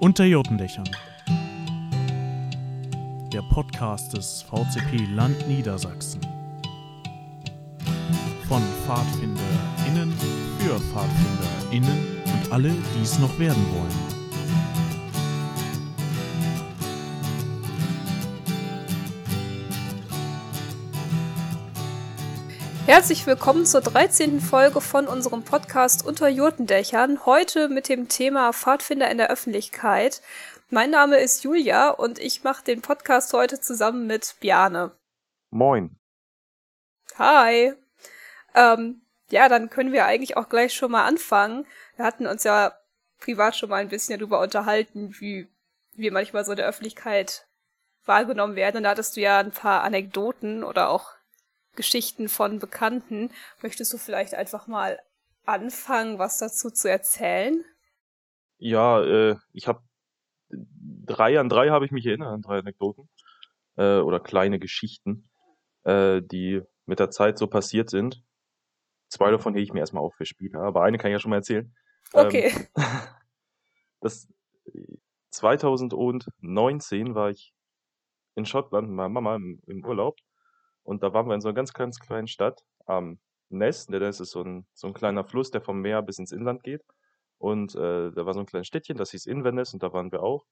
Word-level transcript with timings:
Unter 0.00 0.24
Jotendächern. 0.24 0.88
Der 3.30 3.42
Podcast 3.42 4.14
des 4.16 4.40
VCP 4.40 5.04
Land 5.14 5.46
Niedersachsen. 5.46 6.22
Von 8.48 8.62
PfadfinderInnen 8.86 10.10
für 10.58 10.80
PfadfinderInnen 10.80 12.16
und 12.24 12.50
alle, 12.50 12.70
die 12.70 13.02
es 13.02 13.18
noch 13.18 13.38
werden 13.38 13.62
wollen. 13.74 14.09
Herzlich 22.90 23.24
willkommen 23.24 23.66
zur 23.66 23.82
13. 23.82 24.40
Folge 24.40 24.80
von 24.80 25.06
unserem 25.06 25.44
Podcast 25.44 26.04
Unter 26.04 26.26
Jurtendächern. 26.26 27.24
Heute 27.24 27.68
mit 27.68 27.88
dem 27.88 28.08
Thema 28.08 28.52
Pfadfinder 28.52 29.08
in 29.08 29.18
der 29.18 29.30
Öffentlichkeit. 29.30 30.20
Mein 30.70 30.90
Name 30.90 31.18
ist 31.18 31.44
Julia 31.44 31.90
und 31.90 32.18
ich 32.18 32.42
mache 32.42 32.64
den 32.64 32.82
Podcast 32.82 33.32
heute 33.32 33.60
zusammen 33.60 34.08
mit 34.08 34.34
Bjane. 34.40 34.90
Moin. 35.50 36.00
Hi. 37.16 37.74
Ähm, 38.56 39.02
ja, 39.30 39.48
dann 39.48 39.70
können 39.70 39.92
wir 39.92 40.06
eigentlich 40.06 40.36
auch 40.36 40.48
gleich 40.48 40.74
schon 40.74 40.90
mal 40.90 41.04
anfangen. 41.04 41.68
Wir 41.94 42.04
hatten 42.04 42.26
uns 42.26 42.42
ja 42.42 42.76
privat 43.20 43.54
schon 43.54 43.70
mal 43.70 43.76
ein 43.76 43.88
bisschen 43.88 44.18
darüber 44.18 44.40
unterhalten, 44.40 45.14
wie 45.20 45.46
wir 45.92 46.10
manchmal 46.10 46.44
so 46.44 46.50
in 46.50 46.56
der 46.56 46.66
Öffentlichkeit 46.66 47.46
wahrgenommen 48.04 48.56
werden. 48.56 48.78
Und 48.78 48.82
da 48.82 48.90
hattest 48.90 49.16
du 49.16 49.20
ja 49.20 49.38
ein 49.38 49.52
paar 49.52 49.84
Anekdoten 49.84 50.64
oder 50.64 50.88
auch 50.88 51.19
Geschichten 51.76 52.28
von 52.28 52.58
Bekannten. 52.58 53.30
Möchtest 53.62 53.92
du 53.92 53.98
vielleicht 53.98 54.34
einfach 54.34 54.66
mal 54.66 54.98
anfangen, 55.44 56.18
was 56.18 56.38
dazu 56.38 56.70
zu 56.70 56.90
erzählen? 56.90 57.64
Ja, 58.58 59.02
äh, 59.02 59.36
ich 59.52 59.68
habe 59.68 59.82
drei 60.50 61.38
an 61.38 61.48
drei 61.48 61.70
habe 61.70 61.84
ich 61.84 61.92
mich 61.92 62.06
erinnert, 62.06 62.28
an 62.28 62.42
drei 62.42 62.58
Anekdoten 62.58 63.08
äh, 63.76 63.98
oder 63.98 64.20
kleine 64.20 64.58
Geschichten, 64.58 65.30
äh, 65.84 66.20
die 66.22 66.62
mit 66.86 66.98
der 66.98 67.10
Zeit 67.10 67.38
so 67.38 67.46
passiert 67.46 67.90
sind. 67.90 68.22
Zwei 69.08 69.30
davon 69.30 69.54
hebe 69.54 69.62
ich 69.62 69.72
mir 69.72 69.80
erstmal 69.80 70.02
auf 70.02 70.14
für 70.14 70.26
Spieler, 70.26 70.60
aber 70.60 70.82
eine 70.82 70.98
kann 70.98 71.10
ich 71.10 71.14
ja 71.14 71.20
schon 71.20 71.30
mal 71.30 71.36
erzählen. 71.36 71.74
Okay. 72.12 72.52
Ähm, 72.76 72.84
das 74.00 74.28
2019 75.30 77.14
war 77.14 77.30
ich 77.30 77.54
in 78.34 78.44
Schottland 78.44 78.88
mit 78.88 78.96
meiner 78.96 79.08
Mama 79.08 79.36
im, 79.36 79.62
im 79.66 79.84
Urlaub 79.84 80.16
und 80.82 81.02
da 81.02 81.12
waren 81.12 81.28
wir 81.28 81.34
in 81.34 81.40
so 81.40 81.48
einer 81.48 81.54
ganz, 81.54 81.72
ganz 81.72 81.98
kleinen 81.98 82.26
Stadt 82.26 82.64
am 82.86 83.18
Ness. 83.48 83.86
Der 83.86 84.00
Ness 84.00 84.20
ist 84.20 84.30
so 84.30 84.42
ein, 84.42 84.66
so 84.74 84.86
ein 84.86 84.94
kleiner 84.94 85.24
Fluss, 85.24 85.50
der 85.50 85.60
vom 85.60 85.80
Meer 85.80 86.02
bis 86.02 86.18
ins 86.18 86.32
Inland 86.32 86.62
geht. 86.62 86.82
Und 87.38 87.74
äh, 87.74 88.12
da 88.12 88.26
war 88.26 88.34
so 88.34 88.40
ein 88.40 88.46
kleines 88.46 88.66
Städtchen, 88.66 88.96
das 88.96 89.10
hieß 89.12 89.26
Inverness 89.26 89.72
und 89.72 89.82
da 89.82 89.92
waren 89.92 90.12
wir 90.12 90.22
auch. 90.22 90.44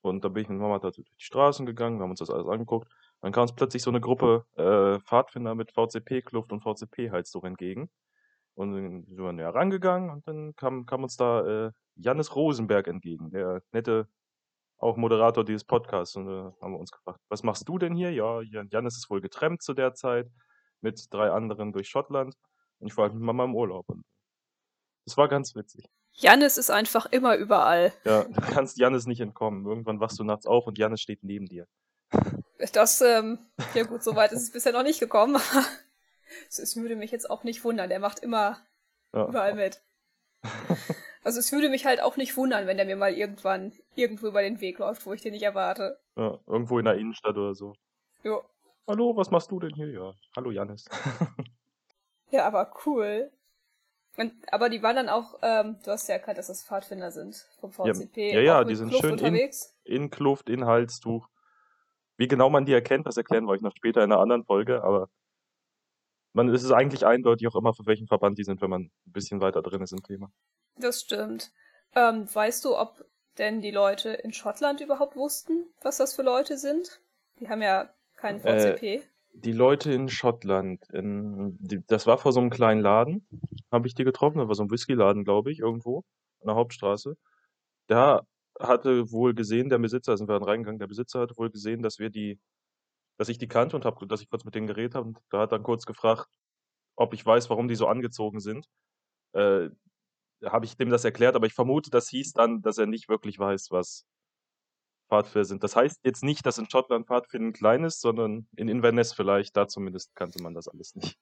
Und 0.00 0.24
da 0.24 0.28
bin 0.28 0.42
ich 0.42 0.48
mit 0.48 0.58
Mama 0.58 0.78
da 0.78 0.90
durch 0.90 1.08
die 1.08 1.24
Straßen 1.24 1.66
gegangen, 1.66 1.98
wir 1.98 2.04
haben 2.04 2.10
uns 2.10 2.18
das 2.18 2.30
alles 2.30 2.48
angeguckt. 2.48 2.90
Dann 3.20 3.32
kam 3.32 3.42
uns 3.42 3.54
plötzlich 3.54 3.82
so 3.82 3.90
eine 3.90 4.00
Gruppe 4.00 4.46
äh, 4.56 4.98
Pfadfinder 5.00 5.54
mit 5.54 5.72
VCP-Kluft 5.72 6.52
und 6.52 6.62
VCP-Halstuch 6.62 7.44
entgegen. 7.44 7.90
Und 8.54 8.72
dann 8.72 9.04
sind 9.04 9.18
wir 9.18 9.32
näher 9.32 9.54
rangegangen 9.54 10.10
und 10.10 10.26
dann 10.26 10.54
kam, 10.56 10.86
kam 10.86 11.04
uns 11.04 11.16
da 11.16 11.66
äh, 11.66 11.72
Jannis 11.96 12.34
Rosenberg 12.34 12.88
entgegen, 12.88 13.30
der 13.30 13.62
nette 13.72 14.08
auch 14.82 14.96
Moderator 14.96 15.44
dieses 15.44 15.64
Podcasts. 15.64 16.16
Und 16.16 16.28
äh, 16.28 16.52
haben 16.60 16.72
wir 16.72 16.78
uns 16.78 16.90
gefragt, 16.90 17.20
was 17.28 17.42
machst 17.42 17.68
du 17.68 17.78
denn 17.78 17.94
hier? 17.94 18.12
Ja, 18.12 18.40
Janis 18.42 18.96
ist 18.96 19.08
wohl 19.08 19.20
getrennt 19.20 19.62
zu 19.62 19.74
der 19.74 19.94
Zeit 19.94 20.28
mit 20.80 21.06
drei 21.10 21.30
anderen 21.30 21.72
durch 21.72 21.88
Schottland. 21.88 22.34
Und 22.80 22.88
ich 22.88 22.96
war 22.96 23.04
halt 23.04 23.14
mit 23.14 23.22
Mama 23.22 23.44
im 23.44 23.54
Urlaub. 23.54 23.88
Und 23.88 24.02
das 25.06 25.16
war 25.16 25.28
ganz 25.28 25.54
witzig. 25.54 25.88
Janis 26.14 26.58
ist 26.58 26.70
einfach 26.70 27.06
immer 27.06 27.36
überall. 27.36 27.92
Ja, 28.04 28.24
du 28.28 28.40
kannst 28.40 28.76
Janis 28.76 29.06
nicht 29.06 29.20
entkommen. 29.20 29.64
Irgendwann 29.66 30.00
wachst 30.00 30.18
du 30.18 30.24
nachts 30.24 30.46
auf 30.46 30.66
und 30.66 30.76
Janis 30.78 31.00
steht 31.00 31.22
neben 31.22 31.46
dir. 31.46 31.66
Das, 32.72 33.00
ähm, 33.00 33.40
ja 33.74 33.82
gut, 33.82 34.04
so 34.04 34.14
weit 34.14 34.30
ist 34.30 34.42
es 34.42 34.52
bisher 34.52 34.72
noch 34.72 34.84
nicht 34.84 35.00
gekommen. 35.00 35.36
Es 36.48 36.76
würde 36.76 36.94
mich 36.96 37.10
jetzt 37.10 37.28
auch 37.28 37.42
nicht 37.42 37.62
wundern. 37.64 37.90
Der 37.90 37.98
macht 37.98 38.20
immer 38.20 38.56
ja. 39.12 39.26
überall 39.26 39.54
mit. 39.54 39.82
Also 41.24 41.38
es 41.38 41.52
würde 41.52 41.68
mich 41.68 41.86
halt 41.86 42.02
auch 42.02 42.16
nicht 42.16 42.36
wundern, 42.36 42.66
wenn 42.66 42.76
der 42.76 42.86
mir 42.86 42.96
mal 42.96 43.12
irgendwann 43.12 43.72
irgendwo 43.94 44.26
über 44.26 44.42
den 44.42 44.60
Weg 44.60 44.78
läuft, 44.78 45.06
wo 45.06 45.12
ich 45.12 45.22
den 45.22 45.32
nicht 45.32 45.44
erwarte. 45.44 45.98
Ja, 46.16 46.38
irgendwo 46.46 46.78
in 46.78 46.84
der 46.84 46.94
Innenstadt 46.94 47.36
oder 47.36 47.54
so. 47.54 47.74
Jo. 48.24 48.42
Hallo, 48.88 49.16
was 49.16 49.30
machst 49.30 49.50
du 49.50 49.60
denn 49.60 49.74
hier? 49.74 49.88
Ja, 49.88 50.14
hallo 50.36 50.50
Janis. 50.50 50.84
ja, 52.30 52.44
aber 52.44 52.72
cool. 52.86 53.30
Und, 54.16 54.32
aber 54.52 54.68
die 54.68 54.82
waren 54.82 54.96
dann 54.96 55.08
auch, 55.08 55.38
ähm, 55.42 55.78
du 55.84 55.92
hast 55.92 56.08
ja 56.08 56.16
erkannt, 56.16 56.38
dass 56.38 56.48
das 56.48 56.64
Pfadfinder 56.64 57.12
sind 57.12 57.46
vom 57.60 57.70
VCP. 57.70 58.32
Ja, 58.32 58.40
ja, 58.40 58.40
ja 58.40 58.64
die 58.64 58.74
sind 58.74 58.88
Kluft 58.88 59.04
schön 59.04 59.12
unterwegs. 59.12 59.74
In, 59.84 60.02
in 60.02 60.10
Kluft, 60.10 60.50
in 60.50 60.66
Halstuch. 60.66 61.28
Wie 62.16 62.26
genau 62.28 62.50
man 62.50 62.66
die 62.66 62.72
erkennt, 62.72 63.06
das 63.06 63.16
erklären 63.16 63.44
wir 63.44 63.52
euch 63.52 63.62
noch 63.62 63.74
später 63.74 64.02
in 64.02 64.12
einer 64.12 64.20
anderen 64.20 64.44
Folge, 64.44 64.82
aber 64.82 65.08
man 66.34 66.48
ist 66.48 66.62
es 66.62 66.72
eigentlich 66.72 67.06
eindeutig 67.06 67.46
auch 67.48 67.56
immer, 67.56 67.74
für 67.74 67.86
welchen 67.86 68.06
Verband 68.06 68.38
die 68.38 68.44
sind, 68.44 68.60
wenn 68.60 68.70
man 68.70 68.82
ein 68.82 69.12
bisschen 69.12 69.40
weiter 69.40 69.62
drin 69.62 69.82
ist 69.82 69.92
im 69.92 70.02
Thema. 70.02 70.30
Das 70.76 71.00
stimmt. 71.00 71.52
Ähm, 71.94 72.26
weißt 72.32 72.64
du, 72.64 72.76
ob 72.76 73.04
denn 73.38 73.60
die 73.60 73.70
Leute 73.70 74.10
in 74.10 74.32
Schottland 74.32 74.80
überhaupt 74.80 75.16
wussten, 75.16 75.66
was 75.80 75.98
das 75.98 76.14
für 76.14 76.22
Leute 76.22 76.58
sind? 76.58 77.00
Die 77.38 77.48
haben 77.48 77.62
ja 77.62 77.92
keinen 78.16 78.40
VCP. 78.40 78.96
Äh, 78.96 79.02
die 79.34 79.52
Leute 79.52 79.92
in 79.92 80.08
Schottland, 80.08 80.88
in, 80.90 81.56
die, 81.58 81.84
das 81.86 82.06
war 82.06 82.18
vor 82.18 82.32
so 82.32 82.40
einem 82.40 82.50
kleinen 82.50 82.80
Laden, 82.80 83.26
habe 83.70 83.86
ich 83.86 83.94
die 83.94 84.04
getroffen, 84.04 84.38
das 84.38 84.48
war 84.48 84.54
so 84.54 84.62
ein 84.62 84.70
Whiskyladen, 84.70 85.24
glaube 85.24 85.50
ich, 85.50 85.60
irgendwo 85.60 86.04
an 86.40 86.48
der 86.48 86.54
Hauptstraße. 86.54 87.16
Da 87.86 88.26
hatte 88.60 89.10
wohl 89.10 89.34
gesehen, 89.34 89.70
der 89.70 89.78
Besitzer, 89.78 90.16
sind 90.16 90.28
wir 90.28 90.34
dann 90.34 90.48
reingegangen, 90.48 90.78
der 90.78 90.86
Besitzer 90.86 91.20
hatte 91.20 91.36
wohl 91.38 91.50
gesehen, 91.50 91.82
dass 91.82 91.98
wir 91.98 92.10
die, 92.10 92.38
dass 93.18 93.30
ich 93.30 93.38
die 93.38 93.48
kannte 93.48 93.76
und 93.76 93.84
hab, 93.86 94.06
dass 94.08 94.20
ich 94.20 94.28
kurz 94.28 94.44
mit 94.44 94.54
denen 94.54 94.66
geredet 94.66 94.94
habe 94.94 95.08
und 95.08 95.18
da 95.30 95.40
hat 95.40 95.52
dann 95.52 95.62
kurz 95.62 95.86
gefragt, 95.86 96.28
ob 96.96 97.14
ich 97.14 97.24
weiß, 97.24 97.48
warum 97.48 97.68
die 97.68 97.74
so 97.74 97.86
angezogen 97.86 98.40
sind. 98.40 98.66
Äh, 99.32 99.70
habe 100.44 100.64
ich 100.64 100.76
dem 100.76 100.90
das 100.90 101.04
erklärt, 101.04 101.36
aber 101.36 101.46
ich 101.46 101.54
vermute, 101.54 101.90
das 101.90 102.08
hieß 102.08 102.32
dann, 102.32 102.62
dass 102.62 102.78
er 102.78 102.86
nicht 102.86 103.08
wirklich 103.08 103.38
weiß, 103.38 103.70
was 103.70 104.06
Pfadfinder 105.08 105.44
sind. 105.44 105.62
Das 105.62 105.76
heißt 105.76 106.00
jetzt 106.04 106.22
nicht, 106.22 106.46
dass 106.46 106.58
in 106.58 106.68
Schottland 106.70 107.06
Pfadfinden 107.06 107.52
klein 107.52 107.84
ist, 107.84 108.00
sondern 108.00 108.48
in 108.56 108.68
Inverness 108.68 109.12
vielleicht, 109.12 109.56
da 109.56 109.68
zumindest 109.68 110.14
kannte 110.14 110.42
man 110.42 110.54
das 110.54 110.68
alles 110.68 110.94
nicht. 110.94 111.18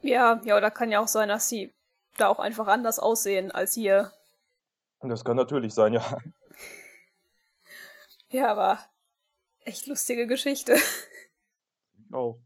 Ja, 0.00 0.40
ja, 0.44 0.56
oder 0.56 0.70
kann 0.70 0.90
ja 0.90 1.00
auch 1.00 1.08
sein, 1.08 1.28
dass 1.28 1.48
sie 1.48 1.72
da 2.16 2.28
auch 2.28 2.38
einfach 2.38 2.66
anders 2.66 2.98
aussehen 2.98 3.50
als 3.50 3.74
hier. 3.74 4.12
Das 5.00 5.24
kann 5.24 5.36
natürlich 5.36 5.74
sein, 5.74 5.92
ja. 5.94 6.18
Ja, 8.32 8.52
aber 8.52 8.78
echt 9.64 9.88
lustige 9.88 10.28
Geschichte. 10.28 10.76
Auch. 12.12 12.38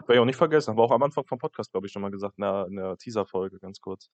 Werde 0.00 0.14
ich 0.14 0.18
auch 0.18 0.26
nicht 0.26 0.36
vergessen, 0.36 0.72
aber 0.72 0.84
auch 0.84 0.90
am 0.90 1.02
Anfang 1.02 1.24
vom 1.24 1.38
Podcast, 1.38 1.70
glaube 1.70 1.86
ich, 1.86 1.92
schon 1.92 2.02
mal 2.02 2.10
gesagt, 2.10 2.36
in 2.36 2.42
der, 2.42 2.66
in 2.66 2.76
der 2.76 2.98
Teaser-Folge, 2.98 3.58
ganz 3.58 3.80
kurz. 3.80 4.10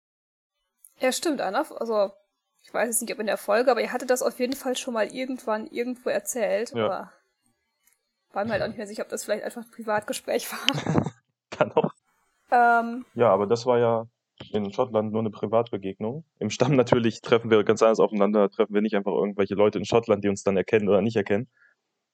Ja, 1.00 1.12
stimmt, 1.12 1.40
Anna. 1.40 1.64
Also, 1.78 2.12
ich 2.62 2.72
weiß 2.72 2.88
jetzt 2.88 3.00
nicht, 3.00 3.12
ob 3.12 3.20
in 3.20 3.26
der 3.26 3.38
Folge, 3.38 3.70
aber 3.70 3.80
ihr 3.80 3.92
hattet 3.92 4.10
das 4.10 4.22
auf 4.22 4.38
jeden 4.38 4.54
Fall 4.54 4.76
schon 4.76 4.94
mal 4.94 5.06
irgendwann 5.06 5.66
irgendwo 5.66 6.10
erzählt. 6.10 6.72
Ja. 6.74 6.84
Aber 6.84 7.12
war 8.32 8.44
mir 8.44 8.52
halt 8.52 8.62
auch 8.62 8.68
nicht 8.68 8.76
mehr 8.76 8.86
sicher, 8.86 9.02
ob 9.02 9.08
das 9.08 9.24
vielleicht 9.24 9.44
einfach 9.44 9.62
ein 9.62 9.70
Privatgespräch 9.70 10.50
war. 10.52 11.12
Kann 11.50 11.72
auch. 11.72 11.92
Ähm, 12.52 13.04
ja, 13.14 13.28
aber 13.28 13.46
das 13.46 13.66
war 13.66 13.78
ja 13.78 14.06
in 14.52 14.72
Schottland 14.72 15.12
nur 15.12 15.20
eine 15.20 15.30
Privatbegegnung. 15.30 16.24
Im 16.38 16.50
Stamm 16.50 16.76
natürlich 16.76 17.20
treffen 17.20 17.50
wir 17.50 17.62
ganz 17.64 17.82
anders 17.82 18.00
aufeinander, 18.00 18.48
treffen 18.50 18.74
wir 18.74 18.82
nicht 18.82 18.96
einfach 18.96 19.12
irgendwelche 19.12 19.54
Leute 19.54 19.78
in 19.78 19.84
Schottland, 19.84 20.24
die 20.24 20.28
uns 20.28 20.42
dann 20.42 20.56
erkennen 20.56 20.88
oder 20.88 21.02
nicht 21.02 21.16
erkennen, 21.16 21.48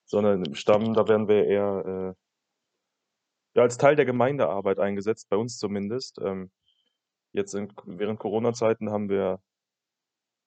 sondern 0.05 0.45
im 0.45 0.55
Stamm, 0.55 0.95
da 0.95 1.09
werden 1.09 1.29
wir 1.29 1.45
eher 1.47 1.85
äh, 1.87 2.15
ja, 3.57 3.63
als 3.63 3.79
Teil 3.79 3.97
der 3.97 4.05
Gemeindearbeit 4.05 4.79
eingesetzt, 4.79 5.29
bei 5.31 5.37
uns 5.37 5.59
zumindest. 5.59 6.19
Ähm, 6.21 6.51
Jetzt 7.37 7.55
in, 7.55 7.71
während 7.85 8.19
Corona-Zeiten 8.19 8.91
haben 8.91 9.11
wir 9.11 9.41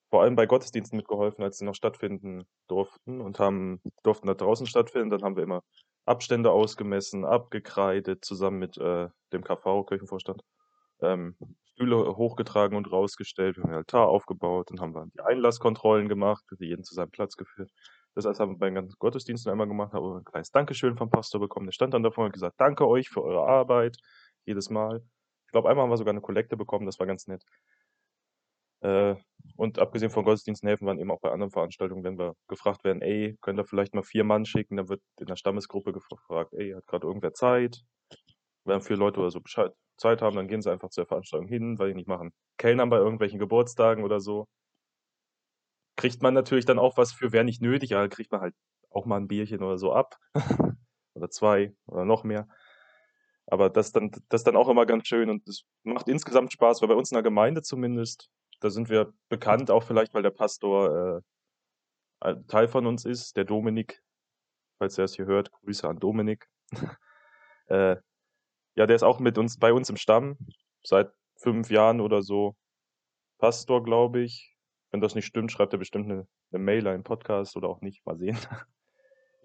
vor 0.10 0.24
allem 0.24 0.36
bei 0.36 0.48
Gottesdiensten 0.48 0.98
mitgeholfen, 0.98 1.44
als 1.44 1.60
sie 1.60 1.66
noch 1.66 1.76
stattfinden 1.76 2.46
durften 2.68 3.22
und 3.22 3.38
haben, 3.38 3.80
durften 4.02 4.26
da 4.26 4.34
draußen 4.34 4.66
stattfinden. 4.66 5.12
Dann 5.12 5.22
haben 5.22 5.36
wir 5.36 5.44
immer 5.44 5.62
Abstände 6.06 6.52
ausgemessen, 6.52 7.26
abgekreidet, 7.26 8.26
zusammen 8.26 8.58
mit 8.58 8.76
äh, 8.80 9.08
dem 9.32 9.44
KV, 9.44 9.86
Kirchenvorstand, 9.86 10.42
ähm, 11.02 11.36
Stühle 11.74 12.18
hochgetragen 12.18 12.76
und 12.76 12.92
rausgestellt, 12.92 13.58
wir 13.58 13.64
haben 13.64 13.70
den 13.70 13.78
Altar 13.78 14.08
aufgebaut, 14.08 14.72
dann 14.72 14.82
haben 14.82 14.96
wir 14.96 15.06
die 15.14 15.22
Einlasskontrollen 15.22 16.10
gemacht, 16.10 16.44
jeden 16.60 16.84
zu 16.84 16.96
seinem 16.96 17.12
Platz 17.12 17.36
geführt. 17.38 17.70
Das 18.16 18.26
heißt, 18.26 18.40
haben 18.40 18.54
wir 18.54 18.58
bei 18.58 18.66
den 18.66 18.76
ganzen 18.76 18.96
Gottesdiensten 18.98 19.52
einmal 19.52 19.68
gemacht, 19.68 19.94
haben 19.94 20.18
ein 20.18 20.26
kleines 20.26 20.50
Dankeschön 20.50 20.98
vom 20.98 21.12
Pastor 21.12 21.40
bekommen. 21.40 21.68
Der 21.68 21.74
stand 21.74 21.94
dann 21.94 22.02
davor 22.02 22.24
und 22.24 22.30
hat 22.30 22.34
gesagt, 22.34 22.56
danke 22.60 22.88
euch 22.88 23.10
für 23.10 23.24
eure 23.24 23.48
Arbeit, 23.48 23.98
jedes 24.46 24.72
Mal. 24.72 25.04
Ich 25.50 25.52
glaube, 25.52 25.68
einmal 25.68 25.86
haben 25.86 25.90
wir 25.90 25.98
sogar 25.98 26.12
eine 26.12 26.22
Kollekte 26.22 26.56
bekommen, 26.56 26.86
das 26.86 27.00
war 27.00 27.08
ganz 27.08 27.26
nett. 27.26 27.44
Äh, 28.82 29.16
und 29.56 29.80
abgesehen 29.80 30.12
von 30.12 30.24
Gottesdiensten 30.24 30.68
helfen 30.70 30.86
wir 30.86 30.96
eben 30.96 31.10
auch 31.10 31.20
bei 31.20 31.32
anderen 31.32 31.50
Veranstaltungen, 31.50 32.04
wenn 32.04 32.20
wir 32.20 32.36
gefragt 32.48 32.84
werden, 32.84 33.02
ey, 33.02 33.36
könnt 33.42 33.60
ihr 33.60 33.66
vielleicht 33.66 33.96
mal 33.96 34.04
vier 34.04 34.24
Mann 34.24 34.46
schicken, 34.46 34.78
dann 34.78 34.90
wird 34.90 35.02
in 35.20 35.26
der 35.26 35.38
Stammesgruppe 35.38 35.92
gefragt, 35.92 36.54
ey, 36.54 36.74
hat 36.74 36.86
gerade 36.86 37.08
irgendwer 37.08 37.34
Zeit? 37.34 37.82
Wenn 38.64 38.82
vier 38.82 38.96
Leute 38.98 39.22
oder 39.22 39.32
so 39.32 39.42
Bescheid, 39.42 39.72
Zeit 39.98 40.22
haben, 40.22 40.36
dann 40.36 40.48
gehen 40.48 40.62
sie 40.62 40.72
einfach 40.72 40.92
zur 40.92 41.08
Veranstaltung 41.08 41.48
hin, 41.48 41.80
weil 41.80 41.90
die 41.90 41.96
nicht 41.96 42.08
machen. 42.08 42.32
Kellnern 42.58 42.92
bei 42.92 42.98
irgendwelchen 42.98 43.40
Geburtstagen 43.40 44.04
oder 44.04 44.20
so. 44.20 44.46
kriegt 45.98 46.22
man 46.22 46.36
natürlich 46.36 46.66
dann 46.66 46.78
auch 46.80 46.96
was 46.96 47.12
für, 47.12 47.32
wäre 47.32 47.44
nicht 47.44 47.62
nötig, 47.64 47.96
aber 47.96 48.08
kriegt 48.08 48.32
man 48.32 48.42
halt 48.42 48.56
auch 48.92 49.08
mal 49.08 49.18
ein 49.18 49.28
Bierchen 49.28 49.64
oder 49.64 49.80
so 49.80 49.94
ab. 49.94 50.18
oder 51.16 51.30
zwei 51.32 51.74
oder 51.88 52.06
noch 52.06 52.24
mehr. 52.24 52.48
Aber 53.52 53.70
das 53.70 53.92
dann, 53.92 54.12
das 54.30 54.44
dann 54.44 54.56
auch 54.56 54.70
immer 54.70 54.86
ganz 54.86 55.08
schön 55.08 55.30
und 55.30 55.48
es 55.48 55.64
macht 55.84 56.08
insgesamt 56.08 56.54
Spaß, 56.54 56.82
weil 56.82 56.90
bei 56.90 56.96
uns 56.96 57.12
in 57.12 57.16
der 57.16 57.24
Gemeinde 57.24 57.64
zumindest, 57.64 58.30
da 58.60 58.70
sind 58.70 58.90
wir 58.90 59.12
bekannt, 59.28 59.72
auch 59.72 59.84
vielleicht, 59.84 60.14
weil 60.14 60.22
der 60.22 60.30
Pastor 60.30 61.24
äh, 62.22 62.36
Teil 62.48 62.68
von 62.68 62.86
uns 62.86 63.06
ist, 63.06 63.38
der 63.38 63.46
Dominik, 63.46 64.04
falls 64.78 64.98
er 64.98 65.06
es 65.06 65.16
hier 65.16 65.26
hört, 65.26 65.52
Grüße 65.52 65.88
an 65.88 66.00
Dominik. 66.00 66.48
äh, 67.68 67.96
ja, 68.76 68.86
der 68.86 68.96
ist 68.96 69.04
auch 69.04 69.20
mit 69.20 69.38
uns 69.38 69.58
bei 69.58 69.74
uns 69.74 69.90
im 69.90 69.98
Stamm 69.98 70.38
seit 70.84 71.12
fünf 71.38 71.72
Jahren 71.72 72.02
oder 72.02 72.22
so 72.22 72.56
Pastor, 73.40 73.84
glaube 73.84 74.22
ich. 74.22 74.56
Wenn 74.92 75.02
das 75.02 75.16
nicht 75.16 75.26
stimmt, 75.26 75.52
schreibt 75.52 75.74
er 75.74 75.80
bestimmt 75.80 76.06
eine, 76.06 76.28
eine 76.52 76.64
Mail, 76.64 76.88
einen 76.88 77.04
Podcast 77.04 77.56
oder 77.56 77.70
auch 77.70 77.82
nicht. 77.82 78.06
Mal 78.06 78.18
sehen. 78.18 78.38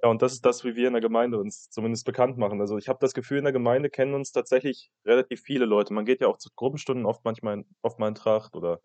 Ja, 0.04 0.10
und 0.10 0.20
das 0.20 0.34
ist 0.34 0.44
das, 0.44 0.64
wie 0.64 0.76
wir 0.76 0.86
in 0.88 0.92
der 0.92 1.00
Gemeinde 1.00 1.38
uns 1.38 1.70
zumindest 1.70 2.04
bekannt 2.04 2.36
machen. 2.36 2.60
Also 2.60 2.76
ich 2.76 2.88
habe 2.90 2.98
das 3.00 3.14
Gefühl, 3.14 3.38
in 3.38 3.44
der 3.44 3.54
Gemeinde 3.54 3.88
kennen 3.88 4.12
uns 4.12 4.32
tatsächlich 4.32 4.90
relativ 5.06 5.40
viele 5.40 5.64
Leute. 5.64 5.94
Man 5.94 6.04
geht 6.04 6.20
ja 6.20 6.28
auch 6.28 6.36
zu 6.36 6.50
Gruppenstunden 6.54 7.06
oft 7.06 7.24
manchmal 7.24 7.54
in, 7.54 7.66
oft 7.80 7.98
mal 7.98 8.08
in 8.08 8.14
Tracht 8.14 8.54
oder 8.54 8.80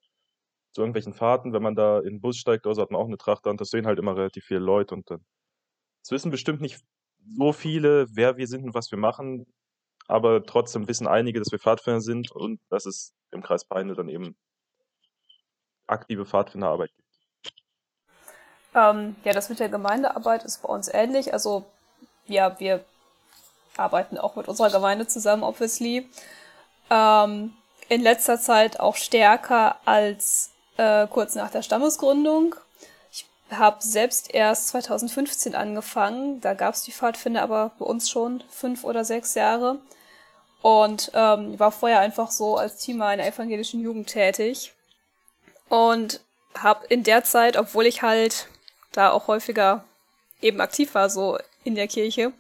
zu 0.73 0.81
irgendwelchen 0.81 1.13
Fahrten. 1.13 1.53
Wenn 1.53 1.63
man 1.63 1.75
da 1.75 1.99
in 1.99 2.05
den 2.15 2.21
Bus 2.21 2.37
steigt, 2.37 2.65
da 2.65 2.71
hat 2.75 2.91
man 2.91 3.01
auch 3.01 3.07
eine 3.07 3.17
Tracht 3.17 3.47
und 3.47 3.61
das 3.61 3.69
sehen 3.71 3.87
halt 3.87 3.99
immer 3.99 4.15
relativ 4.17 4.45
viele 4.45 4.61
Leute. 4.61 4.95
Und 4.95 5.11
dann, 5.11 5.25
es 6.03 6.11
wissen 6.11 6.31
bestimmt 6.31 6.61
nicht 6.61 6.81
so 7.37 7.53
viele, 7.53 8.07
wer 8.15 8.37
wir 8.37 8.47
sind 8.47 8.65
und 8.65 8.75
was 8.75 8.91
wir 8.91 8.99
machen, 8.99 9.45
aber 10.07 10.43
trotzdem 10.45 10.87
wissen 10.87 11.07
einige, 11.07 11.39
dass 11.39 11.51
wir 11.51 11.59
Pfadfinder 11.59 12.01
sind 12.01 12.31
und 12.31 12.61
dass 12.69 12.85
es 12.85 13.13
im 13.31 13.43
Kreis 13.43 13.65
Peine 13.65 13.95
dann 13.95 14.09
eben 14.09 14.37
aktive 15.87 16.25
Pfadfinderarbeit. 16.25 16.91
Ähm, 18.75 19.15
ja, 19.23 19.33
das 19.33 19.49
mit 19.49 19.59
der 19.59 19.69
Gemeindearbeit 19.69 20.43
ist 20.43 20.61
bei 20.61 20.69
uns 20.69 20.87
ähnlich. 20.87 21.33
Also, 21.33 21.65
ja, 22.27 22.59
wir 22.59 22.83
arbeiten 23.77 24.17
auch 24.17 24.35
mit 24.35 24.47
unserer 24.47 24.69
Gemeinde 24.69 25.07
zusammen, 25.07 25.43
obviously. 25.43 26.07
Ähm, 26.89 27.53
in 27.87 28.01
letzter 28.01 28.39
Zeit 28.39 28.79
auch 28.79 28.95
stärker 28.95 29.77
als 29.85 30.51
äh, 30.77 31.07
kurz 31.07 31.35
nach 31.35 31.49
der 31.49 31.63
Stammesgründung. 31.63 32.55
Ich 33.11 33.25
habe 33.51 33.77
selbst 33.81 34.33
erst 34.33 34.69
2015 34.69 35.55
angefangen. 35.55 36.39
Da 36.41 36.53
gab 36.53 36.75
es 36.75 36.83
die 36.83 36.91
Pfadfinder 36.91 37.41
aber 37.41 37.71
bei 37.79 37.85
uns 37.85 38.09
schon 38.09 38.43
fünf 38.49 38.83
oder 38.83 39.03
sechs 39.03 39.33
Jahre. 39.33 39.79
Und 40.61 41.11
ähm, 41.13 41.57
war 41.59 41.71
vorher 41.71 41.99
einfach 41.99 42.31
so 42.31 42.57
als 42.57 42.77
Team 42.77 43.01
einer 43.01 43.25
evangelischen 43.25 43.81
Jugend 43.81 44.07
tätig. 44.07 44.73
Und 45.69 46.21
habe 46.55 46.85
in 46.87 47.03
der 47.03 47.23
Zeit, 47.23 47.57
obwohl 47.57 47.85
ich 47.85 48.01
halt 48.01 48.47
da 48.91 49.11
auch 49.11 49.27
häufiger 49.27 49.83
eben 50.41 50.61
aktiv 50.61 50.95
war, 50.95 51.09
so 51.09 51.37
in 51.63 51.75
der 51.75 51.87
Kirche 51.87 52.33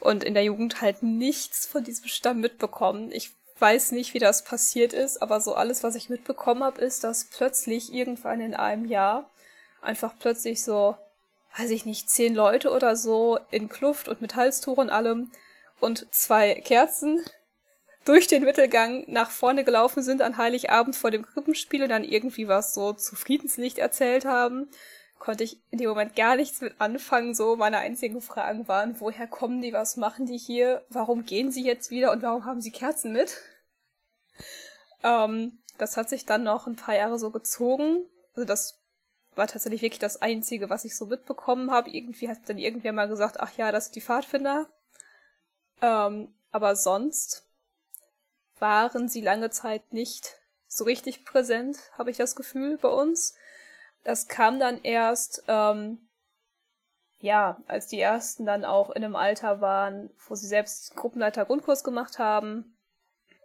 und 0.00 0.24
in 0.24 0.34
der 0.34 0.44
Jugend 0.44 0.80
halt 0.80 1.02
nichts 1.02 1.66
von 1.66 1.84
diesem 1.84 2.08
Stamm 2.08 2.40
mitbekommen. 2.40 3.10
Ich 3.12 3.30
weiß 3.58 3.92
nicht, 3.92 4.14
wie 4.14 4.18
das 4.18 4.44
passiert 4.44 4.92
ist, 4.92 5.22
aber 5.22 5.40
so 5.40 5.54
alles, 5.54 5.82
was 5.82 5.94
ich 5.94 6.08
mitbekommen 6.08 6.64
habe, 6.64 6.80
ist, 6.80 7.04
dass 7.04 7.24
plötzlich 7.24 7.92
irgendwann 7.92 8.40
in 8.40 8.54
einem 8.54 8.84
Jahr 8.84 9.30
einfach 9.80 10.14
plötzlich 10.18 10.62
so, 10.62 10.96
weiß 11.56 11.70
ich 11.70 11.84
nicht, 11.84 12.10
zehn 12.10 12.34
Leute 12.34 12.70
oder 12.70 12.96
so 12.96 13.38
in 13.50 13.68
Kluft 13.68 14.08
und 14.08 14.20
mit 14.20 14.34
Halstuch 14.34 14.78
und 14.78 14.90
allem 14.90 15.30
und 15.80 16.12
zwei 16.12 16.54
Kerzen 16.54 17.24
durch 18.04 18.26
den 18.26 18.42
Mittelgang 18.42 19.04
nach 19.06 19.30
vorne 19.30 19.62
gelaufen 19.62 20.02
sind 20.02 20.22
an 20.22 20.36
Heiligabend 20.36 20.96
vor 20.96 21.12
dem 21.12 21.24
Krippenspiel 21.24 21.84
und 21.84 21.88
dann 21.88 22.02
irgendwie 22.02 22.48
was 22.48 22.74
so 22.74 22.92
zu 22.94 23.14
Friedenslicht 23.14 23.78
erzählt 23.78 24.24
haben 24.24 24.68
konnte 25.22 25.44
ich 25.44 25.62
in 25.70 25.78
dem 25.78 25.88
Moment 25.88 26.16
gar 26.16 26.34
nichts 26.34 26.60
mit 26.60 26.80
anfangen. 26.80 27.32
So, 27.32 27.54
meine 27.54 27.78
einzigen 27.78 28.20
Fragen 28.20 28.66
waren, 28.66 28.98
woher 28.98 29.28
kommen 29.28 29.62
die, 29.62 29.72
was 29.72 29.96
machen 29.96 30.26
die 30.26 30.36
hier, 30.36 30.84
warum 30.88 31.24
gehen 31.24 31.52
sie 31.52 31.64
jetzt 31.64 31.92
wieder 31.92 32.10
und 32.10 32.22
warum 32.22 32.44
haben 32.44 32.60
sie 32.60 32.72
Kerzen 32.72 33.12
mit? 33.12 33.40
Ähm, 35.04 35.60
das 35.78 35.96
hat 35.96 36.08
sich 36.08 36.26
dann 36.26 36.42
noch 36.42 36.66
ein 36.66 36.74
paar 36.74 36.96
Jahre 36.96 37.20
so 37.20 37.30
gezogen. 37.30 38.04
Also 38.34 38.44
das 38.44 38.82
war 39.36 39.46
tatsächlich 39.46 39.82
wirklich 39.82 40.00
das 40.00 40.20
Einzige, 40.20 40.70
was 40.70 40.84
ich 40.84 40.96
so 40.96 41.06
mitbekommen 41.06 41.70
habe. 41.70 41.90
Irgendwie 41.90 42.28
hat 42.28 42.38
dann 42.46 42.58
irgendwer 42.58 42.92
mal 42.92 43.06
gesagt, 43.06 43.38
ach 43.38 43.56
ja, 43.56 43.70
das 43.70 43.84
sind 43.84 43.94
die 43.94 44.00
Pfadfinder. 44.00 44.66
Ähm, 45.80 46.34
aber 46.50 46.74
sonst 46.74 47.46
waren 48.58 49.08
sie 49.08 49.20
lange 49.20 49.50
Zeit 49.50 49.92
nicht 49.92 50.36
so 50.66 50.82
richtig 50.82 51.24
präsent, 51.24 51.78
habe 51.96 52.10
ich 52.10 52.16
das 52.16 52.34
Gefühl, 52.34 52.76
bei 52.76 52.88
uns. 52.88 53.36
Das 54.04 54.28
kam 54.28 54.58
dann 54.58 54.82
erst, 54.82 55.44
ähm, 55.48 56.08
ja, 57.18 57.60
als 57.68 57.86
die 57.86 58.00
ersten 58.00 58.46
dann 58.46 58.64
auch 58.64 58.90
in 58.90 59.04
einem 59.04 59.16
Alter 59.16 59.60
waren, 59.60 60.10
wo 60.26 60.34
sie 60.34 60.48
selbst 60.48 60.96
Gruppenleiter 60.96 61.44
Grundkurs 61.44 61.84
gemacht 61.84 62.18
haben 62.18 62.76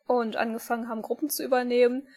und 0.08 0.36
angefangen 0.36 0.90
haben, 0.90 1.04
Gruppen 1.04 1.30
zu 1.30 1.44
übernehmen, 1.44 2.08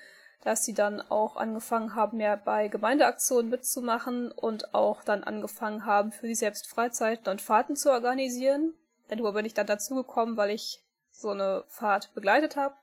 dass 0.42 0.64
sie 0.64 0.72
dann 0.72 1.02
auch 1.02 1.36
angefangen 1.36 1.94
haben, 1.94 2.16
mehr 2.16 2.38
bei 2.38 2.68
Gemeindeaktionen 2.68 3.50
mitzumachen 3.50 4.32
und 4.32 4.74
auch 4.74 5.04
dann 5.04 5.22
angefangen 5.22 5.84
haben, 5.84 6.12
für 6.12 6.26
sie 6.26 6.34
selbst 6.34 6.66
Freizeiten 6.66 7.28
und 7.30 7.42
Fahrten 7.42 7.76
zu 7.76 7.90
organisieren. 7.90 8.72
Darüber 9.08 9.32
bin 9.32 9.44
ich 9.44 9.54
dann 9.54 9.66
dazugekommen, 9.66 10.38
weil 10.38 10.50
ich 10.50 10.82
so 11.10 11.30
eine 11.30 11.64
Fahrt 11.68 12.14
begleitet 12.14 12.56
habe 12.56 12.74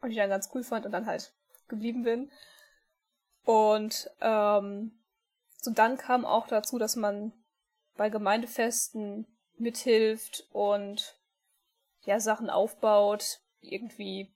und 0.00 0.10
ich 0.10 0.16
dann 0.16 0.30
ganz 0.30 0.48
cool 0.54 0.62
fand 0.62 0.86
und 0.86 0.92
dann 0.92 1.06
halt 1.06 1.32
geblieben 1.66 2.04
bin. 2.04 2.30
Und 3.44 4.10
ähm, 4.20 4.92
so 5.60 5.70
dann 5.70 5.96
kam 5.96 6.24
auch 6.24 6.46
dazu, 6.46 6.78
dass 6.78 6.96
man 6.96 7.32
bei 7.96 8.10
Gemeindefesten 8.10 9.26
mithilft 9.56 10.46
und 10.52 11.16
ja 12.04 12.20
Sachen 12.20 12.50
aufbaut, 12.50 13.40
irgendwie 13.60 14.34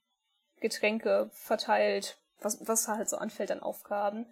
Getränke 0.59 1.29
verteilt, 1.33 2.17
was, 2.41 2.67
was 2.67 2.87
halt 2.87 3.09
so 3.09 3.17
anfällt 3.17 3.51
an 3.51 3.61
Aufgaben. 3.61 4.25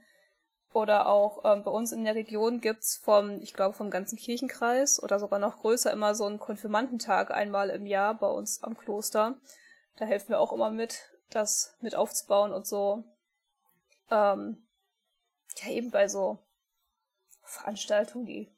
Oder 0.73 1.07
auch 1.07 1.43
ähm, 1.45 1.63
bei 1.63 1.71
uns 1.71 1.91
in 1.91 2.03
der 2.03 2.15
Region 2.15 2.61
gibt's 2.61 2.97
vom, 2.97 3.41
ich 3.41 3.53
glaube, 3.53 3.75
vom 3.75 3.89
ganzen 3.89 4.17
Kirchenkreis 4.17 5.01
oder 5.01 5.19
sogar 5.19 5.39
noch 5.39 5.59
größer 5.61 5.91
immer 5.91 6.13
so 6.13 6.25
einen 6.25 6.39
Konfirmandentag 6.39 7.31
einmal 7.31 7.69
im 7.69 7.85
Jahr 7.85 8.13
bei 8.13 8.27
uns 8.27 8.61
am 8.63 8.77
Kloster. 8.77 9.37
Da 9.97 10.05
helfen 10.05 10.29
wir 10.29 10.39
auch 10.39 10.53
immer 10.53 10.69
mit, 10.69 11.09
das 11.29 11.75
mit 11.81 11.95
aufzubauen 11.95 12.51
und 12.51 12.67
so. 12.67 13.03
Ähm, 14.11 14.66
ja, 15.61 15.69
eben 15.69 15.91
bei 15.91 16.07
so 16.07 16.39
Veranstaltungen, 17.43 18.25
die 18.25 18.51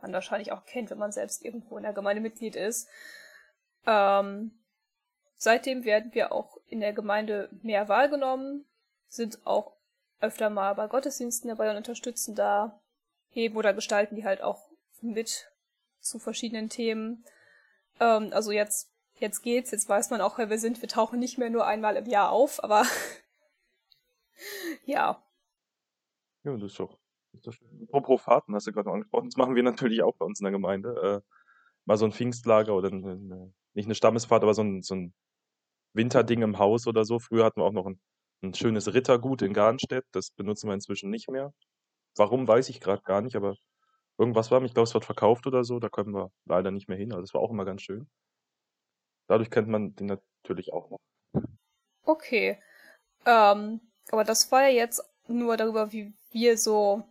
man 0.00 0.12
wahrscheinlich 0.12 0.52
auch 0.52 0.64
kennt, 0.64 0.90
wenn 0.90 0.98
man 0.98 1.12
selbst 1.12 1.44
irgendwo 1.44 1.76
in 1.76 1.82
der 1.82 1.92
Gemeinde 1.92 2.22
Mitglied 2.22 2.56
ist. 2.56 2.88
Ähm, 3.86 4.52
seitdem 5.36 5.84
werden 5.84 6.14
wir 6.14 6.32
auch 6.32 6.56
in 6.66 6.80
der 6.80 6.92
Gemeinde 6.92 7.48
mehr 7.62 7.88
wahrgenommen, 7.88 8.64
sind 9.08 9.46
auch 9.46 9.72
öfter 10.20 10.50
mal 10.50 10.74
bei 10.74 10.86
Gottesdiensten 10.86 11.48
dabei 11.48 11.70
und 11.70 11.76
unterstützen 11.76 12.34
da, 12.34 12.80
heben 13.30 13.56
oder 13.56 13.74
gestalten 13.74 14.16
die 14.16 14.24
halt 14.24 14.40
auch 14.40 14.68
mit 15.00 15.50
zu 16.00 16.18
verschiedenen 16.18 16.68
Themen. 16.68 17.24
Ähm, 18.00 18.30
also 18.32 18.50
jetzt, 18.52 18.90
jetzt 19.18 19.42
geht's, 19.42 19.70
jetzt 19.70 19.88
weiß 19.88 20.10
man 20.10 20.20
auch, 20.20 20.38
wer 20.38 20.50
wir 20.50 20.58
sind. 20.58 20.80
Wir 20.82 20.88
tauchen 20.88 21.18
nicht 21.18 21.38
mehr 21.38 21.50
nur 21.50 21.66
einmal 21.66 21.96
im 21.96 22.06
Jahr 22.06 22.30
auf, 22.30 22.62
aber 22.62 22.84
ja, 24.84 25.22
ja, 26.44 26.52
das 26.56 26.72
ist 26.72 26.80
doch, 26.80 26.98
das 27.32 27.40
ist 27.40 27.46
doch 27.46 27.52
schön. 27.52 27.88
Apropos 27.88 28.22
Fahrten, 28.22 28.54
hast 28.54 28.66
du 28.66 28.72
gerade 28.72 28.88
noch 28.88 28.94
angesprochen. 28.94 29.28
Das 29.28 29.36
machen 29.36 29.54
wir 29.54 29.62
natürlich 29.62 30.02
auch 30.02 30.16
bei 30.16 30.24
uns 30.24 30.40
in 30.40 30.44
der 30.44 30.52
Gemeinde. 30.52 31.22
Äh, 31.24 31.34
mal 31.84 31.96
so 31.96 32.04
ein 32.04 32.12
Pfingstlager 32.12 32.74
oder 32.74 32.90
eine, 32.90 33.12
eine, 33.12 33.52
nicht 33.74 33.86
eine 33.86 33.94
Stammesfahrt, 33.94 34.42
aber 34.42 34.54
so 34.54 34.62
ein, 34.62 34.82
so 34.82 34.94
ein 34.94 35.14
Winterding 35.94 36.42
im 36.42 36.58
Haus 36.58 36.86
oder 36.86 37.04
so. 37.04 37.18
Früher 37.18 37.44
hatten 37.44 37.60
wir 37.60 37.64
auch 37.64 37.72
noch 37.72 37.86
ein, 37.86 38.00
ein 38.42 38.54
schönes 38.54 38.92
Rittergut 38.92 39.42
in 39.42 39.52
Garnstedt. 39.52 40.04
Das 40.12 40.30
benutzen 40.30 40.68
wir 40.68 40.74
inzwischen 40.74 41.10
nicht 41.10 41.28
mehr. 41.30 41.52
Warum, 42.16 42.46
weiß 42.48 42.68
ich 42.68 42.80
gerade 42.80 43.02
gar 43.02 43.22
nicht, 43.22 43.36
aber 43.36 43.54
irgendwas 44.18 44.50
war, 44.50 44.62
ich 44.62 44.74
glaube, 44.74 44.84
es 44.84 44.94
wird 44.94 45.04
verkauft 45.04 45.46
oder 45.46 45.64
so. 45.64 45.78
Da 45.78 45.88
können 45.88 46.12
wir 46.14 46.30
leider 46.44 46.70
nicht 46.70 46.88
mehr 46.88 46.98
hin. 46.98 47.12
Also 47.12 47.22
das 47.22 47.34
war 47.34 47.40
auch 47.40 47.50
immer 47.50 47.64
ganz 47.64 47.82
schön. 47.82 48.08
Dadurch 49.28 49.50
kennt 49.50 49.68
man 49.68 49.94
den 49.94 50.06
natürlich 50.06 50.72
auch 50.72 50.90
noch. 50.90 50.98
Okay. 52.02 52.60
Ähm, 53.26 53.80
aber 54.10 54.24
das 54.24 54.50
war 54.50 54.62
ja 54.62 54.68
jetzt 54.70 55.02
nur 55.28 55.56
darüber, 55.56 55.92
wie 55.92 56.14
wir 56.30 56.58
so 56.58 57.04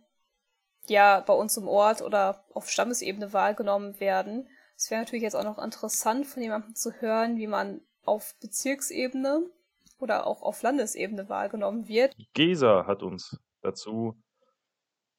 ja 0.88 1.20
bei 1.20 1.34
uns 1.34 1.56
im 1.56 1.68
Ort 1.68 2.02
oder 2.02 2.44
auf 2.54 2.68
Stammesebene 2.68 3.32
wahrgenommen 3.32 4.00
werden. 4.00 4.48
Es 4.76 4.90
wäre 4.90 5.00
natürlich 5.00 5.22
jetzt 5.22 5.34
auch 5.34 5.44
noch 5.44 5.58
interessant 5.58 6.26
von 6.26 6.42
jemandem 6.42 6.74
zu 6.74 6.92
hören, 7.00 7.36
wie 7.36 7.46
man 7.46 7.80
auf 8.04 8.34
Bezirksebene 8.40 9.50
oder 9.98 10.26
auch 10.26 10.42
auf 10.42 10.62
Landesebene 10.62 11.28
wahrgenommen 11.28 11.88
wird. 11.88 12.14
Gesa 12.34 12.86
hat 12.86 13.02
uns 13.02 13.38
dazu 13.60 14.16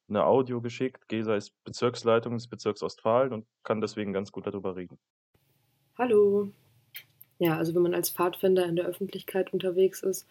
eine 0.08 0.24
Audio 0.24 0.60
geschickt. 0.60 1.08
Gesa 1.08 1.36
ist 1.36 1.52
Bezirksleitung 1.64 2.34
des 2.34 2.48
Bezirks 2.48 2.82
Ostfalen 2.82 3.32
und 3.32 3.46
kann 3.62 3.80
deswegen 3.80 4.12
ganz 4.12 4.32
gut 4.32 4.46
darüber 4.46 4.76
reden. 4.76 4.98
Hallo. 5.96 6.50
Ja, 7.38 7.56
also 7.56 7.74
wenn 7.74 7.82
man 7.82 7.94
als 7.94 8.10
Pfadfinder 8.10 8.66
in 8.66 8.76
der 8.76 8.86
Öffentlichkeit 8.86 9.52
unterwegs 9.52 10.02
ist, 10.02 10.26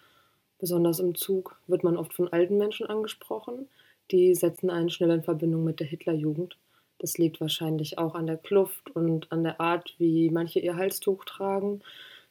Besonders 0.60 1.00
im 1.00 1.16
Zug 1.16 1.58
wird 1.68 1.84
man 1.84 1.98
oft 1.98 2.14
von 2.14 2.28
alten 2.28 2.58
Menschen 2.58 2.86
angesprochen, 2.86 3.68
die 4.12 4.36
setzen 4.36 4.70
einen 4.70 4.90
schnell 4.90 5.12
in 5.12 5.24
Verbindung 5.24 5.64
mit 5.64 5.80
der 5.80 5.88
Hitlerjugend. 5.88 6.58
Das 7.00 7.18
liegt 7.18 7.40
wahrscheinlich 7.40 7.98
auch 7.98 8.14
an 8.14 8.28
der 8.28 8.38
Kluft 8.38 8.90
und 8.92 9.32
an 9.32 9.44
der 9.44 9.62
Art, 9.62 9.96
wie 10.00 10.30
manche 10.30 10.60
ihr 10.60 10.76
Halstuch 10.76 11.24
tragen, 11.24 11.82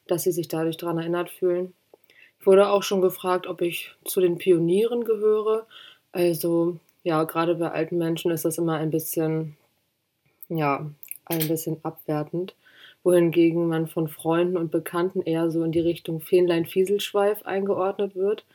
dass 0.05 0.23
sie 0.23 0.31
sich 0.31 0.47
dadurch 0.47 0.77
daran 0.77 0.99
erinnert 0.99 1.29
fühlen. 1.29 1.73
Ich 2.39 2.45
wurde 2.45 2.69
auch 2.69 2.83
schon 2.83 3.01
gefragt, 3.01 3.47
ob 3.47 3.61
ich 3.61 3.95
zu 4.05 4.21
den 4.21 4.37
Pionieren 4.37 5.03
gehöre. 5.03 5.65
Also 6.11 6.77
ja, 7.03 7.23
gerade 7.23 7.55
bei 7.55 7.71
alten 7.71 7.97
Menschen 7.97 8.31
ist 8.31 8.45
das 8.45 8.57
immer 8.57 8.75
ein 8.75 8.91
bisschen, 8.91 9.57
ja, 10.49 10.89
ein 11.25 11.47
bisschen 11.47 11.77
abwertend. 11.83 12.55
Wohingegen 13.03 13.67
man 13.67 13.87
von 13.87 14.07
Freunden 14.07 14.57
und 14.57 14.71
Bekannten 14.71 15.21
eher 15.21 15.49
so 15.51 15.63
in 15.63 15.71
die 15.71 15.79
Richtung 15.79 16.21
Fähnlein-Fieselschweif 16.21 17.43
eingeordnet 17.43 18.15
wird. 18.15 18.45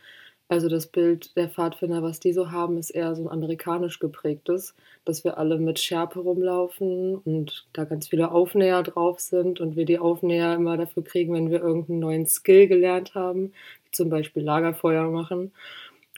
Also 0.48 0.68
das 0.68 0.86
Bild 0.86 1.34
der 1.36 1.48
Pfadfinder, 1.48 2.02
was 2.02 2.20
die 2.20 2.34
so 2.34 2.50
haben, 2.50 2.76
ist 2.76 2.90
eher 2.90 3.14
so 3.14 3.22
ein 3.22 3.28
amerikanisch 3.28 3.98
geprägtes, 3.98 4.74
dass 5.06 5.24
wir 5.24 5.38
alle 5.38 5.58
mit 5.58 5.78
Schärpe 5.78 6.20
rumlaufen 6.20 7.16
und 7.16 7.66
da 7.72 7.84
ganz 7.84 8.08
viele 8.08 8.30
Aufnäher 8.30 8.82
drauf 8.82 9.20
sind 9.20 9.60
und 9.60 9.74
wir 9.74 9.86
die 9.86 9.98
Aufnäher 9.98 10.54
immer 10.54 10.76
dafür 10.76 11.02
kriegen, 11.02 11.32
wenn 11.32 11.50
wir 11.50 11.62
irgendeinen 11.62 12.00
neuen 12.00 12.26
Skill 12.26 12.68
gelernt 12.68 13.14
haben, 13.14 13.52
wie 13.84 13.90
zum 13.92 14.10
Beispiel 14.10 14.42
Lagerfeuer 14.42 15.10
machen. 15.10 15.52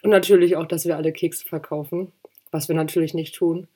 Und 0.02 0.10
natürlich 0.10 0.56
auch, 0.56 0.66
dass 0.66 0.86
wir 0.86 0.96
alle 0.96 1.12
Kekse 1.12 1.48
verkaufen, 1.48 2.12
was 2.50 2.68
wir 2.68 2.74
natürlich 2.74 3.14
nicht 3.14 3.36
tun. 3.36 3.68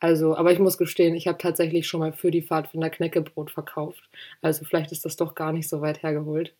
Also, 0.00 0.34
aber 0.34 0.50
ich 0.52 0.58
muss 0.58 0.78
gestehen, 0.78 1.14
ich 1.14 1.28
habe 1.28 1.38
tatsächlich 1.38 1.86
schon 1.86 2.00
mal 2.00 2.12
für 2.12 2.30
die 2.30 2.42
Pfadfinder 2.42 2.90
Knäckebrot 2.90 3.50
verkauft. 3.50 4.02
Also 4.40 4.64
vielleicht 4.64 4.92
ist 4.92 5.04
das 5.04 5.16
doch 5.16 5.34
gar 5.34 5.52
nicht 5.52 5.68
so 5.68 5.82
weit 5.82 6.02
hergeholt. 6.02 6.54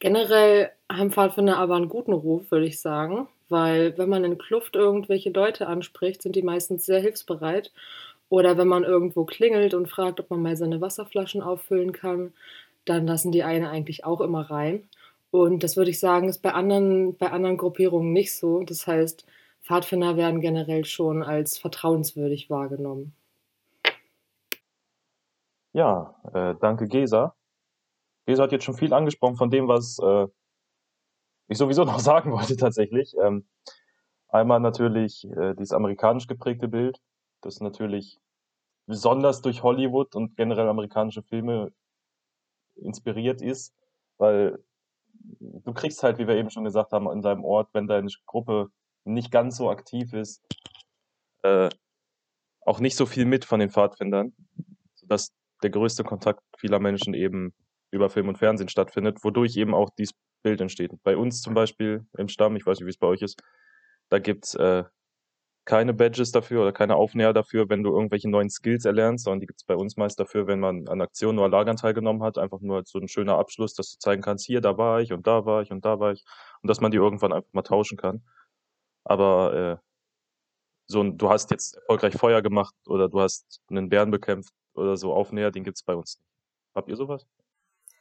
Generell 0.00 0.70
haben 0.92 1.10
Pfadfinder 1.12 1.56
aber 1.56 1.76
einen 1.76 1.88
guten 1.88 2.12
Ruf, 2.12 2.50
würde 2.50 2.66
ich 2.66 2.80
sagen, 2.80 3.26
weil 3.48 3.96
wenn 3.96 4.08
man 4.10 4.24
in 4.24 4.36
Kluft 4.38 4.76
irgendwelche 4.76 5.30
Leute 5.30 5.66
anspricht, 5.66 6.22
sind 6.22 6.36
die 6.36 6.42
meistens 6.42 6.84
sehr 6.84 7.00
hilfsbereit. 7.00 7.72
Oder 8.28 8.58
wenn 8.58 8.68
man 8.68 8.84
irgendwo 8.84 9.24
klingelt 9.24 9.74
und 9.74 9.88
fragt, 9.88 10.20
ob 10.20 10.30
man 10.30 10.42
mal 10.42 10.56
seine 10.56 10.80
Wasserflaschen 10.80 11.40
auffüllen 11.42 11.92
kann, 11.92 12.32
dann 12.84 13.06
lassen 13.06 13.32
die 13.32 13.44
eine 13.44 13.70
eigentlich 13.70 14.04
auch 14.04 14.20
immer 14.20 14.50
rein. 14.50 14.88
Und 15.30 15.62
das 15.62 15.76
würde 15.76 15.90
ich 15.90 16.00
sagen, 16.00 16.28
ist 16.28 16.42
bei 16.42 16.52
anderen, 16.52 17.16
bei 17.16 17.30
anderen 17.30 17.56
Gruppierungen 17.56 18.12
nicht 18.12 18.36
so. 18.36 18.62
Das 18.62 18.86
heißt, 18.86 19.24
Pfadfinder 19.64 20.16
werden 20.18 20.42
generell 20.42 20.84
schon 20.84 21.22
als 21.22 21.56
vertrauenswürdig 21.56 22.50
wahrgenommen. 22.50 23.16
Ja, 25.72 26.14
äh, 26.34 26.54
danke 26.60 26.86
Gesa. 26.86 27.34
Gesa 28.26 28.42
hat 28.44 28.52
jetzt 28.52 28.64
schon 28.64 28.76
viel 28.76 28.92
angesprochen 28.92 29.36
von 29.36 29.50
dem, 29.50 29.66
was 29.66 29.98
äh, 30.00 30.28
ich 31.48 31.56
sowieso 31.56 31.84
noch 31.84 31.98
sagen 31.98 32.30
wollte 32.30 32.56
tatsächlich. 32.56 33.14
Ähm, 33.22 33.46
einmal 34.28 34.60
natürlich 34.60 35.24
äh, 35.30 35.54
dieses 35.54 35.72
amerikanisch 35.72 36.26
geprägte 36.26 36.68
Bild, 36.68 37.00
das 37.40 37.60
natürlich 37.60 38.20
besonders 38.86 39.40
durch 39.40 39.62
Hollywood 39.62 40.14
und 40.14 40.36
generell 40.36 40.68
amerikanische 40.68 41.22
Filme 41.22 41.72
inspiriert 42.74 43.40
ist, 43.40 43.74
weil 44.18 44.62
du 45.40 45.72
kriegst 45.72 46.02
halt, 46.02 46.18
wie 46.18 46.28
wir 46.28 46.36
eben 46.36 46.50
schon 46.50 46.64
gesagt 46.64 46.92
haben, 46.92 47.10
in 47.10 47.22
deinem 47.22 47.44
Ort, 47.44 47.70
wenn 47.72 47.86
deine 47.86 48.10
Gruppe 48.26 48.70
nicht 49.04 49.30
ganz 49.30 49.56
so 49.56 49.70
aktiv 49.70 50.12
ist, 50.12 50.42
äh, 51.42 51.68
auch 52.62 52.80
nicht 52.80 52.96
so 52.96 53.06
viel 53.06 53.24
mit 53.26 53.44
von 53.44 53.60
den 53.60 53.70
Pfadfindern, 53.70 54.34
sodass 54.94 55.32
der 55.62 55.70
größte 55.70 56.04
Kontakt 56.04 56.40
vieler 56.58 56.80
Menschen 56.80 57.14
eben 57.14 57.54
über 57.90 58.10
Film 58.10 58.28
und 58.28 58.38
Fernsehen 58.38 58.68
stattfindet, 58.68 59.22
wodurch 59.22 59.56
eben 59.56 59.74
auch 59.74 59.90
dieses 59.90 60.14
Bild 60.42 60.60
entsteht. 60.60 60.92
Bei 61.02 61.16
uns 61.16 61.40
zum 61.40 61.54
Beispiel 61.54 62.06
im 62.18 62.28
Stamm, 62.28 62.56
ich 62.56 62.66
weiß 62.66 62.78
nicht, 62.78 62.86
wie 62.86 62.90
es 62.90 62.98
bei 62.98 63.06
euch 63.06 63.22
ist, 63.22 63.40
da 64.08 64.18
gibt 64.18 64.46
es 64.46 64.54
äh, 64.54 64.84
keine 65.64 65.94
Badges 65.94 66.30
dafür 66.30 66.62
oder 66.62 66.72
keine 66.72 66.96
Aufnäher 66.96 67.32
dafür, 67.32 67.68
wenn 67.70 67.82
du 67.82 67.90
irgendwelche 67.94 68.28
neuen 68.28 68.50
Skills 68.50 68.84
erlernst, 68.84 69.24
sondern 69.24 69.40
die 69.40 69.46
gibt 69.46 69.60
es 69.60 69.64
bei 69.64 69.74
uns 69.74 69.96
meist 69.96 70.20
dafür, 70.20 70.46
wenn 70.46 70.60
man 70.60 70.88
an 70.88 71.00
Aktionen 71.00 71.38
oder 71.38 71.48
Lagern 71.48 71.76
teilgenommen 71.76 72.22
hat, 72.22 72.36
einfach 72.36 72.60
nur 72.60 72.76
als 72.76 72.90
so 72.90 72.98
ein 72.98 73.08
schöner 73.08 73.38
Abschluss, 73.38 73.74
dass 73.74 73.92
du 73.92 73.98
zeigen 73.98 74.20
kannst, 74.20 74.44
hier, 74.44 74.60
da 74.60 74.76
war 74.76 75.00
ich 75.00 75.12
und 75.12 75.26
da 75.26 75.46
war 75.46 75.62
ich 75.62 75.70
und 75.70 75.84
da 75.84 75.98
war 75.98 76.12
ich 76.12 76.22
und 76.62 76.68
dass 76.68 76.80
man 76.80 76.90
die 76.90 76.98
irgendwann 76.98 77.32
einfach 77.32 77.52
mal 77.52 77.62
tauschen 77.62 77.96
kann. 77.96 78.22
Aber 79.04 79.54
äh, 79.54 79.76
so 80.86 81.00
ein, 81.02 81.16
du 81.16 81.30
hast 81.30 81.50
jetzt 81.50 81.76
erfolgreich 81.76 82.14
Feuer 82.16 82.42
gemacht 82.42 82.74
oder 82.86 83.08
du 83.08 83.20
hast 83.20 83.60
einen 83.70 83.88
Bären 83.88 84.10
bekämpft 84.10 84.52
oder 84.74 84.96
so 84.96 85.14
Aufnäher, 85.14 85.50
den 85.50 85.64
gibt 85.64 85.76
es 85.76 85.82
bei 85.82 85.94
uns 85.94 86.18
nicht. 86.18 86.28
Habt 86.74 86.88
ihr 86.88 86.96
sowas? 86.96 87.26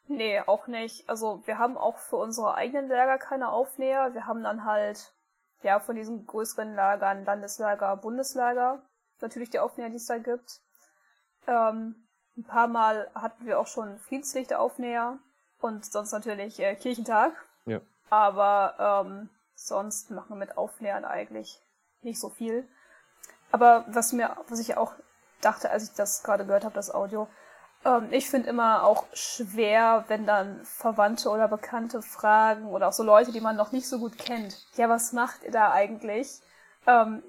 Nee, 0.08 0.42
auch 0.42 0.68
nicht. 0.68 1.08
Also 1.10 1.42
wir 1.46 1.58
haben 1.58 1.78
auch 1.78 1.98
für 1.98 2.18
unsere 2.18 2.56
eigenen 2.56 2.90
Lager 2.90 3.18
keine 3.18 3.50
Aufnäher. 3.50 4.14
Wir 4.14 4.28
haben 4.28 4.44
dann 4.44 4.66
halt, 4.66 5.14
ja, 5.62 5.80
von 5.80 5.96
diesen 5.96 6.26
größeren 6.26 6.76
Lagern, 6.76 7.24
Landeslager, 7.24 7.96
Bundeslager, 7.98 8.82
natürlich 9.22 9.50
die 9.50 9.60
Aufnäher, 9.60 9.90
die 9.90 9.96
es 9.96 10.08
da 10.08 10.18
gibt. 10.18 10.60
Ähm, 11.48 11.96
ein 12.36 12.44
paar 12.44 12.68
Mal 12.68 13.10
hatten 13.16 13.46
wir 13.46 13.60
auch 13.60 13.68
schon 13.68 13.98
Friedenslichter-Aufnäher 14.00 15.20
und 15.60 15.86
sonst 15.86 16.12
natürlich 16.12 16.60
äh, 16.60 16.76
Kirchentag. 16.76 17.34
Ja. 17.66 17.80
Aber 18.10 19.06
ähm, 19.06 19.30
sonst 19.56 20.12
machen 20.12 20.30
wir 20.30 20.36
mit 20.36 20.58
Aufnähern 20.58 21.06
eigentlich 21.06 21.62
nicht 22.02 22.20
so 22.20 22.30
viel. 22.30 22.68
Aber 23.52 23.86
was 23.88 24.14
mir, 24.14 24.36
was 24.50 24.60
ich 24.60 24.78
auch 24.78 24.94
dachte, 25.42 25.70
als 25.70 25.84
ich 25.84 25.94
das 25.94 26.24
gerade 26.24 26.46
gehört 26.46 26.66
habe, 26.66 26.76
das 26.76 26.94
Audio, 26.94 27.28
ähm, 27.86 28.08
ich 28.12 28.30
finde 28.30 28.50
immer 28.50 28.84
auch 28.84 29.06
schwer, 29.14 30.06
wenn 30.08 30.26
dann 30.26 30.64
Verwandte 30.66 31.30
oder 31.30 31.48
Bekannte 31.48 32.02
fragen 32.02 32.66
oder 32.68 32.88
auch 32.88 32.94
so 32.94 33.04
Leute, 33.04 33.32
die 33.32 33.42
man 33.42 33.56
noch 33.56 33.72
nicht 33.72 33.88
so 33.88 34.00
gut 34.00 34.18
kennt. 34.18 34.66
Ja, 34.76 34.90
was 34.90 35.14
macht 35.14 35.44
ihr 35.44 35.52
da 35.52 35.72
eigentlich? 35.72 36.40
Ähm, 36.88 37.24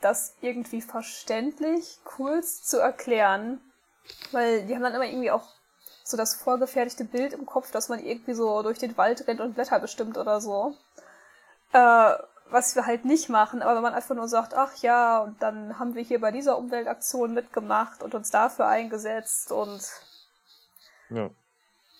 das 0.00 0.36
irgendwie 0.40 0.80
verständlich, 0.80 1.98
kurz 2.04 2.62
zu 2.62 2.78
erklären, 2.78 3.60
weil 4.30 4.66
die 4.66 4.74
haben 4.74 4.82
dann 4.82 4.94
immer 4.94 5.06
irgendwie 5.06 5.30
auch 5.30 5.44
so 6.04 6.16
das 6.16 6.34
vorgefertigte 6.34 7.04
Bild 7.04 7.32
im 7.32 7.44
Kopf, 7.44 7.70
dass 7.70 7.88
man 7.88 7.98
irgendwie 7.98 8.34
so 8.34 8.62
durch 8.62 8.78
den 8.78 8.96
Wald 8.96 9.26
rennt 9.26 9.40
und 9.40 9.54
Blätter 9.54 9.78
bestimmt 9.80 10.16
oder 10.16 10.40
so. 10.40 10.74
Äh, 11.72 12.14
was 12.50 12.74
wir 12.74 12.86
halt 12.86 13.04
nicht 13.04 13.28
machen, 13.28 13.62
aber 13.62 13.74
wenn 13.74 13.82
man 13.82 13.94
einfach 13.94 14.14
nur 14.14 14.28
sagt, 14.28 14.54
ach 14.54 14.74
ja, 14.76 15.18
und 15.18 15.42
dann 15.42 15.78
haben 15.78 15.94
wir 15.94 16.02
hier 16.02 16.20
bei 16.20 16.30
dieser 16.30 16.56
Umweltaktion 16.56 17.34
mitgemacht 17.34 18.02
und 18.02 18.14
uns 18.14 18.30
dafür 18.30 18.66
eingesetzt 18.66 19.52
und 19.52 19.82
ja. 21.10 21.30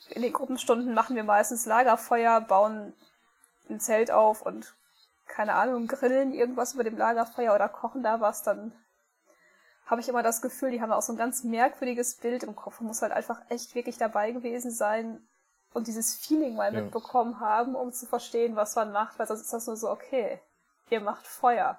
in 0.09 0.23
den 0.23 0.33
Gruppenstunden 0.33 0.95
machen 0.95 1.17
wir 1.17 1.25
meistens 1.25 1.67
Lagerfeuer, 1.67 2.41
bauen 2.41 2.95
ein 3.69 3.81
Zelt 3.81 4.11
auf 4.11 4.43
und 4.43 4.75
keine 5.27 5.55
Ahnung, 5.55 5.87
grillen 5.87 6.33
irgendwas 6.33 6.75
über 6.75 6.85
dem 6.85 6.97
Lagerfeuer 6.97 7.55
oder 7.55 7.69
kochen 7.69 8.03
da 8.03 8.21
was, 8.21 8.43
dann 8.43 8.73
habe 9.87 10.01
ich 10.01 10.09
immer 10.09 10.23
das 10.23 10.43
Gefühl, 10.43 10.71
die 10.71 10.83
haben 10.83 10.93
auch 10.93 11.03
so 11.03 11.13
ein 11.13 11.19
ganz 11.19 11.45
merkwürdiges 11.45 12.17
Bild 12.17 12.43
im 12.43 12.55
Kopf. 12.55 12.81
Man 12.81 12.89
muss 12.89 13.01
halt 13.01 13.13
einfach 13.13 13.41
echt 13.49 13.75
wirklich 13.75 13.97
dabei 13.97 14.33
gewesen 14.33 14.71
sein 14.71 15.27
und 15.75 15.87
dieses 15.87 16.17
Feeling 16.17 16.57
mal 16.57 16.73
ja. 16.73 16.81
mitbekommen 16.81 17.41
haben, 17.41 17.75
um 17.75 17.93
zu 17.93 18.07
verstehen, 18.07 18.57
was 18.57 18.77
man 18.77 18.93
macht, 18.93 19.19
weil 19.19 19.27
sonst 19.27 19.43
ist 19.43 19.53
das 19.53 19.67
nur 19.67 19.77
so, 19.77 19.91
okay, 19.91 20.41
ihr 20.91 21.01
macht 21.01 21.27
Feuer. 21.27 21.79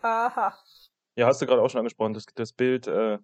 Aha. 0.00 0.56
Ja, 1.16 1.26
hast 1.26 1.42
du 1.42 1.46
gerade 1.46 1.62
auch 1.62 1.68
schon 1.68 1.80
angesprochen, 1.80 2.14
das, 2.14 2.26
das 2.34 2.52
Bild 2.52 2.86
äh, 2.86 3.18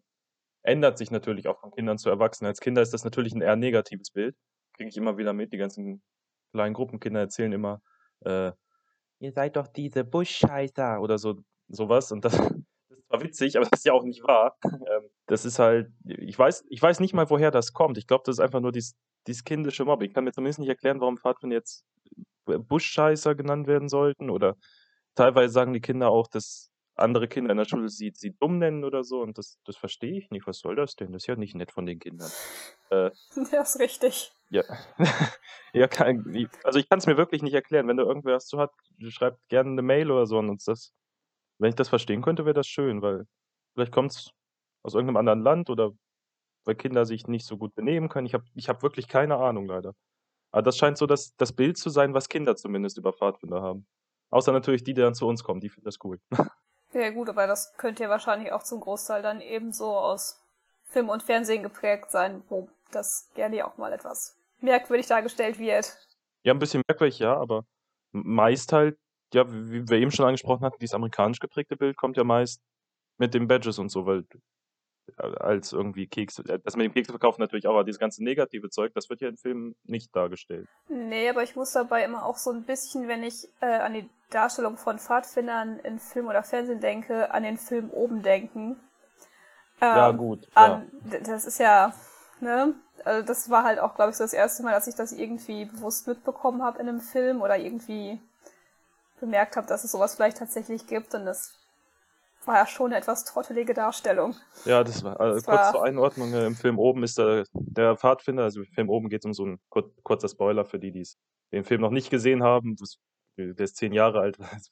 ändert 0.62 0.98
sich 0.98 1.10
natürlich 1.10 1.46
auch 1.46 1.60
von 1.60 1.70
Kindern 1.70 1.98
zu 1.98 2.10
Erwachsenen. 2.10 2.48
Als 2.48 2.60
Kinder 2.60 2.82
ist 2.82 2.92
das 2.92 3.04
natürlich 3.04 3.34
ein 3.34 3.42
eher 3.42 3.56
negatives 3.56 4.10
Bild. 4.10 4.36
Kriege 4.76 4.88
ich 4.88 4.96
immer 4.96 5.16
wieder 5.16 5.32
mit. 5.32 5.52
Die 5.52 5.58
ganzen 5.58 6.02
kleinen 6.52 6.74
Gruppenkinder 6.74 7.20
erzählen 7.20 7.52
immer, 7.52 7.80
äh, 8.20 8.50
ihr 9.20 9.32
seid 9.32 9.56
doch 9.56 9.68
diese 9.68 10.04
Buschscheißer 10.04 11.00
oder 11.00 11.18
so 11.18 11.36
sowas. 11.68 12.10
Und 12.12 12.24
das, 12.24 12.32
das 12.88 12.98
ist 12.98 13.06
zwar 13.08 13.22
witzig, 13.22 13.56
aber 13.56 13.66
das 13.66 13.80
ist 13.80 13.84
ja 13.84 13.92
auch 13.92 14.04
nicht 14.04 14.24
wahr. 14.24 14.56
Ähm, 14.64 15.10
das 15.26 15.44
ist 15.44 15.58
halt, 15.58 15.90
ich 16.04 16.38
weiß, 16.38 16.64
ich 16.68 16.82
weiß 16.82 17.00
nicht 17.00 17.14
mal, 17.14 17.30
woher 17.30 17.50
das 17.50 17.72
kommt. 17.72 17.98
Ich 17.98 18.06
glaube, 18.06 18.24
das 18.26 18.36
ist 18.36 18.40
einfach 18.40 18.60
nur 18.60 18.72
dieses 18.72 18.96
dieses 19.26 19.44
kindische 19.44 19.84
Mobbing. 19.84 20.08
Ich 20.08 20.14
kann 20.14 20.24
mir 20.24 20.32
zumindest 20.32 20.58
nicht 20.58 20.68
erklären, 20.68 21.00
warum 21.00 21.18
Pfadfinder 21.18 21.56
jetzt 21.56 21.84
Buschscheißer 22.44 23.34
genannt 23.34 23.66
werden 23.66 23.88
sollten. 23.88 24.30
Oder 24.30 24.56
teilweise 25.14 25.52
sagen 25.52 25.72
die 25.72 25.80
Kinder 25.80 26.10
auch, 26.10 26.26
dass 26.28 26.70
andere 26.96 27.26
Kinder 27.26 27.50
in 27.50 27.56
der 27.56 27.64
Schule 27.64 27.88
sie, 27.88 28.12
sie 28.14 28.36
dumm 28.38 28.58
nennen 28.58 28.84
oder 28.84 29.02
so. 29.02 29.20
Und 29.20 29.38
das, 29.38 29.58
das 29.64 29.76
verstehe 29.76 30.16
ich 30.16 30.30
nicht. 30.30 30.46
Was 30.46 30.58
soll 30.58 30.76
das 30.76 30.96
denn? 30.96 31.12
Das 31.12 31.22
ist 31.22 31.26
ja 31.26 31.36
nicht 31.36 31.54
nett 31.54 31.72
von 31.72 31.86
den 31.86 31.98
Kindern. 31.98 32.30
Äh, 32.90 33.10
das 33.50 33.74
ist 33.74 33.80
richtig. 33.80 34.32
Ja. 34.50 34.62
ja 35.72 35.88
kann, 35.88 36.48
also 36.62 36.78
ich 36.78 36.88
kann 36.88 36.98
es 36.98 37.06
mir 37.06 37.16
wirklich 37.16 37.42
nicht 37.42 37.54
erklären. 37.54 37.88
Wenn 37.88 37.96
du 37.96 38.04
irgendwer 38.04 38.36
was 38.36 38.46
zu 38.46 38.58
hat, 38.58 38.70
schreib 39.08 39.38
gerne 39.48 39.70
eine 39.70 39.82
Mail 39.82 40.10
oder 40.10 40.26
so 40.26 40.38
an 40.38 40.50
uns. 40.50 40.64
Das, 40.64 40.92
wenn 41.58 41.70
ich 41.70 41.76
das 41.76 41.88
verstehen 41.88 42.22
könnte, 42.22 42.44
wäre 42.44 42.54
das 42.54 42.66
schön, 42.66 43.02
weil 43.02 43.26
vielleicht 43.74 43.92
kommt 43.92 44.12
es 44.12 44.30
aus 44.82 44.94
irgendeinem 44.94 45.16
anderen 45.16 45.42
Land 45.42 45.70
oder 45.70 45.92
weil 46.64 46.74
Kinder 46.74 47.04
sich 47.06 47.26
nicht 47.26 47.46
so 47.46 47.56
gut 47.56 47.74
benehmen 47.74 48.08
können. 48.08 48.26
Ich 48.26 48.34
habe 48.34 48.44
ich 48.54 48.68
hab 48.68 48.82
wirklich 48.82 49.08
keine 49.08 49.36
Ahnung 49.36 49.66
leider. 49.66 49.94
Aber 50.50 50.62
das 50.62 50.76
scheint 50.76 50.98
so 50.98 51.06
das, 51.06 51.34
das 51.36 51.52
Bild 51.52 51.76
zu 51.76 51.90
sein, 51.90 52.14
was 52.14 52.28
Kinder 52.28 52.56
zumindest 52.56 52.98
über 52.98 53.12
Pfadfinder 53.12 53.62
haben. 53.62 53.86
Außer 54.30 54.52
natürlich 54.52 54.84
die, 54.84 54.94
die 54.94 55.00
dann 55.00 55.14
zu 55.14 55.26
uns 55.26 55.42
kommen, 55.42 55.60
die 55.60 55.68
finden 55.68 55.86
das 55.86 55.98
cool. 56.04 56.20
Ja 56.92 57.10
gut, 57.10 57.28
aber 57.28 57.48
das 57.48 57.76
könnte 57.76 58.04
ja 58.04 58.08
wahrscheinlich 58.08 58.52
auch 58.52 58.62
zum 58.62 58.78
Großteil 58.78 59.20
dann 59.20 59.40
ebenso 59.40 59.96
aus 59.96 60.40
Film 60.84 61.08
und 61.08 61.24
Fernsehen 61.24 61.64
geprägt 61.64 62.12
sein, 62.12 62.44
wo 62.48 62.68
das 62.92 63.28
gerne 63.34 63.66
auch 63.66 63.76
mal 63.78 63.92
etwas 63.92 64.38
merkwürdig 64.60 65.08
dargestellt 65.08 65.58
wird. 65.58 65.92
Ja, 66.44 66.54
ein 66.54 66.60
bisschen 66.60 66.84
merkwürdig, 66.86 67.18
ja, 67.18 67.36
aber 67.36 67.64
meist 68.12 68.72
halt 68.72 68.96
ja, 69.34 69.44
wie 69.50 69.86
wir 69.88 69.98
eben 69.98 70.10
schon 70.10 70.26
angesprochen 70.26 70.64
hatten, 70.64 70.78
dieses 70.80 70.94
amerikanisch 70.94 71.40
geprägte 71.40 71.76
Bild 71.76 71.96
kommt 71.96 72.16
ja 72.16 72.24
meist 72.24 72.62
mit 73.18 73.34
den 73.34 73.48
Badges 73.48 73.78
und 73.78 73.90
so, 73.90 74.06
weil 74.06 74.24
als 75.16 75.72
irgendwie 75.72 76.06
Kekse. 76.06 76.42
Äh, 76.48 76.58
das 76.58 76.76
mit 76.76 76.84
dem 76.84 76.92
Kekse 76.92 77.12
verkaufen 77.12 77.40
natürlich 77.40 77.66
auch, 77.66 77.72
aber 77.72 77.84
dieses 77.84 77.98
ganze 77.98 78.22
negative 78.22 78.70
Zeug, 78.70 78.92
das 78.94 79.10
wird 79.10 79.20
ja 79.20 79.28
im 79.28 79.36
Film 79.36 79.74
nicht 79.84 80.14
dargestellt. 80.14 80.68
Nee, 80.88 81.28
aber 81.28 81.42
ich 81.42 81.56
muss 81.56 81.72
dabei 81.72 82.04
immer 82.04 82.24
auch 82.24 82.36
so 82.36 82.50
ein 82.50 82.64
bisschen, 82.64 83.08
wenn 83.08 83.22
ich 83.22 83.48
äh, 83.60 83.66
an 83.66 83.94
die 83.94 84.08
Darstellung 84.30 84.76
von 84.76 84.98
Pfadfindern 84.98 85.78
in 85.80 85.98
Film 85.98 86.26
oder 86.26 86.42
Fernsehen 86.42 86.80
denke, 86.80 87.32
an 87.32 87.42
den 87.42 87.58
Film 87.58 87.90
oben 87.90 88.22
denken. 88.22 88.80
Ähm, 89.80 89.96
ja, 89.96 90.10
gut. 90.10 90.48
An, 90.54 90.90
ja. 91.10 91.18
Das 91.20 91.44
ist 91.44 91.58
ja, 91.58 91.94
ne? 92.40 92.74
Also 93.04 93.26
das 93.26 93.50
war 93.50 93.64
halt 93.64 93.78
auch, 93.78 93.94
glaube 93.94 94.10
ich, 94.10 94.16
so 94.16 94.24
das 94.24 94.32
erste 94.32 94.62
Mal, 94.62 94.72
dass 94.72 94.86
ich 94.86 94.94
das 94.94 95.12
irgendwie 95.12 95.66
bewusst 95.66 96.06
mitbekommen 96.06 96.62
habe 96.62 96.78
in 96.78 96.88
einem 96.88 97.00
Film 97.00 97.42
oder 97.42 97.58
irgendwie 97.58 98.18
bemerkt 99.20 99.56
habe, 99.56 99.66
dass 99.66 99.84
es 99.84 99.92
sowas 99.92 100.14
vielleicht 100.14 100.38
tatsächlich 100.38 100.86
gibt 100.86 101.14
und 101.14 101.26
das 101.26 101.54
war 102.46 102.56
ja 102.56 102.66
schon 102.66 102.86
eine 102.86 102.96
etwas 102.96 103.24
trottelige 103.24 103.74
Darstellung. 103.74 104.34
Ja, 104.64 104.84
das 104.84 105.02
war, 105.04 105.20
also 105.20 105.34
das 105.36 105.44
kurz 105.44 105.56
war... 105.56 105.72
zur 105.72 105.84
Einordnung, 105.84 106.32
äh, 106.32 106.46
im 106.46 106.54
Film 106.54 106.78
oben 106.78 107.02
ist 107.02 107.18
der, 107.18 107.44
der 107.52 107.96
Pfadfinder, 107.96 108.44
also 108.44 108.60
im 108.60 108.66
Film 108.66 108.88
oben 108.88 109.08
geht 109.08 109.20
es 109.20 109.26
um 109.26 109.34
so 109.34 109.46
ein 109.46 109.60
kur 109.68 109.94
kurzer 110.02 110.28
Spoiler 110.28 110.64
für 110.64 110.78
die, 110.78 110.92
die 110.92 111.06
den 111.52 111.64
Film 111.64 111.80
noch 111.80 111.90
nicht 111.90 112.10
gesehen 112.10 112.42
haben. 112.42 112.76
Das, 112.76 112.98
der 113.36 113.64
ist 113.64 113.76
zehn 113.76 113.92
Jahre 113.92 114.20
alt, 114.20 114.38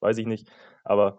weiß 0.00 0.18
ich 0.18 0.26
nicht. 0.26 0.50
Aber 0.84 1.18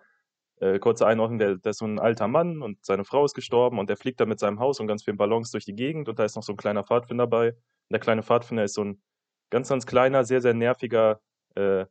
äh, 0.59 0.79
kurze 0.79 1.05
Einordnung, 1.05 1.39
der, 1.39 1.57
der 1.57 1.69
ist 1.69 1.79
so 1.79 1.85
ein 1.85 1.99
alter 1.99 2.27
Mann 2.27 2.61
und 2.61 2.83
seine 2.85 3.05
Frau 3.05 3.25
ist 3.25 3.33
gestorben 3.33 3.79
und 3.79 3.89
der 3.89 3.97
fliegt 3.97 4.19
da 4.19 4.25
mit 4.25 4.39
seinem 4.39 4.59
Haus 4.59 4.79
und 4.79 4.87
ganz 4.87 5.03
vielen 5.03 5.17
Ballons 5.17 5.51
durch 5.51 5.65
die 5.65 5.75
Gegend 5.75 6.09
und 6.09 6.19
da 6.19 6.25
ist 6.25 6.35
noch 6.35 6.43
so 6.43 6.53
ein 6.53 6.57
kleiner 6.57 6.83
Pfadfinder 6.83 7.27
bei. 7.27 7.49
Und 7.49 7.91
der 7.91 7.99
kleine 7.99 8.23
Pfadfinder 8.23 8.63
ist 8.63 8.73
so 8.73 8.83
ein 8.83 9.01
ganz, 9.49 9.69
ganz 9.69 9.85
kleiner, 9.85 10.23
sehr, 10.25 10.41
sehr 10.41 10.53
nerviger, 10.53 11.21
äh, 11.55 11.85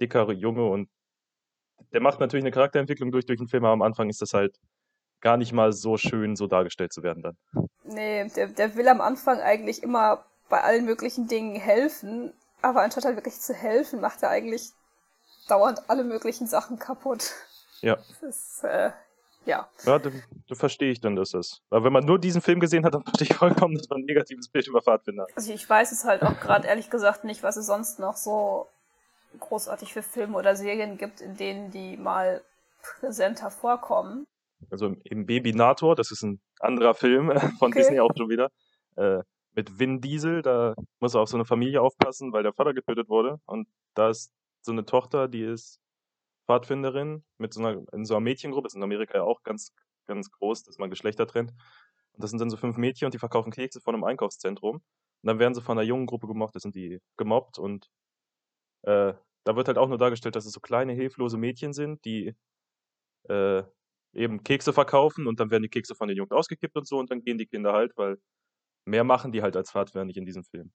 dicker 0.00 0.30
Junge 0.32 0.66
und 0.66 0.88
der 1.92 2.00
macht 2.00 2.20
natürlich 2.20 2.44
eine 2.44 2.52
Charakterentwicklung 2.52 3.10
durch, 3.10 3.26
durch 3.26 3.38
den 3.38 3.48
Film, 3.48 3.64
aber 3.64 3.72
am 3.72 3.82
Anfang 3.82 4.08
ist 4.08 4.22
das 4.22 4.34
halt 4.34 4.58
gar 5.20 5.36
nicht 5.36 5.52
mal 5.52 5.72
so 5.72 5.96
schön, 5.96 6.36
so 6.36 6.46
dargestellt 6.46 6.92
zu 6.92 7.02
werden 7.02 7.22
dann. 7.22 7.36
Nee, 7.84 8.28
der, 8.36 8.48
der 8.48 8.76
will 8.76 8.88
am 8.88 9.00
Anfang 9.00 9.40
eigentlich 9.40 9.82
immer 9.82 10.24
bei 10.48 10.62
allen 10.62 10.84
möglichen 10.84 11.26
Dingen 11.26 11.56
helfen, 11.56 12.32
aber 12.62 12.82
anstatt 12.82 13.04
halt 13.04 13.16
wirklich 13.16 13.40
zu 13.40 13.54
helfen, 13.54 14.00
macht 14.00 14.22
er 14.22 14.30
eigentlich 14.30 14.72
dauernd 15.48 15.88
alle 15.88 16.04
möglichen 16.04 16.46
Sachen 16.46 16.78
kaputt. 16.78 17.32
Ja. 17.80 17.96
Das 17.96 18.22
ist, 18.22 18.64
äh, 18.64 18.90
ja. 19.44 19.68
Ja, 19.84 19.98
da, 19.98 20.10
da 20.48 20.54
verstehe 20.54 20.90
ich 20.90 21.00
dann, 21.00 21.16
dass 21.16 21.30
das. 21.30 21.62
Aber 21.70 21.84
wenn 21.84 21.92
man 21.92 22.04
nur 22.04 22.18
diesen 22.18 22.42
Film 22.42 22.58
gesehen 22.58 22.84
hat, 22.84 22.94
dann 22.94 23.02
verstehe 23.02 23.28
ich 23.30 23.36
vollkommen, 23.36 23.76
dass 23.76 23.88
man 23.88 24.00
ein 24.00 24.04
negatives 24.04 24.48
Bild 24.48 24.66
über 24.66 24.82
Pfadfinder 24.82 25.22
hat. 25.22 25.30
Also 25.36 25.52
ich 25.52 25.68
weiß 25.68 25.92
es 25.92 26.04
halt 26.04 26.22
auch 26.22 26.38
gerade 26.40 26.66
ehrlich 26.66 26.90
gesagt 26.90 27.24
nicht, 27.24 27.42
was 27.42 27.56
es 27.56 27.66
sonst 27.66 27.98
noch 27.98 28.16
so 28.16 28.68
großartig 29.38 29.92
für 29.92 30.02
Filme 30.02 30.36
oder 30.36 30.56
Serien 30.56 30.98
gibt, 30.98 31.20
in 31.20 31.36
denen 31.36 31.70
die 31.70 31.96
mal 31.96 32.42
präsenter 32.80 33.50
vorkommen. 33.50 34.26
Also 34.70 34.94
im 35.04 35.26
Babynator, 35.26 35.94
das 35.94 36.10
ist 36.10 36.22
ein 36.22 36.40
anderer 36.60 36.94
Film 36.94 37.30
von 37.58 37.72
okay. 37.72 37.80
Disney 37.80 38.00
auch 38.00 38.12
schon 38.16 38.28
wieder, 38.28 38.50
äh, 38.96 39.22
mit 39.56 39.78
Vin 39.78 40.00
Diesel, 40.00 40.42
da 40.42 40.74
muss 41.00 41.14
er 41.14 41.22
auf 41.22 41.28
so 41.28 41.36
eine 41.36 41.46
Familie 41.46 41.80
aufpassen, 41.80 42.32
weil 42.32 42.42
der 42.42 42.52
Vater 42.52 42.74
getötet 42.74 43.08
wurde. 43.08 43.40
Und 43.46 43.66
da 43.94 44.10
ist 44.10 44.30
so 44.60 44.72
eine 44.72 44.84
Tochter, 44.84 45.28
die 45.28 45.42
ist 45.42 45.80
Pfadfinderin 46.46 47.24
mit 47.38 47.54
so 47.54 47.60
einer, 47.60 47.82
in 47.92 48.04
so 48.04 48.14
einer 48.14 48.20
Mädchengruppe, 48.20 48.66
das 48.66 48.74
ist 48.74 48.76
in 48.76 48.82
Amerika 48.82 49.16
ja 49.18 49.24
auch 49.24 49.42
ganz, 49.42 49.72
ganz 50.06 50.30
groß, 50.30 50.62
dass 50.64 50.78
man 50.78 50.90
Geschlechter 50.90 51.26
trennt. 51.26 51.52
Und 52.12 52.22
das 52.22 52.30
sind 52.30 52.40
dann 52.40 52.50
so 52.50 52.56
fünf 52.56 52.76
Mädchen 52.76 53.06
und 53.06 53.14
die 53.14 53.18
verkaufen 53.18 53.50
Kekse 53.50 53.80
von 53.80 53.94
einem 53.94 54.04
Einkaufszentrum. 54.04 54.76
Und 54.76 54.82
dann 55.22 55.38
werden 55.38 55.54
sie 55.54 55.62
von 55.62 55.78
einer 55.78 55.86
jungen 55.86 56.06
Gruppe 56.06 56.26
gemobbt, 56.26 56.54
das 56.54 56.62
sind 56.62 56.74
die 56.74 57.00
gemobbt 57.16 57.58
und 57.58 57.88
äh, 58.86 59.14
da 59.44 59.56
wird 59.56 59.68
halt 59.68 59.78
auch 59.78 59.88
nur 59.88 59.98
dargestellt, 59.98 60.34
dass 60.36 60.46
es 60.46 60.52
so 60.52 60.60
kleine, 60.60 60.92
hilflose 60.92 61.36
Mädchen 61.36 61.72
sind, 61.72 62.04
die 62.04 62.34
äh, 63.28 63.62
eben 64.12 64.42
Kekse 64.42 64.72
verkaufen 64.72 65.26
und 65.26 65.38
dann 65.40 65.50
werden 65.50 65.62
die 65.62 65.68
Kekse 65.68 65.94
von 65.94 66.08
den 66.08 66.16
Jungs 66.16 66.30
ausgekippt 66.30 66.76
und 66.76 66.86
so 66.86 66.98
und 66.98 67.10
dann 67.10 67.22
gehen 67.22 67.38
die 67.38 67.46
Kinder 67.46 67.72
halt, 67.72 67.92
weil 67.96 68.18
mehr 68.86 69.04
machen 69.04 69.32
die 69.32 69.42
halt 69.42 69.56
als 69.56 69.70
Pfadfinder 69.70 70.04
nicht 70.04 70.16
in 70.16 70.24
diesem 70.24 70.44
Film. 70.44 70.72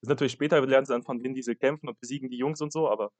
Das 0.00 0.08
ist 0.08 0.10
natürlich 0.10 0.32
später 0.32 0.60
lernen 0.66 0.84
sie 0.84 0.92
dann 0.92 1.04
von 1.04 1.22
Vin 1.22 1.34
Diesel 1.34 1.56
kämpfen 1.56 1.88
und 1.88 1.98
besiegen 2.00 2.28
die 2.28 2.36
Jungs 2.36 2.60
und 2.60 2.72
so, 2.72 2.90
aber 2.90 3.12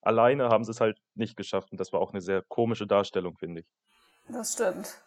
alleine 0.00 0.48
haben 0.48 0.64
sie 0.64 0.70
es 0.70 0.80
halt 0.80 1.00
nicht 1.14 1.36
geschafft 1.36 1.70
und 1.72 1.78
das 1.78 1.92
war 1.92 2.00
auch 2.00 2.12
eine 2.12 2.20
sehr 2.20 2.42
komische 2.48 2.86
Darstellung, 2.86 3.36
finde 3.36 3.62
ich. 3.62 3.66
Das 4.28 4.54
stimmt. 4.54 5.02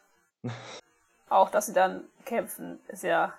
auch, 1.29 1.49
dass 1.49 1.67
sie 1.67 1.73
dann 1.73 2.05
kämpfen, 2.25 2.79
ist 2.89 3.03
ja 3.03 3.33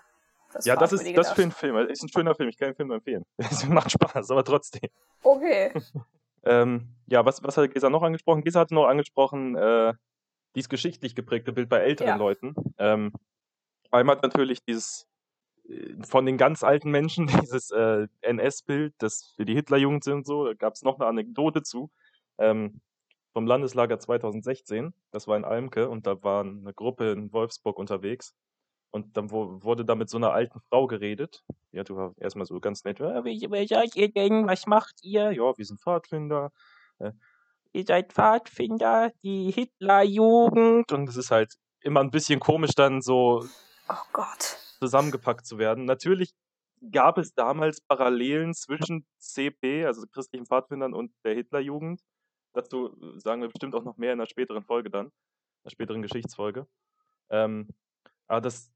das 0.52 0.64
ja, 0.64 0.76
das 0.76 0.92
ist 0.92 1.16
das 1.16 1.32
für 1.32 1.42
einen 1.42 1.52
Film. 1.52 1.76
Ist 1.88 2.02
ein 2.02 2.08
schöner 2.08 2.34
Film, 2.34 2.48
ich 2.48 2.58
kann 2.58 2.70
den 2.70 2.76
Film 2.76 2.90
empfehlen. 2.90 3.24
Es 3.38 3.66
macht 3.66 3.92
Spaß, 3.92 4.30
aber 4.30 4.44
trotzdem. 4.44 4.88
Okay. 5.22 5.72
ähm, 6.44 6.94
ja, 7.06 7.24
was, 7.24 7.42
was 7.42 7.56
hat 7.56 7.72
Gesa 7.72 7.90
noch 7.90 8.02
angesprochen? 8.02 8.42
Gesa 8.42 8.60
hat 8.60 8.70
noch 8.70 8.86
angesprochen, 8.86 9.56
äh, 9.56 9.94
dieses 10.54 10.68
geschichtlich 10.68 11.14
geprägte 11.14 11.52
Bild 11.52 11.68
bei 11.68 11.78
älteren 11.78 12.08
ja. 12.08 12.16
Leuten. 12.16 12.54
Ähm, 12.78 13.12
einmal 13.90 14.18
natürlich 14.22 14.62
dieses 14.64 15.06
äh, 15.68 15.94
von 16.04 16.26
den 16.26 16.38
ganz 16.38 16.62
alten 16.62 16.90
Menschen, 16.90 17.26
dieses 17.42 17.70
äh, 17.70 18.06
NS-Bild, 18.20 18.94
das 18.98 19.34
für 19.36 19.44
die 19.44 19.54
Hitlerjugend 19.54 20.04
sind 20.04 20.14
und 20.14 20.26
so, 20.26 20.46
da 20.46 20.54
gab 20.54 20.74
es 20.74 20.82
noch 20.82 20.98
eine 20.98 21.06
Anekdote 21.08 21.62
zu. 21.62 21.90
Ähm, 22.38 22.80
vom 23.32 23.46
Landeslager 23.46 23.98
2016, 23.98 24.92
das 25.10 25.26
war 25.26 25.38
in 25.38 25.44
Almke 25.44 25.88
und 25.88 26.06
da 26.06 26.22
war 26.22 26.44
eine 26.44 26.74
Gruppe 26.74 27.12
in 27.12 27.32
Wolfsburg 27.32 27.78
unterwegs 27.78 28.34
und 28.92 29.16
dann 29.16 29.30
wurde 29.30 29.84
da 29.86 29.94
mit 29.94 30.10
so 30.10 30.18
einer 30.18 30.32
alten 30.32 30.60
Frau 30.68 30.86
geredet. 30.86 31.42
Ja, 31.72 31.82
du 31.82 31.96
war 31.96 32.14
erstmal 32.18 32.44
so 32.44 32.60
ganz 32.60 32.84
nett. 32.84 33.00
Was 33.00 34.66
macht 34.66 35.02
ihr? 35.02 35.32
Ja, 35.32 35.56
wir 35.56 35.64
sind 35.64 35.80
Pfadfinder. 35.80 36.52
Äh, 36.98 37.12
ihr 37.72 37.84
seid 37.86 38.12
Pfadfinder, 38.12 39.10
die 39.22 39.50
Hitlerjugend. 39.50 40.92
Und 40.92 41.08
es 41.08 41.16
ist 41.16 41.30
halt 41.30 41.54
immer 41.80 42.00
ein 42.00 42.10
bisschen 42.10 42.38
komisch, 42.38 42.74
dann 42.76 43.00
so 43.00 43.46
oh 43.88 43.94
Gott. 44.12 44.58
zusammengepackt 44.78 45.46
zu 45.46 45.56
werden. 45.56 45.86
Natürlich 45.86 46.34
gab 46.90 47.16
es 47.16 47.32
damals 47.32 47.80
Parallelen 47.80 48.52
zwischen 48.52 49.06
CP, 49.18 49.86
also 49.86 50.06
christlichen 50.12 50.44
Pfadfindern, 50.44 50.92
und 50.92 51.12
der 51.24 51.34
Hitlerjugend. 51.34 52.02
Dazu 52.52 52.94
sagen 53.16 53.40
wir 53.40 53.48
bestimmt 53.48 53.74
auch 53.74 53.84
noch 53.84 53.96
mehr 53.96 54.12
in 54.12 54.20
einer 54.20 54.28
späteren 54.28 54.64
Folge 54.64 54.90
dann, 54.90 55.06
in 55.06 55.12
einer 55.64 55.70
späteren 55.70 56.02
Geschichtsfolge. 56.02 56.66
Ähm, 57.30 57.68
aber 58.26 58.40
das 58.40 58.71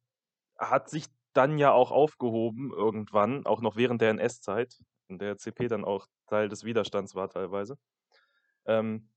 hat 0.58 0.90
sich 0.90 1.06
dann 1.32 1.58
ja 1.58 1.72
auch 1.72 1.90
aufgehoben 1.90 2.72
irgendwann, 2.72 3.46
auch 3.46 3.60
noch 3.60 3.76
während 3.76 4.00
der 4.00 4.10
NS-Zeit, 4.10 4.78
in 5.08 5.18
der 5.18 5.36
CP 5.36 5.68
dann 5.68 5.84
auch 5.84 6.06
Teil 6.26 6.48
des 6.48 6.64
Widerstands 6.64 7.14
war 7.14 7.28
teilweise. 7.28 7.78
Ähm, 8.64 9.10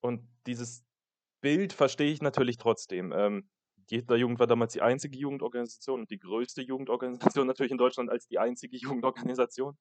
und 0.00 0.28
dieses 0.46 0.84
Bild 1.40 1.72
verstehe 1.72 2.12
ich 2.12 2.22
natürlich 2.22 2.58
trotzdem. 2.58 3.12
Ähm, 3.12 3.48
die 3.90 3.96
Hitlerjugend 3.96 4.38
war 4.38 4.46
damals 4.46 4.72
die 4.72 4.82
einzige 4.82 5.18
Jugendorganisation 5.18 6.00
und 6.00 6.10
die 6.10 6.18
größte 6.18 6.62
Jugendorganisation 6.62 7.46
natürlich 7.46 7.72
in 7.72 7.78
Deutschland 7.78 8.10
als 8.10 8.26
die 8.26 8.38
einzige 8.38 8.76
Jugendorganisation. 8.76 9.76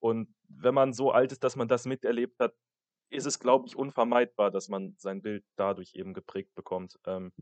Und 0.00 0.34
wenn 0.48 0.74
man 0.74 0.92
so 0.92 1.12
alt 1.12 1.32
ist, 1.32 1.44
dass 1.44 1.56
man 1.56 1.68
das 1.68 1.86
miterlebt 1.86 2.38
hat, 2.38 2.54
ist 3.10 3.26
es, 3.26 3.38
glaube 3.38 3.66
ich, 3.66 3.76
unvermeidbar, 3.76 4.50
dass 4.50 4.68
man 4.68 4.94
sein 4.98 5.22
Bild 5.22 5.44
dadurch 5.56 5.94
eben 5.94 6.14
geprägt 6.14 6.54
bekommt. 6.54 6.98
Ähm, 7.06 7.32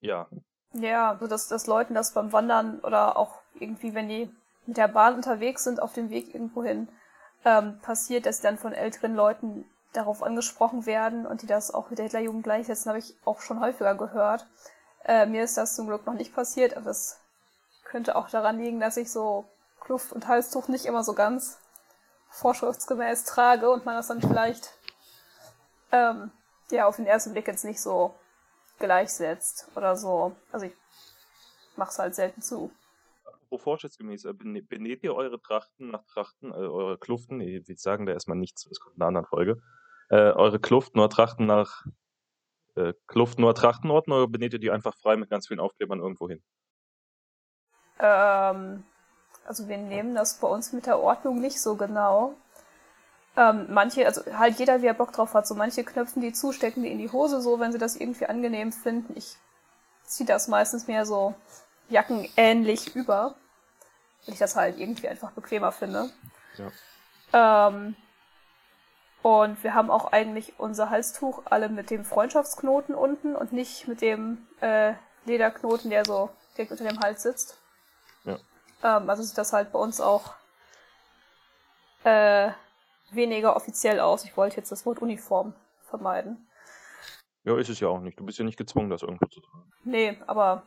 ja, 0.00 0.28
ja, 0.72 1.16
so 1.20 1.26
dass, 1.26 1.48
dass 1.48 1.66
Leuten 1.66 1.94
das 1.94 2.12
beim 2.12 2.32
Wandern 2.32 2.80
oder 2.80 3.16
auch 3.16 3.40
irgendwie, 3.58 3.94
wenn 3.94 4.08
die 4.08 4.34
mit 4.66 4.76
der 4.76 4.88
Bahn 4.88 5.14
unterwegs 5.14 5.64
sind, 5.64 5.82
auf 5.82 5.92
dem 5.92 6.10
Weg 6.10 6.34
irgendwo 6.34 6.62
hin, 6.62 6.88
ähm, 7.44 7.78
passiert, 7.80 8.26
dass 8.26 8.40
dann 8.40 8.58
von 8.58 8.72
älteren 8.72 9.14
Leuten 9.14 9.64
darauf 9.92 10.22
angesprochen 10.22 10.86
werden 10.86 11.26
und 11.26 11.42
die 11.42 11.46
das 11.46 11.72
auch 11.72 11.90
mit 11.90 11.98
der 11.98 12.04
Hitlerjugend 12.04 12.44
gleichsetzen, 12.44 12.88
habe 12.88 12.98
ich 12.98 13.14
auch 13.24 13.40
schon 13.40 13.60
häufiger 13.60 13.94
gehört. 13.94 14.46
Äh, 15.04 15.26
mir 15.26 15.42
ist 15.42 15.56
das 15.56 15.74
zum 15.74 15.86
Glück 15.86 16.06
noch 16.06 16.14
nicht 16.14 16.34
passiert, 16.34 16.76
aber 16.76 16.90
es 16.90 17.18
könnte 17.84 18.16
auch 18.16 18.30
daran 18.30 18.58
liegen, 18.58 18.80
dass 18.80 18.96
ich 18.96 19.10
so 19.10 19.44
Kluft 19.80 20.12
und 20.12 20.28
Halstuch 20.28 20.68
nicht 20.68 20.86
immer 20.86 21.04
so 21.04 21.12
ganz 21.12 21.58
vorschriftsgemäß 22.30 23.24
trage 23.24 23.70
und 23.70 23.84
man 23.84 23.96
das 23.96 24.06
dann 24.06 24.22
vielleicht 24.22 24.72
ähm, 25.90 26.30
ja 26.70 26.86
auf 26.86 26.96
den 26.96 27.06
ersten 27.06 27.32
Blick 27.32 27.46
jetzt 27.48 27.64
nicht 27.64 27.80
so 27.80 28.14
gleichsetzt 28.82 29.68
oder 29.76 29.96
so. 29.96 30.36
Also 30.50 30.66
ich 30.66 30.74
mach's 31.76 31.98
halt 31.98 32.14
selten 32.14 32.42
zu. 32.42 32.70
Apropos 33.24 33.62
vorschriftsgemäß, 33.62 34.24
äh, 34.24 34.32
benäht 34.34 35.02
ihr 35.04 35.14
eure 35.14 35.40
Trachten 35.40 35.90
nach 35.90 36.04
Trachten, 36.04 36.50
äh, 36.50 36.56
eure 36.56 36.98
Kluften, 36.98 37.40
wir 37.40 37.62
sagen 37.76 38.06
da 38.06 38.12
erstmal 38.12 38.36
nichts, 38.36 38.66
das 38.68 38.80
kommt 38.80 38.96
in 38.96 39.02
einer 39.02 39.08
anderen 39.08 39.26
Folge, 39.26 39.62
äh, 40.10 40.32
eure 40.32 40.58
Kluften 40.58 40.98
oder 40.98 41.08
Trachten 41.08 41.46
nach 41.46 41.86
äh, 42.74 42.92
Kluften 43.06 43.44
oder 43.44 43.54
Trachtenorten 43.54 44.12
oder 44.12 44.26
benäht 44.26 44.54
ihr 44.54 44.58
die 44.58 44.70
einfach 44.70 44.96
frei 44.96 45.16
mit 45.16 45.30
ganz 45.30 45.48
vielen 45.48 45.60
Aufklebern 45.60 46.00
irgendwo 46.00 46.28
hin? 46.28 46.42
Ähm, 48.00 48.84
also 49.46 49.68
wir 49.68 49.78
nehmen 49.78 50.14
das 50.14 50.40
bei 50.40 50.48
uns 50.48 50.72
mit 50.72 50.86
der 50.86 50.98
Ordnung 50.98 51.40
nicht 51.40 51.60
so 51.60 51.76
genau. 51.76 52.34
Ähm, 53.36 53.66
manche, 53.70 54.04
also 54.06 54.22
halt 54.36 54.58
jeder, 54.58 54.82
wie 54.82 54.86
er 54.86 54.94
Bock 54.94 55.12
drauf 55.12 55.34
hat. 55.34 55.46
So 55.46 55.54
manche 55.54 55.84
knöpfen 55.84 56.20
die 56.20 56.32
zu, 56.32 56.52
stecken 56.52 56.82
die 56.82 56.90
in 56.92 56.98
die 56.98 57.10
Hose, 57.10 57.40
so 57.40 57.58
wenn 57.60 57.72
sie 57.72 57.78
das 57.78 57.96
irgendwie 57.96 58.26
angenehm 58.26 58.72
finden. 58.72 59.14
Ich 59.16 59.36
ziehe 60.04 60.26
das 60.26 60.48
meistens 60.48 60.86
mehr 60.86 61.06
so 61.06 61.34
jackenähnlich 61.88 62.94
über, 62.94 63.34
weil 64.26 64.34
ich 64.34 64.38
das 64.38 64.56
halt 64.56 64.78
irgendwie 64.78 65.08
einfach 65.08 65.32
bequemer 65.32 65.72
finde. 65.72 66.10
Ja. 67.32 67.68
Ähm, 67.68 67.96
Und 69.22 69.62
wir 69.62 69.74
haben 69.74 69.90
auch 69.90 70.12
eigentlich 70.12 70.58
unser 70.58 70.90
Halstuch 70.90 71.42
alle 71.44 71.68
mit 71.68 71.90
dem 71.90 72.04
Freundschaftsknoten 72.04 72.94
unten 72.94 73.36
und 73.36 73.52
nicht 73.52 73.86
mit 73.86 74.00
dem 74.00 74.46
äh, 74.60 74.94
Lederknoten, 75.24 75.90
der 75.90 76.04
so 76.04 76.30
direkt 76.56 76.72
unter 76.72 76.84
dem 76.84 76.98
Hals 76.98 77.22
sitzt. 77.22 77.56
Ja. 78.24 78.36
Ähm, 78.82 79.08
also 79.08 79.22
sieht 79.22 79.38
das 79.38 79.52
halt 79.52 79.70
bei 79.70 79.78
uns 79.78 80.00
auch 80.00 80.34
äh, 82.02 82.50
weniger 83.14 83.56
offiziell 83.56 84.00
aus. 84.00 84.24
Ich 84.24 84.36
wollte 84.36 84.56
jetzt 84.56 84.72
das 84.72 84.86
Wort 84.86 85.00
Uniform 85.00 85.54
vermeiden. 85.82 86.46
Ja, 87.44 87.58
ist 87.58 87.68
es 87.68 87.80
ja 87.80 87.88
auch 87.88 88.00
nicht. 88.00 88.18
Du 88.18 88.24
bist 88.24 88.38
ja 88.38 88.44
nicht 88.44 88.58
gezwungen, 88.58 88.90
das 88.90 89.02
irgendwo 89.02 89.26
zu 89.26 89.40
tragen. 89.40 89.72
Nee, 89.84 90.16
aber 90.26 90.62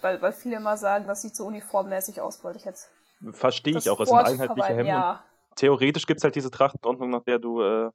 weil, 0.00 0.20
weil 0.20 0.32
viele 0.32 0.56
immer 0.56 0.76
sagen, 0.76 1.06
das 1.06 1.22
sieht 1.22 1.34
so 1.34 1.46
uniformmäßig 1.46 2.20
aus, 2.20 2.42
wollte 2.44 2.58
ich 2.58 2.64
jetzt. 2.64 2.90
Verstehe 3.32 3.76
ich 3.76 3.88
auch. 3.90 4.00
Es 4.00 4.08
sind 4.08 4.18
einheitliche 4.18 4.68
Hemden. 4.68 4.86
Ja. 4.86 5.24
Theoretisch 5.56 6.06
gibt 6.06 6.18
es 6.18 6.24
halt 6.24 6.34
diese 6.34 6.50
Trachtenordnung, 6.50 7.10
nach 7.10 7.24
der 7.24 7.38
du 7.38 7.62
äh, 7.62 7.90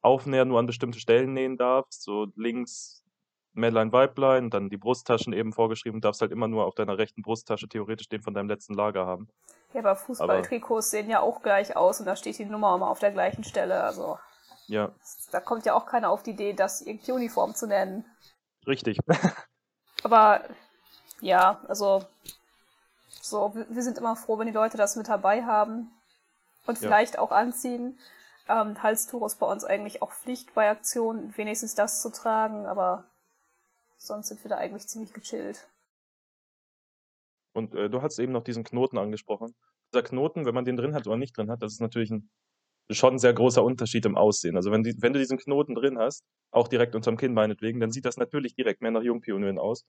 Aufnäher 0.00 0.44
nur 0.44 0.58
an 0.58 0.66
bestimmte 0.66 0.98
Stellen 0.98 1.32
nähen 1.32 1.56
darfst. 1.56 2.02
So 2.02 2.26
links 2.34 3.04
Männlein, 3.52 3.92
Weiblein, 3.92 4.50
dann 4.50 4.68
die 4.68 4.76
Brusttaschen 4.76 5.32
eben 5.32 5.52
vorgeschrieben, 5.52 6.00
darfst 6.00 6.20
halt 6.20 6.32
immer 6.32 6.48
nur 6.48 6.64
auf 6.64 6.74
deiner 6.74 6.98
rechten 6.98 7.22
Brusttasche 7.22 7.68
theoretisch 7.68 8.08
den 8.08 8.22
von 8.22 8.34
deinem 8.34 8.48
letzten 8.48 8.74
Lager 8.74 9.06
haben. 9.06 9.28
Ja, 9.72 9.80
aber 9.80 9.96
Fußballtrikots 9.96 10.90
sehen 10.90 11.10
ja 11.10 11.20
auch 11.20 11.42
gleich 11.42 11.76
aus 11.76 12.00
und 12.00 12.06
da 12.06 12.16
steht 12.16 12.38
die 12.38 12.44
Nummer 12.44 12.74
immer 12.74 12.88
auf 12.88 13.00
der 13.00 13.12
gleichen 13.12 13.44
Stelle, 13.44 13.82
also. 13.82 14.18
Ja. 14.66 14.92
Da 15.30 15.40
kommt 15.40 15.64
ja 15.66 15.74
auch 15.74 15.86
keiner 15.86 16.10
auf 16.10 16.22
die 16.22 16.30
Idee, 16.30 16.52
das 16.52 16.80
irgendwie 16.80 17.12
Uniform 17.12 17.54
zu 17.54 17.66
nennen. 17.66 18.04
Richtig. 18.66 18.98
aber 20.02 20.42
ja, 21.20 21.60
also 21.68 22.04
so, 23.20 23.54
wir 23.54 23.82
sind 23.82 23.98
immer 23.98 24.16
froh, 24.16 24.38
wenn 24.38 24.46
die 24.46 24.52
Leute 24.52 24.76
das 24.76 24.96
mit 24.96 25.08
dabei 25.08 25.44
haben 25.44 25.90
und 26.66 26.78
vielleicht 26.78 27.14
ja. 27.14 27.20
auch 27.20 27.30
anziehen. 27.30 27.98
Ähm, 28.48 28.82
Halstuch 28.82 29.24
ist 29.26 29.38
bei 29.38 29.46
uns 29.46 29.64
eigentlich 29.64 30.00
auch 30.02 30.12
Pflicht 30.12 30.54
bei 30.54 30.70
Aktionen, 30.70 31.36
wenigstens 31.36 31.74
das 31.74 32.00
zu 32.00 32.10
tragen, 32.10 32.66
aber 32.66 33.04
sonst 33.98 34.28
sind 34.28 34.42
wir 34.44 34.48
da 34.48 34.56
eigentlich 34.56 34.86
ziemlich 34.86 35.12
gechillt. 35.12 35.68
Und 37.58 37.74
äh, 37.74 37.90
du 37.90 38.02
hast 38.02 38.18
eben 38.18 38.32
noch 38.32 38.44
diesen 38.44 38.64
Knoten 38.64 38.98
angesprochen. 38.98 39.54
Dieser 39.92 40.02
Knoten, 40.02 40.46
wenn 40.46 40.54
man 40.54 40.64
den 40.64 40.76
drin 40.76 40.94
hat 40.94 41.06
oder 41.06 41.16
nicht 41.16 41.36
drin 41.36 41.50
hat, 41.50 41.62
das 41.62 41.72
ist 41.72 41.80
natürlich 41.80 42.10
ein 42.10 42.30
schon 42.90 43.14
ein 43.14 43.18
sehr 43.18 43.34
großer 43.34 43.62
Unterschied 43.62 44.06
im 44.06 44.16
Aussehen. 44.16 44.56
Also 44.56 44.70
wenn, 44.70 44.82
die, 44.82 44.94
wenn 45.00 45.12
du 45.12 45.18
diesen 45.18 45.38
Knoten 45.38 45.74
drin 45.74 45.98
hast, 45.98 46.24
auch 46.50 46.68
direkt 46.68 46.94
unterm 46.94 47.16
Kinn 47.16 47.34
meinetwegen, 47.34 47.80
dann 47.80 47.90
sieht 47.90 48.04
das 48.04 48.16
natürlich 48.16 48.54
direkt 48.54 48.80
mehr 48.80 48.90
nach 48.90 49.02
Jungpionieren 49.02 49.58
aus. 49.58 49.84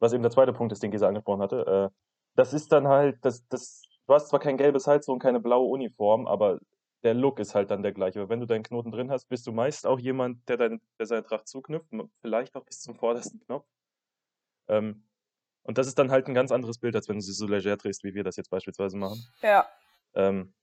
Was 0.00 0.12
eben 0.12 0.22
der 0.22 0.32
zweite 0.32 0.52
Punkt 0.52 0.72
ist, 0.72 0.82
den 0.82 0.90
Gesa 0.90 1.08
angesprochen 1.08 1.42
hatte. 1.42 1.90
Äh, 1.92 1.96
das 2.36 2.52
ist 2.52 2.72
dann 2.72 2.88
halt, 2.88 3.18
das, 3.22 3.46
das, 3.48 3.82
du 4.06 4.14
hast 4.14 4.28
zwar 4.28 4.40
kein 4.40 4.56
gelbes 4.56 4.86
Halstuch 4.86 5.14
und 5.14 5.18
keine 5.20 5.40
blaue 5.40 5.68
Uniform, 5.68 6.26
aber 6.26 6.58
der 7.02 7.14
Look 7.14 7.38
ist 7.38 7.54
halt 7.54 7.70
dann 7.70 7.82
der 7.82 7.92
gleiche. 7.92 8.20
Aber 8.20 8.28
wenn 8.28 8.40
du 8.40 8.46
deinen 8.46 8.62
Knoten 8.62 8.90
drin 8.90 9.10
hast, 9.10 9.28
bist 9.28 9.46
du 9.46 9.52
meist 9.52 9.86
auch 9.86 9.98
jemand, 9.98 10.48
der, 10.48 10.56
dein, 10.56 10.80
der 10.98 11.06
seine 11.06 11.22
Tracht 11.22 11.48
zuknüpft, 11.48 11.90
vielleicht 12.20 12.56
auch 12.56 12.64
bis 12.64 12.80
zum 12.80 12.96
vordersten 12.96 13.40
Knopf. 13.40 13.66
Ähm, 14.68 15.04
und 15.62 15.78
das 15.78 15.86
ist 15.86 15.98
dann 15.98 16.10
halt 16.10 16.26
ein 16.26 16.34
ganz 16.34 16.52
anderes 16.52 16.78
Bild, 16.78 16.96
als 16.96 17.08
wenn 17.08 17.16
du 17.16 17.22
sie 17.22 17.32
so 17.32 17.46
leger 17.46 17.76
drehst, 17.76 18.04
wie 18.04 18.14
wir 18.14 18.24
das 18.24 18.36
jetzt 18.36 18.50
beispielsweise 18.50 18.96
machen. 18.96 19.22
Ja. 19.42 19.66
Ähm, 20.14 20.54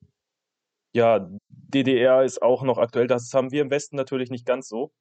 ja, 0.94 1.30
DDR 1.50 2.24
ist 2.24 2.42
auch 2.42 2.64
noch 2.64 2.78
aktuell. 2.78 3.08
Das 3.08 3.34
haben 3.34 3.52
wir 3.52 3.62
im 3.62 3.70
Westen 3.70 3.96
natürlich 3.96 4.30
nicht 4.30 4.46
ganz 4.46 4.68
so, 4.68 4.92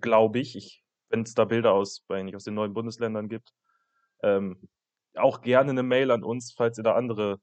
glaube 0.00 0.40
ich. 0.40 0.56
ich 0.56 0.82
wenn 1.12 1.22
es 1.22 1.34
da 1.34 1.44
Bilder 1.44 1.72
aus, 1.72 2.04
nicht, 2.08 2.34
aus 2.34 2.44
den 2.44 2.54
neuen 2.54 2.72
Bundesländern 2.72 3.28
gibt. 3.28 3.52
Ähm, 4.22 4.68
auch 5.14 5.42
gerne 5.42 5.70
eine 5.70 5.82
Mail 5.82 6.10
an 6.10 6.24
uns, 6.24 6.52
falls 6.56 6.78
ihr 6.78 6.84
da 6.84 6.94
andere 6.94 7.38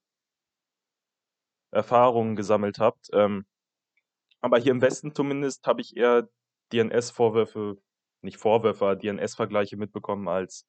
Erfahrungen 1.71 2.35
gesammelt 2.35 2.79
habt. 2.79 3.09
Ähm, 3.13 3.45
aber 4.41 4.57
hier 4.57 4.71
im 4.71 4.81
Westen 4.81 5.13
zumindest 5.13 5.67
habe 5.67 5.81
ich 5.81 5.95
eher 5.95 6.27
DNS-Vorwürfe, 6.73 7.77
nicht 8.21 8.37
Vorwürfe, 8.37 8.97
DNS-Vergleiche 8.97 9.77
mitbekommen 9.77 10.27
als 10.27 10.65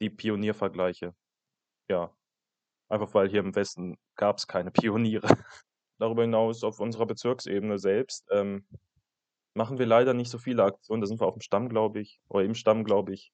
die 0.00 0.10
Pioniervergleiche. 0.10 1.14
Ja, 1.88 2.10
einfach 2.88 3.12
weil 3.14 3.28
hier 3.28 3.40
im 3.40 3.54
Westen 3.54 3.98
gab 4.16 4.38
es 4.38 4.46
keine 4.46 4.70
Pioniere. 4.70 5.28
Darüber 5.98 6.22
hinaus 6.22 6.64
auf 6.64 6.80
unserer 6.80 7.06
Bezirksebene 7.06 7.78
selbst 7.78 8.26
ähm, 8.30 8.66
machen 9.54 9.78
wir 9.78 9.86
leider 9.86 10.14
nicht 10.14 10.30
so 10.30 10.38
viele 10.38 10.64
Aktionen. 10.64 11.00
Da 11.00 11.06
sind 11.06 11.20
wir 11.20 11.26
auf 11.26 11.34
dem 11.34 11.40
Stamm, 11.40 11.68
glaube 11.68 12.00
ich, 12.00 12.20
oder 12.28 12.44
im 12.44 12.54
Stamm, 12.54 12.84
glaube 12.84 13.12
ich, 13.14 13.32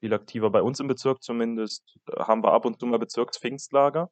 viel 0.00 0.14
aktiver. 0.14 0.50
Bei 0.50 0.62
uns 0.62 0.80
im 0.80 0.88
Bezirk 0.88 1.22
zumindest 1.22 1.98
haben 2.18 2.42
wir 2.42 2.52
ab 2.52 2.64
und 2.64 2.80
zu 2.80 2.86
mal 2.86 2.98
Bezirkspfingstlager 2.98 4.10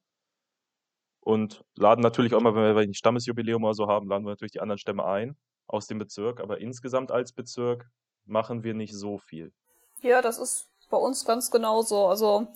und 1.21 1.65
laden 1.75 2.03
natürlich 2.03 2.35
auch 2.35 2.41
mal, 2.41 2.55
wenn 2.55 2.77
wir 2.77 2.83
ein 2.83 2.95
Stammesjubiläum 2.95 3.65
oder 3.65 3.75
so 3.75 3.87
haben, 3.87 4.09
laden 4.09 4.25
wir 4.25 4.31
natürlich 4.31 4.53
die 4.53 4.61
anderen 4.61 4.79
Stämme 4.79 5.05
ein 5.05 5.37
aus 5.67 5.87
dem 5.87 5.99
Bezirk. 5.99 6.41
Aber 6.41 6.61
insgesamt 6.61 7.11
als 7.11 7.33
Bezirk 7.33 7.91
machen 8.25 8.63
wir 8.63 8.75
nicht 8.75 8.95
so 8.95 9.19
viel. 9.19 9.53
Ja, 10.01 10.23
das 10.23 10.39
ist 10.39 10.71
bei 10.91 10.97
uns 10.97 11.25
ganz 11.25 11.51
genauso. 11.51 12.07
Also 12.07 12.47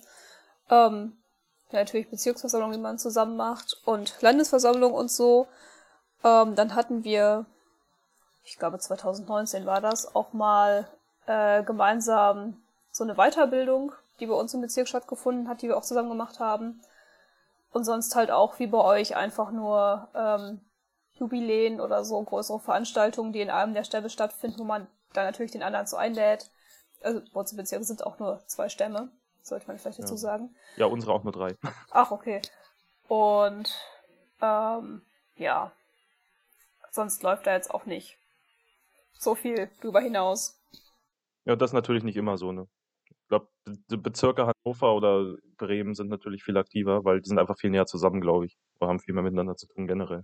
ähm, 0.69 1.17
ja, 1.71 1.79
natürlich 1.79 2.09
Bezirksversammlung, 2.09 2.71
die 2.71 2.77
man 2.77 2.99
zusammen 2.99 3.35
macht 3.35 3.77
und 3.85 4.21
Landesversammlung 4.21 4.93
und 4.93 5.11
so. 5.11 5.47
Ähm, 6.23 6.55
dann 6.55 6.75
hatten 6.75 7.03
wir, 7.03 7.45
ich 8.43 8.57
glaube 8.57 8.79
2019 8.79 9.65
war 9.65 9.81
das, 9.81 10.15
auch 10.15 10.33
mal 10.33 10.87
äh, 11.25 11.63
gemeinsam 11.63 12.61
so 12.91 13.03
eine 13.03 13.15
Weiterbildung, 13.15 13.91
die 14.19 14.27
bei 14.27 14.35
uns 14.35 14.53
im 14.53 14.61
Bezirk 14.61 14.87
stattgefunden 14.87 15.47
hat, 15.47 15.61
die 15.61 15.67
wir 15.67 15.77
auch 15.77 15.83
zusammen 15.83 16.09
gemacht 16.09 16.39
haben. 16.39 16.81
Und 17.71 17.85
sonst 17.85 18.15
halt 18.15 18.29
auch 18.29 18.59
wie 18.59 18.67
bei 18.67 18.77
euch 18.77 19.15
einfach 19.15 19.49
nur 19.49 20.07
ähm, 20.13 20.61
Jubiläen 21.13 21.81
oder 21.81 22.05
so 22.05 22.21
größere 22.21 22.59
Veranstaltungen, 22.59 23.33
die 23.33 23.41
in 23.41 23.49
einem 23.49 23.73
der 23.73 23.83
Stämme 23.83 24.11
stattfinden, 24.11 24.59
wo 24.59 24.63
man 24.63 24.87
dann 25.13 25.25
natürlich 25.25 25.51
den 25.51 25.63
anderen 25.63 25.87
so 25.87 25.97
einlädt. 25.97 26.51
Also 27.03 27.21
Bezirk 27.55 27.83
sind 27.83 28.05
auch 28.05 28.19
nur 28.19 28.41
zwei 28.47 28.69
Stämme, 28.69 29.09
sollte 29.41 29.67
man 29.67 29.77
vielleicht 29.77 29.99
dazu 29.99 30.13
ja. 30.13 30.17
sagen. 30.17 30.55
Ja, 30.77 30.85
unsere 30.85 31.13
auch 31.13 31.23
nur 31.23 31.33
drei. 31.33 31.55
Ach, 31.91 32.11
okay. 32.11 32.41
Und 33.07 33.75
ähm, 34.41 35.01
ja, 35.35 35.71
sonst 36.91 37.23
läuft 37.23 37.47
da 37.47 37.53
jetzt 37.53 37.71
auch 37.71 37.85
nicht 37.85 38.17
so 39.13 39.35
viel 39.35 39.69
drüber 39.81 40.01
hinaus. 40.01 40.59
Ja, 41.45 41.55
das 41.55 41.71
ist 41.71 41.73
natürlich 41.73 42.03
nicht 42.03 42.17
immer 42.17 42.37
so, 42.37 42.51
ne? 42.51 42.67
Ich 43.09 43.27
glaube, 43.27 43.47
die 43.65 43.97
Bezirke 43.97 44.47
Hannover 44.47 44.95
oder 44.95 45.35
Bremen 45.57 45.95
sind 45.95 46.09
natürlich 46.09 46.43
viel 46.43 46.57
aktiver, 46.57 47.03
weil 47.03 47.21
die 47.21 47.27
sind 47.27 47.39
einfach 47.39 47.57
viel 47.57 47.69
näher 47.69 47.85
zusammen, 47.85 48.21
glaube 48.21 48.45
ich. 48.45 48.57
Oder 48.79 48.89
haben 48.89 48.99
viel 48.99 49.13
mehr 49.13 49.23
miteinander 49.23 49.55
zu 49.55 49.67
tun 49.67 49.87
generell. 49.87 50.23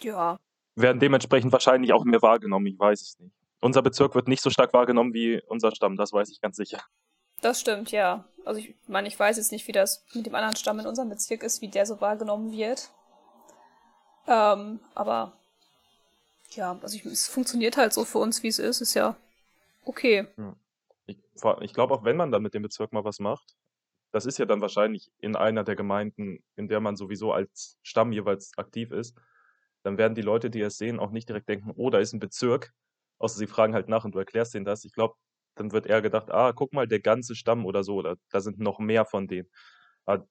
Ja. 0.00 0.38
Werden 0.74 1.00
dementsprechend 1.00 1.52
wahrscheinlich 1.52 1.92
auch 1.92 2.04
mehr 2.04 2.22
wahrgenommen, 2.22 2.66
ich 2.66 2.78
weiß 2.78 3.02
es 3.02 3.18
nicht. 3.18 3.34
Unser 3.60 3.82
Bezirk 3.82 4.14
wird 4.14 4.28
nicht 4.28 4.42
so 4.42 4.50
stark 4.50 4.72
wahrgenommen 4.72 5.14
wie 5.14 5.42
unser 5.46 5.74
Stamm, 5.74 5.96
das 5.96 6.12
weiß 6.12 6.30
ich 6.30 6.40
ganz 6.40 6.56
sicher. 6.56 6.82
Das 7.40 7.60
stimmt, 7.60 7.90
ja. 7.90 8.24
Also 8.44 8.60
ich 8.60 8.74
meine, 8.86 9.08
ich 9.08 9.18
weiß 9.18 9.36
jetzt 9.36 9.52
nicht, 9.52 9.66
wie 9.68 9.72
das 9.72 10.04
mit 10.14 10.26
dem 10.26 10.34
anderen 10.34 10.56
Stamm 10.56 10.78
in 10.80 10.86
unserem 10.86 11.08
Bezirk 11.08 11.42
ist, 11.42 11.60
wie 11.60 11.68
der 11.68 11.86
so 11.86 12.00
wahrgenommen 12.00 12.52
wird. 12.52 12.90
Ähm, 14.26 14.80
aber 14.94 15.32
ja, 16.50 16.78
also 16.82 16.96
ich, 16.96 17.04
es 17.04 17.28
funktioniert 17.28 17.76
halt 17.76 17.92
so 17.92 18.04
für 18.04 18.18
uns, 18.18 18.42
wie 18.42 18.48
es 18.48 18.58
ist, 18.58 18.80
ist 18.80 18.94
ja 18.94 19.16
okay. 19.84 20.26
Ich, 21.06 21.18
ich 21.60 21.72
glaube 21.72 21.94
auch, 21.94 22.04
wenn 22.04 22.16
man 22.16 22.30
dann 22.30 22.42
mit 22.42 22.54
dem 22.54 22.62
Bezirk 22.62 22.92
mal 22.92 23.04
was 23.04 23.20
macht, 23.20 23.54
das 24.12 24.26
ist 24.26 24.38
ja 24.38 24.46
dann 24.46 24.60
wahrscheinlich 24.60 25.10
in 25.18 25.36
einer 25.36 25.64
der 25.64 25.76
Gemeinden, 25.76 26.42
in 26.56 26.68
der 26.68 26.80
man 26.80 26.96
sowieso 26.96 27.32
als 27.32 27.78
Stamm 27.82 28.12
jeweils 28.12 28.56
aktiv 28.56 28.90
ist, 28.90 29.16
dann 29.82 29.98
werden 29.98 30.14
die 30.14 30.22
Leute, 30.22 30.50
die 30.50 30.60
es 30.60 30.78
sehen, 30.78 30.98
auch 30.98 31.10
nicht 31.10 31.28
direkt 31.28 31.48
denken, 31.48 31.72
oh, 31.76 31.90
da 31.90 31.98
ist 31.98 32.12
ein 32.12 32.18
Bezirk, 32.18 32.72
außer 33.18 33.38
sie 33.38 33.46
fragen 33.46 33.74
halt 33.74 33.88
nach 33.88 34.04
und 34.04 34.14
du 34.14 34.18
erklärst 34.18 34.54
denen 34.54 34.64
das. 34.64 34.84
Ich 34.84 34.92
glaube, 34.92 35.14
dann 35.54 35.72
wird 35.72 35.86
eher 35.86 36.02
gedacht, 36.02 36.30
ah, 36.30 36.52
guck 36.52 36.72
mal, 36.72 36.86
der 36.86 37.00
ganze 37.00 37.34
Stamm 37.34 37.66
oder 37.66 37.82
so, 37.84 37.96
oder 37.96 38.16
da 38.30 38.40
sind 38.40 38.58
noch 38.58 38.78
mehr 38.78 39.04
von 39.04 39.26
denen. 39.26 39.48
Aber 40.04 40.26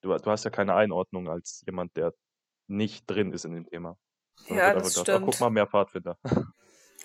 du, 0.00 0.16
du 0.16 0.30
hast 0.30 0.44
ja 0.44 0.50
keine 0.50 0.74
Einordnung 0.74 1.28
als 1.28 1.62
jemand, 1.66 1.96
der 1.96 2.12
nicht 2.66 3.08
drin 3.08 3.32
ist 3.32 3.44
in 3.44 3.52
dem 3.54 3.66
Thema. 3.66 3.96
ja, 4.48 4.74
das 4.74 4.88
gedacht, 4.88 5.06
stimmt. 5.06 5.22
Ah, 5.22 5.24
guck 5.24 5.40
mal, 5.40 5.50
mehr 5.50 5.66
Pfadfinder. 5.66 6.18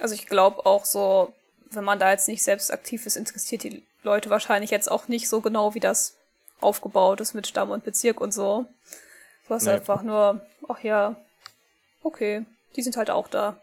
Also 0.02 0.16
ich 0.16 0.28
glaube 0.28 0.66
auch 0.66 0.86
so, 0.86 1.34
wenn 1.72 1.84
man 1.84 2.00
da 2.00 2.12
jetzt 2.12 2.30
nicht 2.30 2.42
selbst 2.42 2.72
aktiv 2.72 3.06
ist, 3.06 3.18
interessiert 3.18 3.64
die 3.64 3.84
Leute 4.02 4.30
wahrscheinlich 4.30 4.72
jetzt 4.72 4.90
auch 4.90 5.10
nicht 5.10 5.28
so 5.28 5.42
genau, 5.42 5.76
wie 5.76 5.82
das 5.82 6.18
aufgebaut 6.62 7.20
ist 7.20 7.34
mit 7.34 7.48
Stamm 7.48 7.72
und 7.72 7.84
Bezirk 7.84 8.22
und 8.22 8.34
so. 8.34 8.66
Du 9.48 9.54
hast 9.54 9.66
nee. 9.66 9.72
einfach 9.72 10.04
nur, 10.04 10.42
ach 10.70 10.80
ja, 10.84 11.16
okay, 12.02 12.46
die 12.76 12.82
sind 12.82 12.98
halt 12.98 13.10
auch 13.10 13.28
da. 13.28 13.60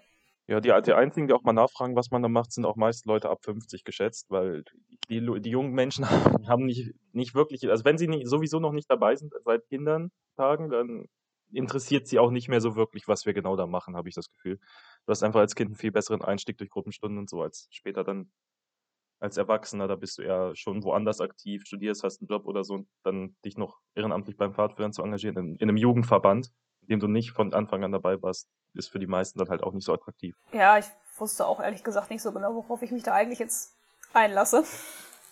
Ja, 0.48 0.60
die, 0.60 0.72
die 0.84 0.92
einzigen, 0.92 1.26
die 1.26 1.34
auch 1.34 1.42
mal 1.42 1.52
nachfragen, 1.52 1.96
was 1.96 2.10
man 2.12 2.22
da 2.22 2.28
macht, 2.28 2.52
sind 2.52 2.64
auch 2.66 2.76
meist 2.76 3.06
Leute 3.06 3.28
ab 3.28 3.38
50 3.42 3.82
geschätzt, 3.82 4.30
weil 4.30 4.62
die, 5.08 5.20
die 5.40 5.50
jungen 5.50 5.72
Menschen 5.72 6.04
haben 6.48 6.66
nicht, 6.66 6.94
nicht 7.12 7.34
wirklich, 7.34 7.68
also 7.68 7.84
wenn 7.84 7.98
sie 7.98 8.06
nicht, 8.06 8.28
sowieso 8.28 8.60
noch 8.60 8.72
nicht 8.72 8.88
dabei 8.88 9.16
sind 9.16 9.32
seit 9.44 9.66
Kindern-Tagen, 9.68 10.70
dann 10.70 11.06
interessiert 11.52 12.06
sie 12.06 12.18
auch 12.18 12.30
nicht 12.30 12.48
mehr 12.48 12.60
so 12.60 12.76
wirklich, 12.76 13.08
was 13.08 13.26
wir 13.26 13.32
genau 13.32 13.56
da 13.56 13.66
machen, 13.66 13.96
habe 13.96 14.08
ich 14.08 14.14
das 14.14 14.30
Gefühl. 14.30 14.58
Du 15.06 15.10
hast 15.10 15.22
einfach 15.22 15.40
als 15.40 15.54
Kind 15.54 15.68
einen 15.68 15.76
viel 15.76 15.92
besseren 15.92 16.22
Einstieg 16.22 16.58
durch 16.58 16.70
Gruppenstunden 16.70 17.18
und 17.18 17.30
so, 17.30 17.42
als 17.42 17.68
später 17.70 18.04
dann 18.04 18.30
als 19.18 19.36
Erwachsener, 19.36 19.88
da 19.88 19.96
bist 19.96 20.18
du 20.18 20.22
ja 20.22 20.54
schon 20.54 20.84
woanders 20.84 21.20
aktiv, 21.20 21.62
studierst, 21.64 22.02
hast 22.02 22.20
einen 22.20 22.28
Job 22.28 22.46
oder 22.46 22.64
so 22.64 22.74
und 22.74 22.88
dann 23.02 23.34
dich 23.44 23.56
noch 23.56 23.78
ehrenamtlich 23.94 24.36
beim 24.36 24.52
Pfadfindern 24.52 24.92
zu 24.92 25.02
engagieren, 25.02 25.36
in, 25.38 25.56
in 25.56 25.68
einem 25.68 25.78
Jugendverband, 25.78 26.50
dem 26.88 27.00
du 27.00 27.08
nicht 27.08 27.32
von 27.32 27.52
Anfang 27.52 27.84
an 27.84 27.92
dabei 27.92 28.20
warst, 28.22 28.48
ist 28.74 28.90
für 28.90 28.98
die 28.98 29.06
meisten 29.06 29.38
dann 29.38 29.48
halt 29.48 29.62
auch 29.62 29.72
nicht 29.72 29.84
so 29.84 29.92
attraktiv. 29.92 30.36
Ja, 30.52 30.78
ich 30.78 30.86
wusste 31.18 31.46
auch 31.46 31.60
ehrlich 31.60 31.84
gesagt 31.84 32.10
nicht 32.10 32.22
so 32.22 32.32
genau, 32.32 32.54
worauf 32.54 32.82
ich 32.82 32.90
mich 32.90 33.02
da 33.02 33.14
eigentlich 33.14 33.38
jetzt 33.38 33.74
einlasse. 34.12 34.64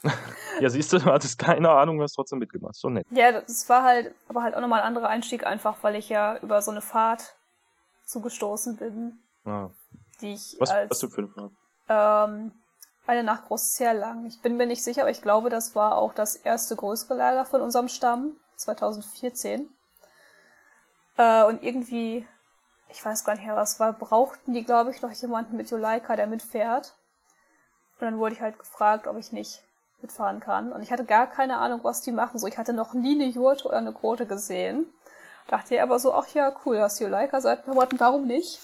ja, 0.60 0.68
siehst 0.68 0.92
du, 0.92 0.98
du 0.98 1.06
hattest 1.06 1.38
keine 1.38 1.70
Ahnung, 1.70 1.98
was 2.00 2.12
trotzdem 2.12 2.38
mitgemacht. 2.38 2.74
So 2.74 2.88
nett. 2.88 3.06
Ja, 3.10 3.32
das 3.32 3.68
war 3.68 3.82
halt, 3.82 4.14
aber 4.28 4.42
halt 4.42 4.54
auch 4.54 4.60
nochmal 4.60 4.80
ein 4.80 4.86
anderer 4.86 5.08
Einstieg 5.08 5.46
einfach, 5.46 5.78
weil 5.82 5.96
ich 5.96 6.08
ja 6.08 6.38
über 6.38 6.60
so 6.62 6.70
eine 6.70 6.82
Fahrt 6.82 7.34
zugestoßen 8.06 8.76
bin. 8.76 9.18
Ah. 9.44 9.70
Die 10.20 10.34
ich 10.34 10.56
was, 10.58 10.70
als, 10.70 10.90
was 10.90 10.98
du 10.98 11.08
für 11.08 11.22
eine 11.22 11.28
Fahrt? 11.28 11.52
Ähm, 11.88 12.52
eine 13.06 13.24
Nacht 13.24 13.46
groß 13.46 13.76
sehr 13.76 13.94
lang. 13.94 14.26
Ich 14.26 14.40
bin 14.40 14.56
mir 14.56 14.66
nicht 14.66 14.82
sicher, 14.82 15.02
aber 15.02 15.10
ich 15.10 15.22
glaube, 15.22 15.50
das 15.50 15.74
war 15.74 15.96
auch 15.96 16.14
das 16.14 16.36
erste 16.36 16.76
größere 16.76 17.14
Lager 17.14 17.44
von 17.44 17.60
unserem 17.60 17.88
Stamm, 17.88 18.36
2014. 18.56 19.68
Äh, 21.16 21.44
und 21.44 21.62
irgendwie, 21.62 22.26
ich 22.88 23.04
weiß 23.04 23.24
gar 23.24 23.34
nicht 23.34 23.46
mehr, 23.46 23.56
was 23.56 23.80
war, 23.80 23.92
brauchten 23.92 24.52
die, 24.52 24.64
glaube 24.64 24.90
ich, 24.90 25.02
noch 25.02 25.12
jemanden 25.12 25.56
mit 25.56 25.70
Juleika, 25.70 26.16
der 26.16 26.26
mitfährt. 26.26 26.94
Und 28.00 28.06
dann 28.06 28.18
wurde 28.18 28.34
ich 28.34 28.40
halt 28.40 28.58
gefragt, 28.58 29.06
ob 29.06 29.16
ich 29.16 29.32
nicht 29.32 29.62
mitfahren 30.02 30.40
kann. 30.40 30.72
Und 30.72 30.82
ich 30.82 30.92
hatte 30.92 31.04
gar 31.04 31.26
keine 31.26 31.58
Ahnung, 31.58 31.80
was 31.82 32.02
die 32.02 32.12
machen. 32.12 32.38
So, 32.38 32.46
ich 32.46 32.58
hatte 32.58 32.72
noch 32.72 32.92
nie 32.94 33.14
eine 33.14 33.30
Jurte 33.30 33.68
oder 33.68 33.78
eine 33.78 33.92
Quote 33.92 34.26
gesehen. 34.26 34.86
Dachte 35.48 35.82
aber 35.82 35.98
so, 35.98 36.14
ach 36.14 36.28
ja, 36.28 36.52
cool, 36.64 36.76
du 36.76 37.04
Juleika 37.04 37.40
seit 37.40 37.66
Monaten, 37.66 38.00
warum 38.00 38.26
nicht? 38.26 38.60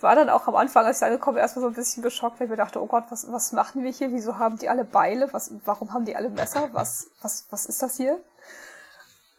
War 0.00 0.14
dann 0.14 0.28
auch 0.28 0.46
am 0.46 0.56
Anfang, 0.56 0.84
als 0.84 0.98
ich 0.98 1.06
angekommen 1.06 1.36
bin, 1.36 1.42
erstmal 1.42 1.62
so 1.62 1.68
ein 1.68 1.74
bisschen 1.74 2.02
geschockt, 2.02 2.38
weil 2.38 2.46
ich 2.46 2.50
mir 2.50 2.56
dachte, 2.56 2.82
oh 2.82 2.86
Gott, 2.86 3.04
was, 3.08 3.30
was 3.32 3.52
machen 3.52 3.82
wir 3.82 3.90
hier? 3.90 4.12
Wieso 4.12 4.38
haben 4.38 4.58
die 4.58 4.68
alle 4.68 4.84
Beile? 4.84 5.32
Was, 5.32 5.50
warum 5.64 5.94
haben 5.94 6.04
die 6.04 6.16
alle 6.16 6.28
Messer? 6.28 6.68
Was, 6.72 7.08
was, 7.22 7.46
was 7.50 7.66
ist 7.66 7.82
das 7.82 7.96
hier? 7.96 8.20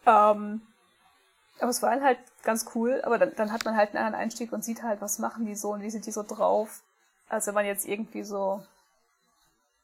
Ähm, 0.04 0.62
aber 1.60 1.70
es 1.70 1.82
war 1.82 1.90
dann 1.90 2.04
halt 2.04 2.18
ganz 2.42 2.66
cool, 2.74 3.00
aber 3.04 3.18
dann, 3.18 3.34
dann 3.36 3.52
hat 3.52 3.64
man 3.64 3.76
halt 3.76 3.90
einen 3.90 4.04
anderen 4.04 4.22
Einstieg 4.22 4.52
und 4.52 4.64
sieht 4.64 4.82
halt, 4.82 5.00
was 5.00 5.18
machen 5.18 5.46
die 5.46 5.54
so 5.54 5.72
und 5.72 5.82
wie 5.82 5.90
sind 5.90 6.06
die 6.06 6.12
so 6.12 6.22
drauf. 6.22 6.82
als 7.28 7.46
wenn 7.46 7.54
man 7.54 7.66
jetzt 7.66 7.86
irgendwie 7.86 8.22
so 8.22 8.62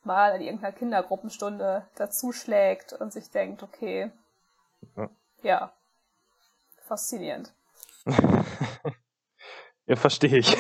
mal 0.04 0.36
in 0.36 0.42
irgendeiner 0.42 0.72
Kindergruppenstunde 0.72 1.86
dazuschlägt 1.96 2.92
und 2.92 3.12
sich 3.12 3.30
denkt, 3.30 3.62
okay, 3.62 4.10
ja, 4.96 5.10
ja 5.42 5.72
faszinierend. 6.84 7.52
ja, 9.86 9.96
verstehe 9.96 10.38
ich. 10.38 10.56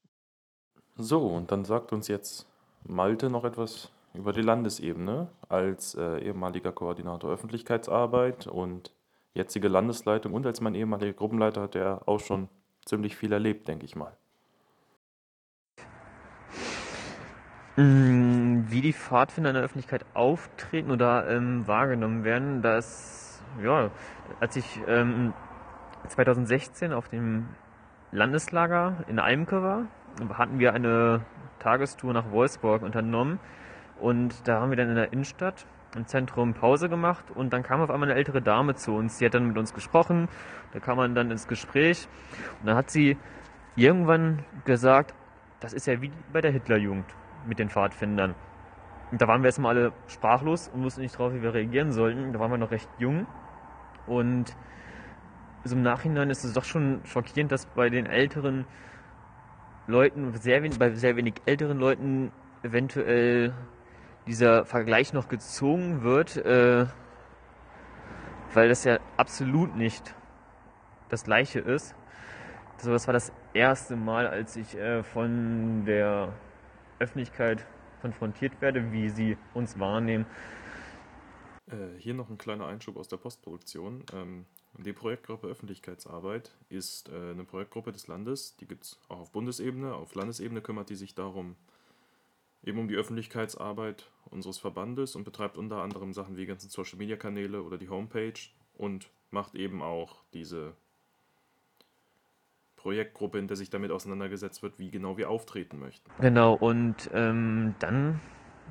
so, 0.96 1.26
und 1.26 1.50
dann 1.50 1.64
sagt 1.64 1.92
uns 1.92 2.08
jetzt 2.08 2.46
Malte 2.84 3.30
noch 3.30 3.44
etwas 3.44 3.90
über 4.14 4.32
die 4.32 4.42
Landesebene 4.42 5.28
als 5.48 5.94
äh, 5.94 6.18
ehemaliger 6.18 6.72
Koordinator 6.72 7.30
Öffentlichkeitsarbeit 7.30 8.46
und 8.46 8.92
jetzige 9.34 9.68
Landesleitung 9.68 10.34
und 10.34 10.46
als 10.46 10.60
mein 10.60 10.74
ehemaliger 10.74 11.12
Gruppenleiter 11.12 11.62
hat 11.62 11.74
er 11.74 12.08
auch 12.08 12.20
schon 12.20 12.48
ziemlich 12.84 13.16
viel 13.16 13.32
erlebt, 13.32 13.68
denke 13.68 13.84
ich 13.84 13.96
mal. 13.96 14.16
Mm, 17.76 18.64
wie 18.68 18.80
die 18.80 18.92
Pfadfinder 18.92 19.50
in 19.50 19.54
der 19.54 19.62
Öffentlichkeit 19.62 20.04
auftreten 20.14 20.90
oder 20.90 21.28
ähm, 21.30 21.66
wahrgenommen 21.66 22.24
werden, 22.24 22.62
das, 22.62 23.42
ja, 23.62 23.90
als 24.40 24.56
ich 24.56 24.80
ähm, 24.88 25.32
2016 26.08 26.92
auf 26.92 27.08
dem 27.08 27.48
Landeslager 28.12 29.04
in 29.06 29.18
Almke 29.18 29.62
war, 29.62 29.86
hatten 30.36 30.58
wir 30.58 30.74
eine 30.74 31.24
Tagestour 31.60 32.12
nach 32.12 32.30
Wolfsburg 32.32 32.82
unternommen 32.82 33.38
und 34.00 34.48
da 34.48 34.60
haben 34.60 34.70
wir 34.70 34.76
dann 34.76 34.88
in 34.88 34.96
der 34.96 35.12
Innenstadt 35.12 35.66
im 35.94 36.06
Zentrum 36.06 36.54
Pause 36.54 36.88
gemacht 36.88 37.24
und 37.34 37.52
dann 37.52 37.62
kam 37.62 37.80
auf 37.80 37.90
einmal 37.90 38.08
eine 38.08 38.18
ältere 38.18 38.40
Dame 38.42 38.74
zu 38.74 38.92
uns. 38.94 39.18
Die 39.18 39.26
hat 39.26 39.34
dann 39.34 39.48
mit 39.48 39.58
uns 39.58 39.74
gesprochen, 39.74 40.28
da 40.72 40.80
kam 40.80 40.96
man 40.96 41.14
dann 41.14 41.30
ins 41.30 41.48
Gespräch 41.48 42.08
und 42.60 42.66
dann 42.66 42.76
hat 42.76 42.90
sie 42.90 43.16
irgendwann 43.76 44.44
gesagt, 44.64 45.14
das 45.60 45.72
ist 45.72 45.86
ja 45.86 46.00
wie 46.00 46.12
bei 46.32 46.40
der 46.40 46.52
Hitlerjugend 46.52 47.06
mit 47.46 47.58
den 47.58 47.68
Pfadfindern. 47.68 48.34
Und 49.10 49.20
da 49.20 49.26
waren 49.26 49.42
wir 49.42 49.46
erstmal 49.46 49.76
alle 49.76 49.92
sprachlos 50.06 50.68
und 50.68 50.84
wussten 50.84 51.00
nicht 51.00 51.18
drauf, 51.18 51.32
wie 51.34 51.42
wir 51.42 51.52
reagieren 51.52 51.92
sollten. 51.92 52.32
Da 52.32 52.38
waren 52.38 52.50
wir 52.50 52.58
noch 52.58 52.70
recht 52.70 52.88
jung 52.98 53.26
und 54.06 54.56
so 55.64 55.76
im 55.76 55.82
Nachhinein 55.82 56.30
ist 56.30 56.44
es 56.44 56.54
doch 56.54 56.64
schon 56.64 57.00
schockierend, 57.04 57.52
dass 57.52 57.66
bei 57.66 57.90
den 57.90 58.06
älteren 58.06 58.64
Leuten, 59.86 60.32
sehr 60.34 60.62
wenig, 60.62 60.78
bei 60.78 60.90
sehr 60.90 61.16
wenig 61.16 61.34
älteren 61.46 61.78
Leuten 61.78 62.32
eventuell 62.62 63.52
dieser 64.30 64.64
Vergleich 64.64 65.12
noch 65.12 65.28
gezogen 65.28 66.04
wird, 66.04 66.36
äh, 66.36 66.86
weil 68.54 68.68
das 68.68 68.84
ja 68.84 69.00
absolut 69.16 69.74
nicht 69.74 70.14
das 71.08 71.24
gleiche 71.24 71.58
ist. 71.58 71.96
Also 72.78 72.92
das 72.92 73.08
war 73.08 73.12
das 73.12 73.32
erste 73.54 73.96
Mal, 73.96 74.28
als 74.28 74.54
ich 74.54 74.76
äh, 74.76 75.02
von 75.02 75.84
der 75.84 76.32
Öffentlichkeit 77.00 77.66
konfrontiert 78.02 78.60
werde, 78.60 78.92
wie 78.92 79.08
sie 79.08 79.36
uns 79.52 79.80
wahrnehmen. 79.80 80.26
Äh, 81.66 81.98
hier 81.98 82.14
noch 82.14 82.30
ein 82.30 82.38
kleiner 82.38 82.66
Einschub 82.68 82.96
aus 82.98 83.08
der 83.08 83.16
Postproduktion. 83.16 84.04
Ähm, 84.14 84.46
die 84.78 84.92
Projektgruppe 84.92 85.48
Öffentlichkeitsarbeit 85.48 86.56
ist 86.68 87.08
äh, 87.08 87.32
eine 87.32 87.42
Projektgruppe 87.42 87.90
des 87.90 88.06
Landes, 88.06 88.54
die 88.56 88.68
gibt 88.68 88.84
es 88.84 89.00
auch 89.08 89.18
auf 89.18 89.32
Bundesebene. 89.32 89.92
Auf 89.92 90.14
Landesebene 90.14 90.60
kümmert 90.60 90.88
die 90.88 90.94
sich 90.94 91.16
darum, 91.16 91.56
eben 92.62 92.78
um 92.78 92.88
die 92.88 92.96
Öffentlichkeitsarbeit 92.96 94.10
unseres 94.30 94.58
Verbandes 94.58 95.16
und 95.16 95.24
betreibt 95.24 95.56
unter 95.56 95.82
anderem 95.82 96.12
Sachen 96.12 96.36
wie 96.36 96.46
ganzen 96.46 96.70
Social 96.70 96.98
Media 96.98 97.16
Kanäle 97.16 97.62
oder 97.62 97.78
die 97.78 97.88
Homepage 97.88 98.38
und 98.74 99.10
macht 99.30 99.54
eben 99.54 99.82
auch 99.82 100.22
diese 100.32 100.74
Projektgruppe, 102.76 103.38
in 103.38 103.46
der 103.46 103.56
sich 103.56 103.70
damit 103.70 103.90
auseinandergesetzt 103.90 104.62
wird, 104.62 104.78
wie 104.78 104.90
genau 104.90 105.16
wir 105.18 105.28
auftreten 105.28 105.78
möchten. 105.78 106.10
Genau, 106.20 106.54
und 106.54 107.10
ähm, 107.12 107.74
dann 107.78 108.20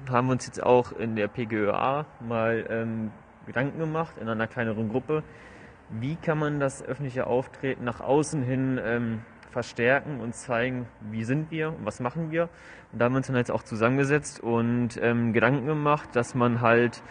haben 0.10 0.28
wir 0.28 0.32
uns 0.34 0.48
jetzt 0.48 0.64
auch 0.64 0.92
in 0.94 1.16
der 1.16 1.28
PGÖA 1.28 2.06
mal 2.20 2.66
ähm, 2.70 3.12
Gedanken 3.46 3.78
gemacht, 3.78 4.18
in 4.18 4.28
einer 4.28 4.48
kleineren 4.48 4.90
Gruppe, 4.90 5.24
wie 5.90 6.16
kann 6.16 6.40
man 6.40 6.60
das 6.60 6.84
öffentliche 6.84 7.28
Auftreten 7.28 7.84
nach 7.84 8.00
außen 8.00 8.42
hin 8.44 8.80
ähm, 8.84 9.22
verstärken 9.52 10.20
und 10.20 10.36
zeigen, 10.36 10.88
wie 11.10 11.24
sind 11.24 11.52
wir 11.52 11.70
und 11.70 11.86
was 11.86 12.00
machen 12.00 12.32
wir. 12.32 12.50
Und 12.92 13.00
da 13.00 13.06
haben 13.06 13.14
wir 13.14 13.18
uns 13.18 13.28
dann 13.28 13.36
jetzt 13.36 13.52
auch 13.52 13.64
zusammengesetzt 13.64 14.40
und 14.40 15.00
ähm, 15.02 15.34
Gedanken 15.34 15.66
gemacht, 15.66 16.10
dass 16.14 16.36
man 16.36 16.62
halt 16.62 17.02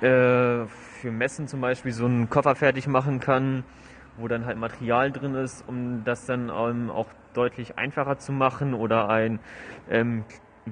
äh, 0.00 0.66
für 0.66 1.10
Messen 1.10 1.48
zum 1.48 1.60
Beispiel 1.60 1.92
so 1.92 2.06
einen 2.06 2.28
Koffer 2.28 2.54
fertig 2.54 2.86
machen 2.86 3.20
kann, 3.20 3.64
wo 4.16 4.28
dann 4.28 4.46
halt 4.46 4.58
Material 4.58 5.12
drin 5.12 5.34
ist, 5.34 5.64
um 5.66 6.02
das 6.04 6.26
dann 6.26 6.50
ähm, 6.50 6.90
auch 6.90 7.06
deutlich 7.34 7.78
einfacher 7.78 8.18
zu 8.18 8.32
machen 8.32 8.74
oder 8.74 9.08
ein 9.08 9.38
ähm, 9.88 10.24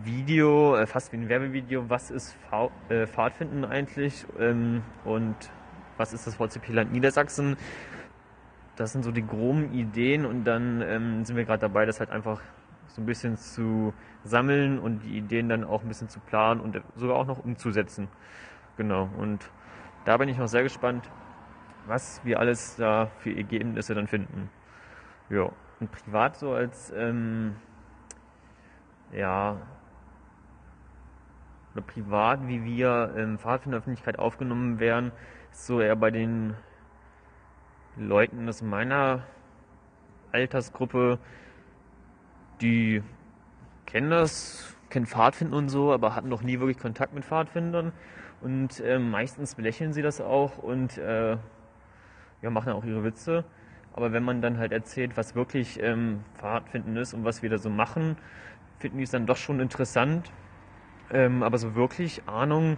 Video, 0.04 0.76
äh, 0.76 0.86
fast 0.86 1.12
wie 1.12 1.16
ein 1.16 1.28
Werbevideo, 1.28 1.88
was 1.88 2.10
ist 2.10 2.36
Fa 2.50 2.70
äh, 2.88 3.06
Pfadfinden 3.06 3.64
eigentlich 3.64 4.26
ähm, 4.38 4.82
und 5.04 5.36
was 5.96 6.12
ist 6.12 6.26
das 6.26 6.36
VCP-Land 6.36 6.92
Niedersachsen. 6.92 7.56
Das 8.76 8.92
sind 8.92 9.04
so 9.04 9.10
die 9.10 9.26
groben 9.26 9.72
Ideen 9.72 10.26
und 10.26 10.44
dann 10.44 10.82
ähm, 10.82 11.24
sind 11.24 11.36
wir 11.36 11.44
gerade 11.44 11.60
dabei, 11.60 11.86
das 11.86 11.98
halt 11.98 12.10
einfach 12.10 12.40
so 12.88 13.02
ein 13.02 13.06
bisschen 13.06 13.36
zu 13.36 13.92
sammeln 14.22 14.78
und 14.78 15.00
die 15.00 15.16
Ideen 15.16 15.48
dann 15.48 15.64
auch 15.64 15.82
ein 15.82 15.88
bisschen 15.88 16.08
zu 16.08 16.20
planen 16.20 16.60
und 16.60 16.80
sogar 16.94 17.16
auch 17.16 17.26
noch 17.26 17.44
umzusetzen. 17.44 18.08
Genau, 18.76 19.08
und 19.16 19.50
da 20.04 20.18
bin 20.18 20.28
ich 20.28 20.36
noch 20.36 20.48
sehr 20.48 20.62
gespannt, 20.62 21.08
was 21.86 22.20
wir 22.24 22.38
alles 22.38 22.76
da 22.76 23.06
für 23.18 23.34
Ergebnisse 23.34 23.94
dann 23.94 24.06
finden. 24.06 24.50
Ja, 25.30 25.50
und 25.80 25.90
privat 25.90 26.36
so 26.36 26.52
als, 26.52 26.92
ähm, 26.94 27.56
ja, 29.12 29.56
oder 31.74 31.82
privat, 31.82 32.46
wie 32.46 32.64
wir 32.64 33.14
im 33.16 33.38
Pfadfinderöffentlichkeit 33.38 34.18
aufgenommen 34.18 34.80
werden, 34.80 35.12
ist 35.52 35.66
so 35.66 35.80
eher 35.80 35.96
bei 35.96 36.10
den 36.10 36.54
Leuten 37.96 38.48
aus 38.48 38.62
meiner 38.62 39.22
Altersgruppe, 40.32 41.18
die 42.60 43.02
kennen 43.86 44.10
das, 44.10 44.76
kennen 44.90 45.06
Pfadfinden 45.06 45.54
und 45.56 45.68
so, 45.68 45.92
aber 45.92 46.14
hatten 46.14 46.28
noch 46.28 46.42
nie 46.42 46.58
wirklich 46.58 46.78
Kontakt 46.78 47.14
mit 47.14 47.24
Pfadfindern. 47.24 47.92
Und 48.42 48.80
äh, 48.80 48.98
meistens 48.98 49.54
belächeln 49.54 49.92
sie 49.92 50.02
das 50.02 50.20
auch 50.20 50.58
und 50.58 50.98
äh, 50.98 51.38
ja, 52.42 52.50
machen 52.50 52.72
auch 52.72 52.84
ihre 52.84 53.02
Witze. 53.02 53.44
Aber 53.94 54.12
wenn 54.12 54.22
man 54.22 54.42
dann 54.42 54.58
halt 54.58 54.72
erzählt, 54.72 55.16
was 55.16 55.34
wirklich 55.34 55.82
ähm, 55.82 56.20
Pfadfinden 56.34 56.96
ist 56.96 57.14
und 57.14 57.24
was 57.24 57.42
wir 57.42 57.48
da 57.48 57.56
so 57.56 57.70
machen, 57.70 58.18
finden 58.78 58.98
die 58.98 59.04
es 59.04 59.10
dann 59.10 59.24
doch 59.24 59.38
schon 59.38 59.58
interessant. 59.58 60.30
Ähm, 61.10 61.42
aber 61.42 61.56
so 61.56 61.74
wirklich 61.74 62.22
Ahnung 62.26 62.76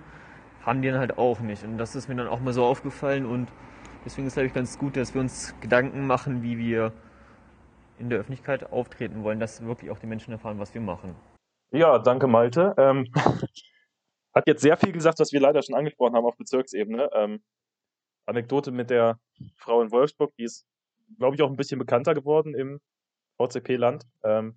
haben 0.64 0.80
die 0.80 0.90
dann 0.90 1.00
halt 1.00 1.18
auch 1.18 1.40
nicht. 1.40 1.64
Und 1.64 1.76
das 1.76 1.96
ist 1.96 2.08
mir 2.08 2.14
dann 2.14 2.28
auch 2.28 2.40
mal 2.40 2.52
so 2.52 2.64
aufgefallen 2.64 3.26
und 3.26 3.48
deswegen 4.04 4.26
ist 4.26 4.32
es, 4.32 4.34
glaube 4.34 4.46
ich, 4.46 4.54
ganz 4.54 4.78
gut, 4.78 4.96
dass 4.96 5.14
wir 5.14 5.20
uns 5.20 5.54
Gedanken 5.60 6.06
machen, 6.06 6.42
wie 6.42 6.58
wir 6.58 6.92
in 7.98 8.10
der 8.10 8.20
Öffentlichkeit 8.20 8.70
auftreten 8.72 9.22
wollen, 9.24 9.40
dass 9.40 9.64
wirklich 9.64 9.90
auch 9.90 9.98
die 9.98 10.06
Menschen 10.06 10.32
erfahren, 10.32 10.58
was 10.58 10.74
wir 10.74 10.80
machen. 10.80 11.14
Ja, 11.70 11.98
danke 11.98 12.26
Malte. 12.26 12.74
Ähm, 12.78 13.06
hat 14.34 14.46
jetzt 14.46 14.62
sehr 14.62 14.76
viel 14.76 14.92
gesagt, 14.92 15.18
was 15.18 15.32
wir 15.32 15.40
leider 15.40 15.62
schon 15.62 15.74
angesprochen 15.74 16.14
haben 16.14 16.24
auf 16.24 16.36
Bezirksebene. 16.36 17.10
Ähm, 17.12 17.42
Anekdote 18.26 18.70
mit 18.70 18.90
der 18.90 19.18
Frau 19.56 19.82
in 19.82 19.90
Wolfsburg, 19.90 20.32
die 20.36 20.44
ist, 20.44 20.66
glaube 21.18 21.36
ich, 21.36 21.42
auch 21.42 21.50
ein 21.50 21.56
bisschen 21.56 21.78
bekannter 21.78 22.14
geworden 22.14 22.54
im 22.54 22.80
VCP-Land. 23.38 24.04
Ähm, 24.22 24.56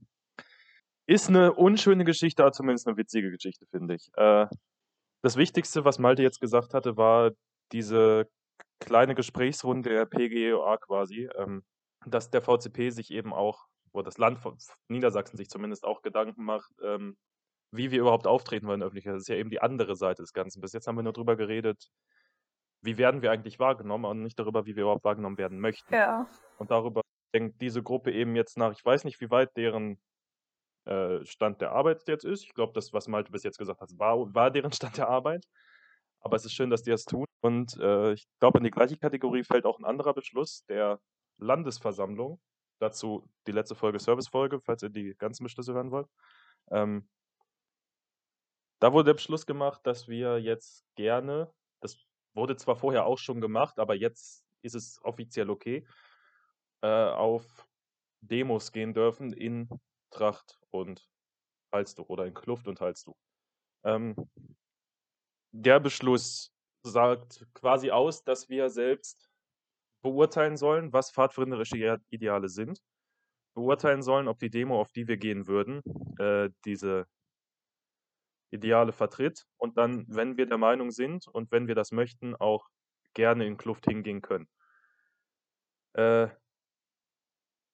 ist 1.08 1.30
eine 1.30 1.54
unschöne 1.54 2.06
Geschichte, 2.06 2.44
aber 2.44 2.52
zumindest 2.52 2.88
eine 2.88 2.98
witzige 2.98 3.32
Geschichte, 3.32 3.66
finde 3.66 3.96
ich. 3.96 4.10
Äh, 4.16 4.48
das 5.24 5.36
Wichtigste, 5.36 5.86
was 5.86 6.00
Malte 6.00 6.22
jetzt 6.22 6.40
gesagt 6.40 6.74
hatte, 6.74 6.98
war 6.98 7.32
diese 7.72 8.30
kleine 8.82 9.16
Gesprächsrunde 9.16 9.90
der 9.90 10.06
PGEOA 10.06 10.78
quasi, 10.78 11.30
ähm, 11.36 11.64
dass 12.06 12.30
der 12.30 12.42
VCP 12.42 12.90
sich 12.90 13.12
eben 13.12 13.34
auch, 13.34 13.68
wo 13.94 14.02
das 14.02 14.18
Land 14.18 14.40
von 14.40 14.58
Niedersachsen 14.90 15.38
sich 15.38 15.50
zumindest 15.50 15.86
auch 15.86 16.02
Gedanken 16.02 16.44
macht, 16.44 16.72
ähm, 16.84 17.18
wie 17.72 17.92
wir 17.92 18.02
überhaupt 18.02 18.28
auftreten 18.28 18.68
wollen 18.68 18.84
Öffentlichkeit. 18.84 19.14
Das 19.14 19.22
ist 19.22 19.30
ja 19.30 19.36
eben 19.36 19.50
die 19.50 19.62
andere 19.62 19.96
Seite 19.96 20.24
des 20.24 20.34
Ganzen. 20.34 20.62
Bis 20.62 20.74
jetzt 20.74 20.88
haben 20.88 20.98
wir 20.98 21.04
nur 21.04 21.14
darüber 21.14 21.36
geredet, 21.38 21.90
wie 22.82 22.98
werden 22.98 23.22
wir 23.22 23.32
eigentlich 23.32 23.60
wahrgenommen 23.60 24.06
und 24.06 24.24
nicht 24.24 24.40
darüber, 24.40 24.66
wie 24.66 24.76
wir 24.76 24.84
überhaupt 24.84 25.06
wahrgenommen 25.06 25.38
werden 25.38 25.60
möchten. 25.60 25.94
Ja. 25.94 26.28
Und 26.58 26.72
darüber 26.72 27.02
denkt 27.34 27.62
diese 27.62 27.84
Gruppe 27.84 28.12
eben 28.12 28.36
jetzt 28.36 28.58
nach, 28.58 28.74
ich 28.74 28.84
weiß 28.84 29.04
nicht, 29.06 29.22
wie 29.22 29.30
weit 29.30 29.56
deren 29.56 30.02
äh, 30.86 31.24
Stand 31.26 31.62
der 31.62 31.72
Arbeit 31.72 32.08
jetzt 32.08 32.26
ist. 32.26 32.44
Ich 32.44 32.54
glaube, 32.54 32.74
das, 32.74 32.92
was 32.92 33.08
Malte 33.08 33.32
bis 33.32 33.44
jetzt 33.44 33.58
gesagt 33.58 33.82
hat, 33.82 33.90
war, 33.98 34.34
war 34.34 34.52
deren 34.52 34.72
Stand 34.74 34.98
der 34.98 35.08
Arbeit. 35.08 35.46
Aber 36.22 36.36
es 36.36 36.46
ist 36.46 36.54
schön, 36.54 36.70
dass 36.70 36.84
die 36.84 36.92
das 36.92 37.06
tun. 37.06 37.26
Und 37.42 37.78
äh, 37.78 38.14
ich 38.14 38.28
glaube, 38.40 38.60
in 38.60 38.64
die 38.64 38.72
gleiche 38.72 38.98
Kategorie 38.98 39.44
fällt 39.44 39.66
auch 39.66 39.80
ein 39.80 39.86
anderer 39.86 40.14
Beschluss 40.14 40.64
der 40.66 41.00
Landesversammlung. 41.38 42.40
Dazu 42.80 43.28
die 43.48 43.52
letzte 43.52 43.76
Folge, 43.76 44.00
Servicefolge, 44.00 44.62
falls 44.62 44.84
ihr 44.84 44.90
die 44.90 45.16
ganzen 45.18 45.44
Beschlüsse 45.44 45.74
hören 45.74 45.92
wollt. 45.92 46.08
Ähm, 46.72 47.08
da 48.80 48.94
wurde 48.94 49.10
der 49.10 49.14
Beschluss 49.14 49.46
gemacht, 49.46 49.82
dass 49.84 50.08
wir 50.08 50.40
jetzt 50.40 50.86
gerne, 50.96 51.52
das 51.82 51.98
wurde 52.34 52.56
zwar 52.56 52.76
vorher 52.76 53.06
auch 53.06 53.20
schon 53.20 53.42
gemacht, 53.42 53.78
aber 53.78 53.96
jetzt 53.96 54.44
ist 54.64 54.76
es 54.76 55.00
offiziell 55.04 55.50
okay, 55.50 55.86
äh, 56.82 56.88
auf 56.88 57.68
Demos 58.22 58.72
gehen 58.72 58.94
dürfen 58.94 59.34
in 59.34 59.70
Tracht 60.12 60.60
und 60.72 61.08
Halstuch 61.72 62.10
oder 62.10 62.26
in 62.26 62.34
Kluft 62.34 62.68
und 62.68 62.82
Halstuch. 62.82 63.18
Ähm, 63.84 64.16
der 65.52 65.80
Beschluss 65.80 66.52
sagt 66.84 67.46
quasi 67.54 67.92
aus, 67.92 68.24
dass 68.24 68.50
wir 68.50 68.70
selbst 68.70 69.30
beurteilen 70.02 70.58
sollen, 70.58 70.94
was 70.94 71.12
pfadfinderische 71.12 72.00
Ideale 72.10 72.50
sind, 72.50 72.82
beurteilen 73.54 74.02
sollen, 74.02 74.28
ob 74.28 74.40
die 74.40 74.50
Demo, 74.50 74.80
auf 74.80 74.92
die 74.92 75.08
wir 75.08 75.18
gehen 75.18 75.48
würden, 75.48 75.82
äh, 76.18 76.50
diese 76.66 77.06
Ideale 78.52 78.92
vertritt 78.92 79.46
und 79.58 79.78
dann, 79.78 80.06
wenn 80.08 80.38
wir 80.38 80.46
der 80.46 80.58
Meinung 80.58 80.92
sind 80.92 81.28
und 81.28 81.52
wenn 81.52 81.68
wir 81.68 81.76
das 81.76 81.92
möchten, 81.92 82.36
auch 82.36 82.68
gerne 83.14 83.46
in 83.46 83.58
Kluft 83.58 83.86
hingehen 83.86 84.22
können. 84.22 84.48
Äh, 85.94 86.30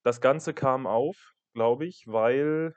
das 0.04 0.22
Ganze 0.22 0.54
kam 0.54 0.88
auf, 0.88 1.34
glaube 1.54 1.86
ich, 1.86 2.06
weil 2.08 2.76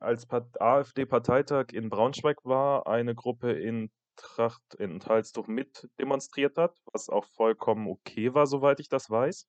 als 0.00 0.28
AfD-Parteitag 0.30 1.72
in 1.72 1.88
Braunschweig 1.88 2.44
war, 2.44 2.86
eine 2.86 3.14
Gruppe 3.14 3.52
in 3.52 3.90
Tracht 4.16 4.74
in 4.74 5.00
Halstuch 5.00 5.46
mit 5.46 5.88
demonstriert 5.98 6.58
hat, 6.58 6.76
was 6.92 7.08
auch 7.08 7.24
vollkommen 7.24 7.88
okay 7.88 8.34
war, 8.34 8.46
soweit 8.46 8.80
ich 8.80 8.88
das 8.88 9.08
weiß. 9.08 9.48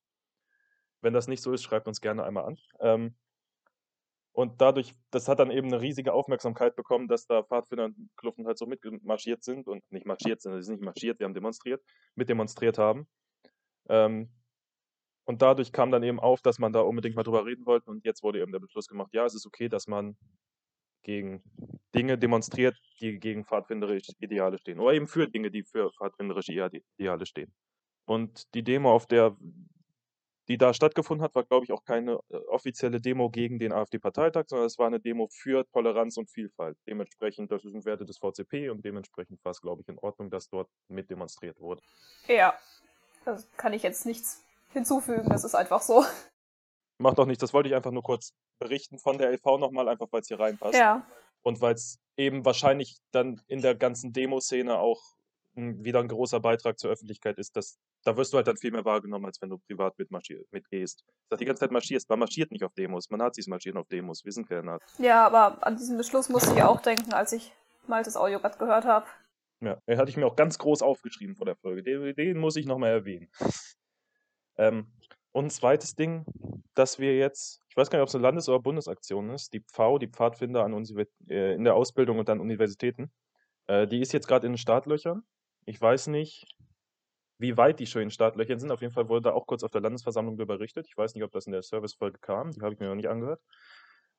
Wenn 1.01 1.13
das 1.13 1.27
nicht 1.27 1.41
so 1.41 1.51
ist, 1.51 1.63
schreibt 1.63 1.87
uns 1.87 1.99
gerne 1.99 2.23
einmal 2.23 2.45
an. 2.45 2.57
Ähm, 2.79 3.15
und 4.33 4.61
dadurch, 4.61 4.93
das 5.09 5.27
hat 5.27 5.39
dann 5.39 5.51
eben 5.51 5.67
eine 5.67 5.81
riesige 5.81 6.13
Aufmerksamkeit 6.13 6.75
bekommen, 6.75 7.09
dass 7.09 7.25
da 7.25 7.43
Pfadfinder 7.43 7.85
und 7.85 8.09
Kluften 8.15 8.47
halt 8.47 8.57
so 8.57 8.65
mitmarschiert 8.65 9.43
sind 9.43 9.67
und 9.67 9.83
nicht 9.91 10.05
marschiert 10.05 10.41
sind, 10.41 10.53
sie 10.55 10.63
sind 10.63 10.75
nicht 10.75 10.85
marschiert, 10.85 11.17
sie 11.17 11.25
haben 11.25 11.33
demonstriert, 11.33 11.83
mitdemonstriert 12.15 12.77
haben. 12.77 13.07
Ähm, 13.89 14.29
und 15.31 15.41
dadurch 15.41 15.71
kam 15.71 15.91
dann 15.91 16.03
eben 16.03 16.19
auf, 16.19 16.41
dass 16.41 16.59
man 16.59 16.73
da 16.73 16.81
unbedingt 16.81 17.15
mal 17.15 17.23
drüber 17.23 17.45
reden 17.45 17.65
wollte. 17.65 17.89
Und 17.89 18.03
jetzt 18.03 18.21
wurde 18.21 18.41
eben 18.41 18.51
der 18.51 18.59
Beschluss 18.59 18.89
gemacht, 18.89 19.13
ja, 19.13 19.25
es 19.25 19.33
ist 19.33 19.45
okay, 19.45 19.69
dass 19.69 19.87
man 19.87 20.17
gegen 21.03 21.41
Dinge 21.95 22.17
demonstriert, 22.17 22.77
die 22.99 23.17
gegen 23.17 23.45
pfadfinderische 23.45 24.11
Ideale 24.19 24.57
stehen. 24.57 24.81
Oder 24.81 24.93
eben 24.93 25.07
für 25.07 25.29
Dinge, 25.29 25.49
die 25.49 25.63
für 25.63 25.89
pfadfinderische 25.93 26.51
Ideale 26.51 27.25
stehen. 27.25 27.53
Und 28.03 28.53
die 28.55 28.61
Demo, 28.61 28.91
auf 28.91 29.07
der 29.07 29.37
die 30.49 30.57
da 30.57 30.73
stattgefunden 30.73 31.23
hat, 31.23 31.33
war, 31.33 31.45
glaube 31.45 31.63
ich, 31.63 31.71
auch 31.71 31.85
keine 31.85 32.19
äh, 32.27 32.35
offizielle 32.49 32.99
Demo 32.99 33.29
gegen 33.29 33.57
den 33.57 33.71
AfD-Parteitag, 33.71 34.45
sondern 34.47 34.67
es 34.67 34.77
war 34.77 34.87
eine 34.87 34.99
Demo 34.99 35.29
für 35.31 35.65
Toleranz 35.71 36.17
und 36.17 36.29
Vielfalt. 36.29 36.77
Dementsprechend, 36.85 37.51
das 37.51 37.61
sind 37.61 37.85
Werte 37.85 38.03
des 38.03 38.17
VCP 38.17 38.69
und 38.69 38.83
dementsprechend 38.83 39.39
war 39.45 39.51
es, 39.51 39.61
glaube 39.61 39.81
ich, 39.81 39.87
in 39.87 39.97
Ordnung, 39.99 40.29
dass 40.29 40.49
dort 40.49 40.67
mit 40.89 41.09
demonstriert 41.09 41.57
wurde. 41.57 41.81
Ja, 42.27 42.53
das 43.23 43.47
kann 43.55 43.71
ich 43.71 43.83
jetzt 43.83 44.05
nichts 44.05 44.43
hinzufügen, 44.73 45.29
das 45.29 45.43
ist 45.43 45.55
einfach 45.55 45.81
so. 45.81 46.05
Macht 46.97 47.17
doch 47.17 47.25
nichts, 47.25 47.41
das 47.41 47.53
wollte 47.53 47.69
ich 47.69 47.75
einfach 47.75 47.91
nur 47.91 48.03
kurz 48.03 48.33
berichten 48.59 48.99
von 48.99 49.17
der 49.17 49.31
LV 49.31 49.57
nochmal, 49.59 49.89
einfach 49.89 50.07
weil 50.11 50.21
es 50.21 50.27
hier 50.27 50.39
reinpasst. 50.39 50.77
Ja. 50.77 51.05
Und 51.41 51.61
weil 51.61 51.73
es 51.73 51.99
eben 52.17 52.45
wahrscheinlich 52.45 52.99
dann 53.11 53.41
in 53.47 53.61
der 53.61 53.75
ganzen 53.75 54.13
Demoszene 54.13 54.77
auch 54.77 55.01
wieder 55.53 55.99
ein 55.99 56.07
großer 56.07 56.39
Beitrag 56.39 56.79
zur 56.79 56.91
Öffentlichkeit 56.91 57.37
ist, 57.37 57.55
dass 57.55 57.79
da 58.03 58.17
wirst 58.17 58.33
du 58.33 58.37
halt 58.37 58.47
dann 58.47 58.57
viel 58.57 58.71
mehr 58.71 58.85
wahrgenommen, 58.85 59.25
als 59.25 59.41
wenn 59.41 59.49
du 59.49 59.57
privat 59.59 59.93
mitgehst. 60.51 61.03
Dass 61.29 61.39
die 61.39 61.45
ganze 61.45 61.61
Zeit 61.61 61.71
marschierst. 61.71 62.09
Man 62.09 62.19
marschiert 62.19 62.51
nicht 62.51 62.63
auf 62.63 62.73
Demos. 62.73 63.09
Man 63.09 63.21
hat 63.21 63.35
sich 63.35 63.47
marschieren 63.47 63.77
auf 63.77 63.87
Demos. 63.87 64.25
Wir 64.25 64.31
sind 64.31 64.47
keine 64.47 64.63
Nazis. 64.63 64.97
Ja, 64.97 65.25
aber 65.25 65.65
an 65.65 65.77
diesen 65.77 65.97
Beschluss 65.97 66.29
musste 66.29 66.53
ich 66.53 66.63
auch 66.63 66.81
denken, 66.81 67.13
als 67.13 67.31
ich 67.31 67.53
Maltes 67.87 68.17
Audio 68.17 68.39
gerade 68.39 68.57
gehört 68.57 68.85
habe. 68.85 69.05
Ja, 69.63 69.77
den 69.87 69.99
hatte 69.99 70.09
ich 70.09 70.17
mir 70.17 70.25
auch 70.25 70.35
ganz 70.35 70.57
groß 70.57 70.81
aufgeschrieben 70.81 71.35
vor 71.35 71.45
der 71.45 71.55
Folge. 71.55 71.83
Den, 71.83 72.15
den 72.15 72.39
muss 72.39 72.55
ich 72.55 72.65
nochmal 72.65 72.91
erwähnen. 72.91 73.29
Ähm, 74.57 74.91
und 75.31 75.45
ein 75.45 75.49
zweites 75.49 75.95
Ding, 75.95 76.25
dass 76.73 76.99
wir 76.99 77.17
jetzt, 77.17 77.61
ich 77.69 77.77
weiß 77.77 77.89
gar 77.89 77.99
nicht, 77.99 78.03
ob 78.03 78.09
es 78.09 78.15
eine 78.15 78.23
Landes- 78.23 78.49
oder 78.49 78.59
Bundesaktion 78.59 79.29
ist, 79.29 79.53
die 79.53 79.61
Pfau, 79.61 79.97
die 79.97 80.07
Pfadfinder 80.07 80.63
an 80.63 80.73
äh, 81.29 81.53
in 81.53 81.63
der 81.63 81.75
Ausbildung 81.75 82.19
und 82.19 82.29
an 82.29 82.39
Universitäten, 82.39 83.11
äh, 83.67 83.87
die 83.87 84.01
ist 84.01 84.13
jetzt 84.13 84.27
gerade 84.27 84.45
in 84.47 84.53
den 84.53 84.57
Startlöchern. 84.57 85.23
Ich 85.65 85.79
weiß 85.79 86.07
nicht, 86.07 86.45
wie 87.37 87.57
weit 87.57 87.79
die 87.79 87.87
schon 87.87 88.03
in 88.03 88.11
Startlöchern 88.11 88.59
sind. 88.59 88.71
Auf 88.71 88.81
jeden 88.81 88.93
Fall 88.93 89.09
wurde 89.09 89.29
da 89.29 89.33
auch 89.33 89.47
kurz 89.47 89.63
auf 89.63 89.71
der 89.71 89.81
Landesversammlung 89.81 90.37
darüber 90.37 90.57
berichtet. 90.57 90.87
Ich 90.87 90.97
weiß 90.97 91.15
nicht, 91.15 91.23
ob 91.23 91.31
das 91.31 91.45
in 91.45 91.53
der 91.53 91.63
Servicefolge 91.63 92.19
kam. 92.19 92.51
Die 92.51 92.61
habe 92.61 92.73
ich 92.73 92.79
mir 92.79 92.87
noch 92.87 92.95
nicht 92.95 93.09
angehört. 93.09 93.41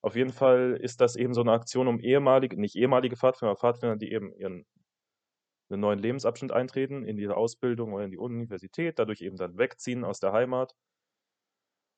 Auf 0.01 0.17
jeden 0.17 0.33
Fall 0.33 0.77
ist 0.81 1.01
das 1.01 1.15
eben 1.15 1.33
so 1.33 1.43
eine 1.43 1.53
Aktion, 1.53 1.87
um 1.87 2.01
ehemalige, 2.01 2.61
nicht 2.61 2.75
ehemalige 2.75 3.17
Pfadfinder, 3.17 3.53
aber 3.53 3.61
Pfadfinder, 3.61 3.97
die 3.97 4.13
eben 4.13 4.35
ihren 4.35 4.67
einen 5.73 5.81
neuen 5.83 5.99
Lebensabschnitt 5.99 6.53
eintreten, 6.53 7.05
in 7.05 7.17
die 7.17 7.29
Ausbildung 7.29 7.93
oder 7.93 8.05
in 8.05 8.11
die 8.11 8.19
Universität, 8.19 8.99
dadurch 8.99 9.21
eben 9.21 9.37
dann 9.37 9.59
wegziehen 9.59 10.05
aus 10.05 10.21
der 10.21 10.33
Heimat 10.33 10.75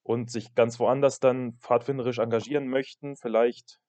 und 0.02 0.30
sich 0.30 0.54
ganz 0.54 0.78
woanders 0.78 1.18
dann 1.20 1.54
pfadfinderisch 1.54 2.18
engagieren 2.18 2.68
möchten, 2.68 3.16
vielleicht 3.16 3.80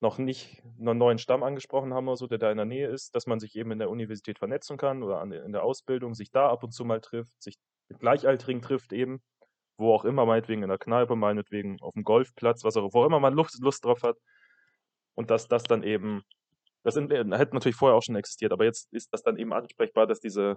noch 0.00 0.18
nicht 0.18 0.62
einen 0.78 0.98
neuen 0.98 1.18
Stamm 1.18 1.42
angesprochen 1.42 1.92
haben 1.92 2.06
oder 2.06 2.16
so, 2.16 2.26
der 2.28 2.38
da 2.38 2.50
in 2.50 2.56
der 2.56 2.66
Nähe 2.66 2.88
ist, 2.88 3.14
dass 3.16 3.26
man 3.26 3.40
sich 3.40 3.56
eben 3.56 3.72
in 3.72 3.80
der 3.80 3.90
Universität 3.90 4.38
vernetzen 4.38 4.76
kann 4.76 5.02
oder 5.02 5.20
in 5.22 5.52
der 5.52 5.64
Ausbildung 5.64 6.14
sich 6.14 6.30
da 6.30 6.48
ab 6.48 6.62
und 6.62 6.70
zu 6.70 6.84
mal 6.84 7.00
trifft, 7.00 7.42
sich 7.42 7.56
mit 7.88 7.98
Gleichaltrigen 7.98 8.62
trifft 8.62 8.92
eben, 8.92 9.20
wo 9.76 9.92
auch 9.94 10.04
immer, 10.04 10.26
meinetwegen 10.26 10.62
in 10.62 10.68
der 10.68 10.78
Kneipe, 10.78 11.16
meinetwegen 11.16 11.80
auf 11.80 11.94
dem 11.94 12.04
Golfplatz, 12.04 12.62
was 12.62 12.76
auch, 12.76 12.92
wo 12.92 13.04
immer 13.04 13.18
man 13.18 13.34
Lust, 13.34 13.60
Lust 13.60 13.84
drauf 13.84 14.02
hat. 14.02 14.16
Und 15.14 15.30
dass 15.30 15.48
das 15.48 15.64
dann 15.64 15.82
eben, 15.82 16.22
das 16.84 16.96
in, 16.96 17.10
hätte 17.10 17.54
natürlich 17.54 17.76
vorher 17.76 17.96
auch 17.96 18.02
schon 18.02 18.16
existiert, 18.16 18.52
aber 18.52 18.64
jetzt 18.64 18.92
ist 18.92 19.12
das 19.12 19.22
dann 19.22 19.36
eben 19.36 19.52
ansprechbar, 19.52 20.06
dass 20.06 20.20
diese 20.20 20.56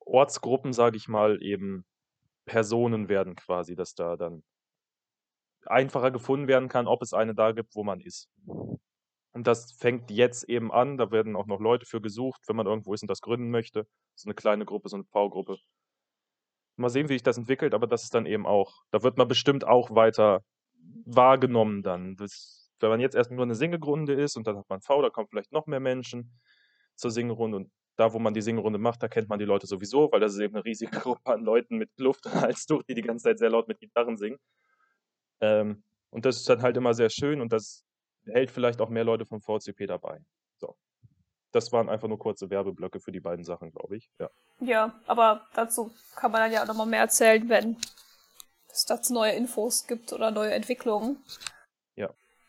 Ortsgruppen, 0.00 0.72
sage 0.72 0.96
ich 0.96 1.08
mal, 1.08 1.42
eben 1.42 1.84
Personen 2.44 3.08
werden 3.08 3.34
quasi, 3.34 3.74
dass 3.74 3.94
da 3.94 4.16
dann 4.16 4.42
einfacher 5.66 6.10
gefunden 6.10 6.48
werden 6.48 6.68
kann, 6.68 6.86
ob 6.86 7.02
es 7.02 7.12
eine 7.12 7.34
da 7.34 7.52
gibt, 7.52 7.74
wo 7.74 7.82
man 7.82 8.00
ist. 8.00 8.30
Und 9.36 9.46
das 9.46 9.72
fängt 9.72 10.10
jetzt 10.10 10.48
eben 10.48 10.72
an. 10.72 10.96
Da 10.96 11.10
werden 11.10 11.36
auch 11.36 11.46
noch 11.46 11.60
Leute 11.60 11.84
für 11.84 12.00
gesucht, 12.00 12.40
wenn 12.46 12.56
man 12.56 12.66
irgendwo 12.66 12.94
ist 12.94 13.02
und 13.02 13.10
das 13.10 13.20
gründen 13.20 13.50
möchte. 13.50 13.86
So 14.14 14.28
eine 14.28 14.34
kleine 14.34 14.64
Gruppe, 14.64 14.88
so 14.88 14.96
eine 14.96 15.04
V-Gruppe. 15.04 15.58
Mal 16.76 16.88
sehen, 16.88 17.08
wie 17.08 17.14
sich 17.14 17.22
das 17.22 17.36
entwickelt, 17.36 17.74
aber 17.74 17.86
das 17.86 18.04
ist 18.04 18.14
dann 18.14 18.24
eben 18.26 18.46
auch, 18.46 18.82
da 18.92 19.02
wird 19.02 19.18
man 19.18 19.28
bestimmt 19.28 19.66
auch 19.66 19.94
weiter 19.94 20.42
wahrgenommen 21.04 21.82
dann. 21.82 22.16
Das, 22.16 22.55
wenn 22.80 22.90
man 22.90 23.00
jetzt 23.00 23.14
erst 23.14 23.30
nur 23.30 23.44
eine 23.44 23.54
Singerunde 23.54 24.14
ist 24.14 24.36
und 24.36 24.46
dann 24.46 24.56
hat 24.56 24.68
man 24.68 24.80
V, 24.80 25.02
da 25.02 25.10
kommen 25.10 25.28
vielleicht 25.28 25.52
noch 25.52 25.66
mehr 25.66 25.80
Menschen 25.80 26.38
zur 26.94 27.10
Singerunde 27.10 27.58
und 27.58 27.70
da, 27.96 28.12
wo 28.12 28.18
man 28.18 28.34
die 28.34 28.42
Singerunde 28.42 28.78
macht, 28.78 29.02
da 29.02 29.08
kennt 29.08 29.28
man 29.28 29.38
die 29.38 29.44
Leute 29.44 29.66
sowieso, 29.66 30.10
weil 30.12 30.20
das 30.20 30.34
ist 30.34 30.40
eben 30.40 30.54
eine 30.54 30.64
riesige 30.64 30.90
Gruppe 31.00 31.32
an 31.32 31.42
Leuten 31.42 31.78
mit 31.78 31.90
Luft 31.98 32.26
als 32.26 32.66
durch, 32.66 32.84
die 32.84 32.94
die 32.94 33.02
ganze 33.02 33.24
Zeit 33.24 33.38
sehr 33.38 33.50
laut 33.50 33.68
mit 33.68 33.80
Gitarren 33.80 34.16
singen. 34.16 34.38
Ähm, 35.40 35.82
und 36.10 36.24
das 36.24 36.36
ist 36.36 36.48
dann 36.48 36.62
halt 36.62 36.76
immer 36.76 36.94
sehr 36.94 37.10
schön 37.10 37.40
und 37.40 37.52
das 37.52 37.84
hält 38.26 38.50
vielleicht 38.50 38.80
auch 38.80 38.88
mehr 38.88 39.04
Leute 39.04 39.24
vom 39.24 39.40
VCP 39.40 39.86
dabei. 39.86 40.20
So. 40.58 40.76
Das 41.52 41.72
waren 41.72 41.88
einfach 41.88 42.08
nur 42.08 42.18
kurze 42.18 42.50
Werbeblöcke 42.50 43.00
für 43.00 43.12
die 43.12 43.20
beiden 43.20 43.44
Sachen, 43.44 43.70
glaube 43.70 43.96
ich. 43.96 44.10
Ja. 44.18 44.30
ja, 44.60 45.00
aber 45.06 45.46
dazu 45.54 45.90
kann 46.14 46.32
man 46.32 46.42
dann 46.42 46.52
ja 46.52 46.62
auch 46.62 46.66
nochmal 46.66 46.86
mehr 46.86 47.00
erzählen, 47.00 47.48
wenn 47.48 47.76
es 48.68 48.84
dazu 48.84 49.14
neue 49.14 49.32
Infos 49.32 49.86
gibt 49.86 50.12
oder 50.12 50.30
neue 50.30 50.52
Entwicklungen. 50.52 51.22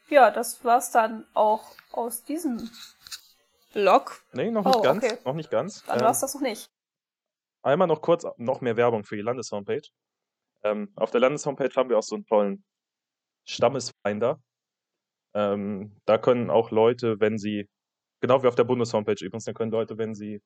Ja. 0.09 0.31
Das 0.31 0.63
war's 0.63 0.91
dann 0.91 1.25
auch 1.33 1.75
aus 1.91 2.23
diesem 2.23 2.69
Blog. 3.73 4.23
Nee, 4.33 4.51
noch 4.51 4.65
nicht 4.65 4.75
oh, 4.75 4.81
ganz. 4.81 5.03
Okay. 5.03 5.17
Noch 5.25 5.33
nicht 5.33 5.51
ganz. 5.51 5.83
Dann 5.85 5.99
ähm, 5.99 6.05
war's 6.05 6.21
das 6.21 6.33
noch 6.33 6.41
nicht. 6.41 6.69
einmal 7.61 7.87
noch 7.87 8.01
kurz 8.01 8.25
noch 8.37 8.61
mehr 8.61 8.77
Werbung 8.77 9.03
für 9.03 9.15
die 9.15 9.21
Landeshomepage. 9.21 9.89
Ähm, 10.63 10.91
auf 10.95 11.11
der 11.11 11.21
Landeshomepage 11.21 11.75
haben 11.75 11.89
wir 11.89 11.97
auch 11.97 12.03
so 12.03 12.15
einen 12.15 12.25
tollen 12.25 12.63
Stammesfinder. 13.45 14.41
Ähm, 15.33 15.95
da 16.05 16.17
können 16.17 16.49
auch 16.49 16.71
Leute, 16.71 17.19
wenn 17.19 17.37
sie, 17.37 17.69
genau 18.21 18.41
wie 18.41 18.47
auf 18.47 18.55
der 18.55 18.63
Bundeshomepage 18.63 19.25
übrigens, 19.25 19.45
da 19.45 19.53
können 19.53 19.71
Leute, 19.71 19.97
wenn 19.97 20.15
sie 20.15 20.41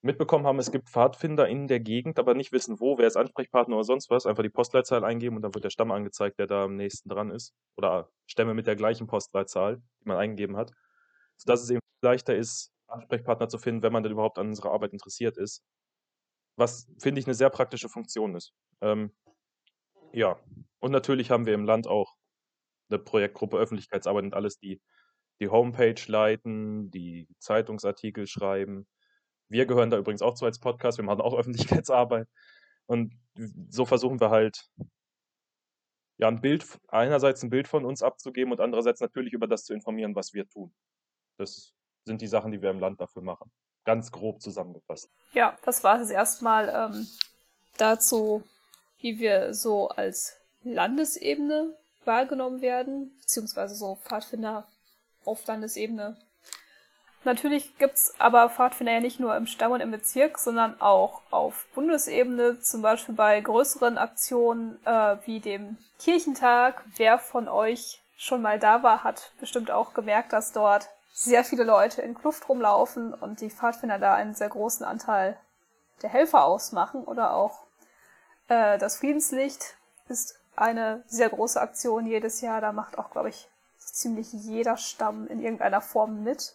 mitbekommen 0.00 0.46
haben, 0.46 0.58
es 0.58 0.70
gibt 0.70 0.88
Pfadfinder 0.88 1.48
in 1.48 1.66
der 1.66 1.80
Gegend, 1.80 2.18
aber 2.18 2.34
nicht 2.34 2.52
wissen 2.52 2.80
wo, 2.80 2.98
wer 2.98 3.06
ist 3.06 3.16
Ansprechpartner 3.16 3.76
oder 3.76 3.84
sonst 3.84 4.10
was, 4.10 4.26
einfach 4.26 4.42
die 4.42 4.48
Postleitzahl 4.48 5.04
eingeben 5.04 5.36
und 5.36 5.42
dann 5.42 5.54
wird 5.54 5.64
der 5.64 5.70
Stamm 5.70 5.90
angezeigt, 5.90 6.38
der 6.38 6.46
da 6.46 6.64
am 6.64 6.76
nächsten 6.76 7.08
dran 7.08 7.30
ist. 7.30 7.54
Oder 7.76 8.10
Stämme 8.26 8.54
mit 8.54 8.66
der 8.66 8.76
gleichen 8.76 9.06
Postleitzahl, 9.06 9.76
die 10.00 10.08
man 10.08 10.18
eingegeben 10.18 10.56
hat. 10.56 10.72
Sodass 11.36 11.62
es 11.62 11.70
eben 11.70 11.80
leichter 12.02 12.36
ist, 12.36 12.72
Ansprechpartner 12.86 13.48
zu 13.48 13.58
finden, 13.58 13.82
wenn 13.82 13.92
man 13.92 14.02
denn 14.02 14.12
überhaupt 14.12 14.38
an 14.38 14.48
unserer 14.48 14.72
Arbeit 14.72 14.92
interessiert 14.92 15.36
ist. 15.36 15.62
Was, 16.56 16.88
finde 16.98 17.20
ich, 17.20 17.26
eine 17.26 17.34
sehr 17.34 17.50
praktische 17.50 17.88
Funktion 17.88 18.34
ist. 18.34 18.52
Ähm, 18.80 19.12
ja, 20.12 20.38
und 20.80 20.92
natürlich 20.92 21.30
haben 21.30 21.46
wir 21.46 21.54
im 21.54 21.64
Land 21.64 21.86
auch 21.86 22.14
eine 22.88 22.98
Projektgruppe 22.98 23.58
Öffentlichkeitsarbeit 23.58 24.24
und 24.24 24.34
alles, 24.34 24.58
die 24.58 24.80
die 25.40 25.48
Homepage 25.48 26.00
leiten, 26.06 26.90
die 26.90 27.28
Zeitungsartikel 27.38 28.26
schreiben, 28.26 28.88
wir 29.48 29.66
gehören 29.66 29.90
da 29.90 29.98
übrigens 29.98 30.22
auch 30.22 30.34
zu 30.34 30.44
als 30.44 30.58
Podcast, 30.58 30.98
wir 30.98 31.04
machen 31.04 31.20
auch 31.20 31.34
Öffentlichkeitsarbeit. 31.38 32.28
Und 32.86 33.14
so 33.68 33.84
versuchen 33.84 34.20
wir 34.20 34.30
halt, 34.30 34.68
ja, 36.16 36.28
ein 36.28 36.40
Bild, 36.40 36.66
einerseits 36.88 37.42
ein 37.42 37.50
Bild 37.50 37.68
von 37.68 37.84
uns 37.84 38.02
abzugeben 38.02 38.52
und 38.52 38.60
andererseits 38.60 39.00
natürlich 39.00 39.32
über 39.32 39.46
das 39.46 39.64
zu 39.64 39.74
informieren, 39.74 40.14
was 40.16 40.32
wir 40.34 40.48
tun. 40.48 40.74
Das 41.36 41.74
sind 42.04 42.20
die 42.20 42.26
Sachen, 42.26 42.50
die 42.50 42.60
wir 42.60 42.70
im 42.70 42.80
Land 42.80 43.00
dafür 43.00 43.22
machen. 43.22 43.52
Ganz 43.84 44.10
grob 44.10 44.40
zusammengefasst. 44.42 45.10
Ja, 45.32 45.56
das 45.64 45.84
war 45.84 46.00
es 46.00 46.10
erstmal 46.10 46.68
ähm, 46.68 47.06
dazu, 47.76 48.42
wie 48.98 49.18
wir 49.18 49.54
so 49.54 49.88
als 49.88 50.36
Landesebene 50.62 51.76
wahrgenommen 52.04 52.62
werden, 52.62 53.16
beziehungsweise 53.20 53.74
so 53.74 53.96
Pfadfinder 53.96 54.66
auf 55.24 55.46
Landesebene 55.46 56.16
Natürlich 57.28 57.76
gibt's 57.76 58.14
aber 58.18 58.48
Pfadfinder 58.48 58.92
ja 58.94 59.00
nicht 59.00 59.20
nur 59.20 59.36
im 59.36 59.46
Stamm 59.46 59.72
und 59.72 59.82
im 59.82 59.90
Bezirk, 59.90 60.38
sondern 60.38 60.80
auch 60.80 61.20
auf 61.30 61.66
Bundesebene, 61.74 62.60
zum 62.60 62.80
Beispiel 62.80 63.14
bei 63.14 63.38
größeren 63.38 63.98
Aktionen 63.98 64.82
äh, 64.86 65.18
wie 65.26 65.38
dem 65.38 65.76
Kirchentag. 65.98 66.82
Wer 66.96 67.18
von 67.18 67.46
euch 67.46 68.00
schon 68.16 68.40
mal 68.40 68.58
da 68.58 68.82
war, 68.82 69.04
hat 69.04 69.32
bestimmt 69.40 69.70
auch 69.70 69.92
gemerkt, 69.92 70.32
dass 70.32 70.52
dort 70.52 70.88
sehr 71.12 71.44
viele 71.44 71.64
Leute 71.64 72.00
in 72.00 72.14
Kluft 72.14 72.48
rumlaufen 72.48 73.12
und 73.12 73.42
die 73.42 73.50
Pfadfinder 73.50 73.98
da 73.98 74.14
einen 74.14 74.34
sehr 74.34 74.48
großen 74.48 74.86
Anteil 74.86 75.36
der 76.00 76.08
Helfer 76.08 76.46
ausmachen. 76.46 77.04
Oder 77.04 77.34
auch 77.34 77.64
äh, 78.48 78.78
das 78.78 78.96
Friedenslicht 78.96 79.76
ist 80.08 80.40
eine 80.56 81.04
sehr 81.06 81.28
große 81.28 81.60
Aktion 81.60 82.06
jedes 82.06 82.40
Jahr. 82.40 82.62
Da 82.62 82.72
macht 82.72 82.96
auch, 82.96 83.10
glaube 83.10 83.28
ich, 83.28 83.50
ziemlich 83.76 84.32
jeder 84.32 84.78
Stamm 84.78 85.26
in 85.26 85.42
irgendeiner 85.42 85.82
Form 85.82 86.24
mit. 86.24 86.54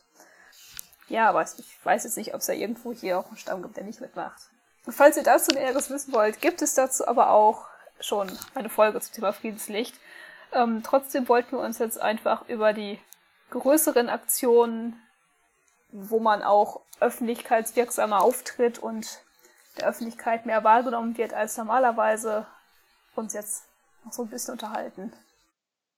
Ja, 1.13 1.29
aber 1.29 1.43
ich 1.43 1.85
weiß 1.85 2.05
jetzt 2.05 2.17
nicht, 2.17 2.33
ob 2.33 2.39
es 2.39 2.47
da 2.47 2.53
irgendwo 2.53 2.91
hier 2.91 3.19
auch 3.19 3.27
einen 3.27 3.37
Stamm 3.37 3.61
gibt, 3.61 3.77
der 3.77 3.83
nicht 3.83 4.01
mitmacht. 4.01 4.49
Falls 4.89 5.15
ihr 5.15 5.21
dazu 5.21 5.51
Näheres 5.51 5.91
wissen 5.91 6.11
wollt, 6.11 6.41
gibt 6.41 6.63
es 6.63 6.73
dazu 6.73 7.07
aber 7.07 7.29
auch 7.29 7.67
schon 7.99 8.31
eine 8.55 8.67
Folge 8.67 8.99
zum 8.99 9.13
Thema 9.13 9.31
Friedenslicht. 9.31 9.95
Ähm, 10.53 10.81
trotzdem 10.83 11.29
wollten 11.29 11.51
wir 11.51 11.59
uns 11.59 11.77
jetzt 11.77 12.01
einfach 12.01 12.49
über 12.49 12.73
die 12.73 12.99
größeren 13.51 14.09
Aktionen, 14.09 14.99
wo 15.91 16.19
man 16.19 16.41
auch 16.41 16.81
öffentlichkeitswirksamer 16.99 18.23
auftritt 18.23 18.79
und 18.79 19.21
der 19.77 19.89
Öffentlichkeit 19.89 20.47
mehr 20.47 20.63
wahrgenommen 20.63 21.15
wird 21.15 21.35
als 21.35 21.57
normalerweise, 21.57 22.47
uns 23.13 23.33
jetzt 23.33 23.65
noch 24.03 24.13
so 24.13 24.23
ein 24.23 24.29
bisschen 24.29 24.53
unterhalten. 24.53 25.13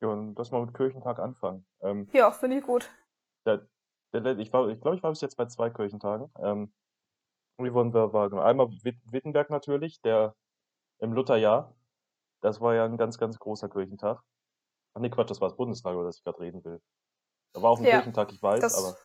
Ja, 0.02 0.10
und 0.10 0.38
lass 0.38 0.52
mal 0.52 0.66
mit 0.66 0.76
Kirchentag 0.76 1.20
anfangen. 1.20 1.66
Ähm, 1.82 2.10
ja, 2.12 2.32
finde 2.32 2.58
ich 2.58 2.66
gut. 2.66 2.90
Der, 4.22 4.38
ich 4.40 4.52
war, 4.54 4.68
ich 4.70 4.80
glaube, 4.82 4.98
ich 4.98 5.04
war 5.04 5.12
bis 5.12 5.22
jetzt 5.22 5.36
bei 5.38 5.46
zwei 5.46 5.70
Kirchentagen. 5.70 6.32
Ähm, 6.40 6.74
wie 7.58 7.74
wurden 7.74 7.94
wir 7.94 8.14
wahrgenommen? 8.14 8.48
Einmal 8.48 8.70
Wittenberg 8.70 9.50
natürlich, 9.50 10.02
der 10.02 10.36
im 11.00 11.14
Lutherjahr. 11.14 11.74
Das 12.42 12.62
war 12.62 12.76
ja 12.76 12.86
ein 12.86 12.98
ganz, 12.98 13.18
ganz 13.18 13.40
großer 13.40 13.70
Kirchentag. 13.70 14.22
Ach 14.94 15.02
nee, 15.02 15.10
Quatsch, 15.10 15.30
das 15.30 15.42
war 15.42 15.50
das 15.50 15.58
Bundestag, 15.58 15.94
über 15.94 16.04
das 16.04 16.18
ich 16.18 16.24
gerade 16.24 16.40
reden 16.40 16.64
will. 16.64 16.82
Da 17.54 17.62
war 17.62 17.72
auch 17.72 17.80
ein 17.80 17.86
ja, 17.86 17.92
Kirchentag, 17.92 18.32
ich 18.32 18.42
weiß, 18.42 18.76
aber. 18.78 18.98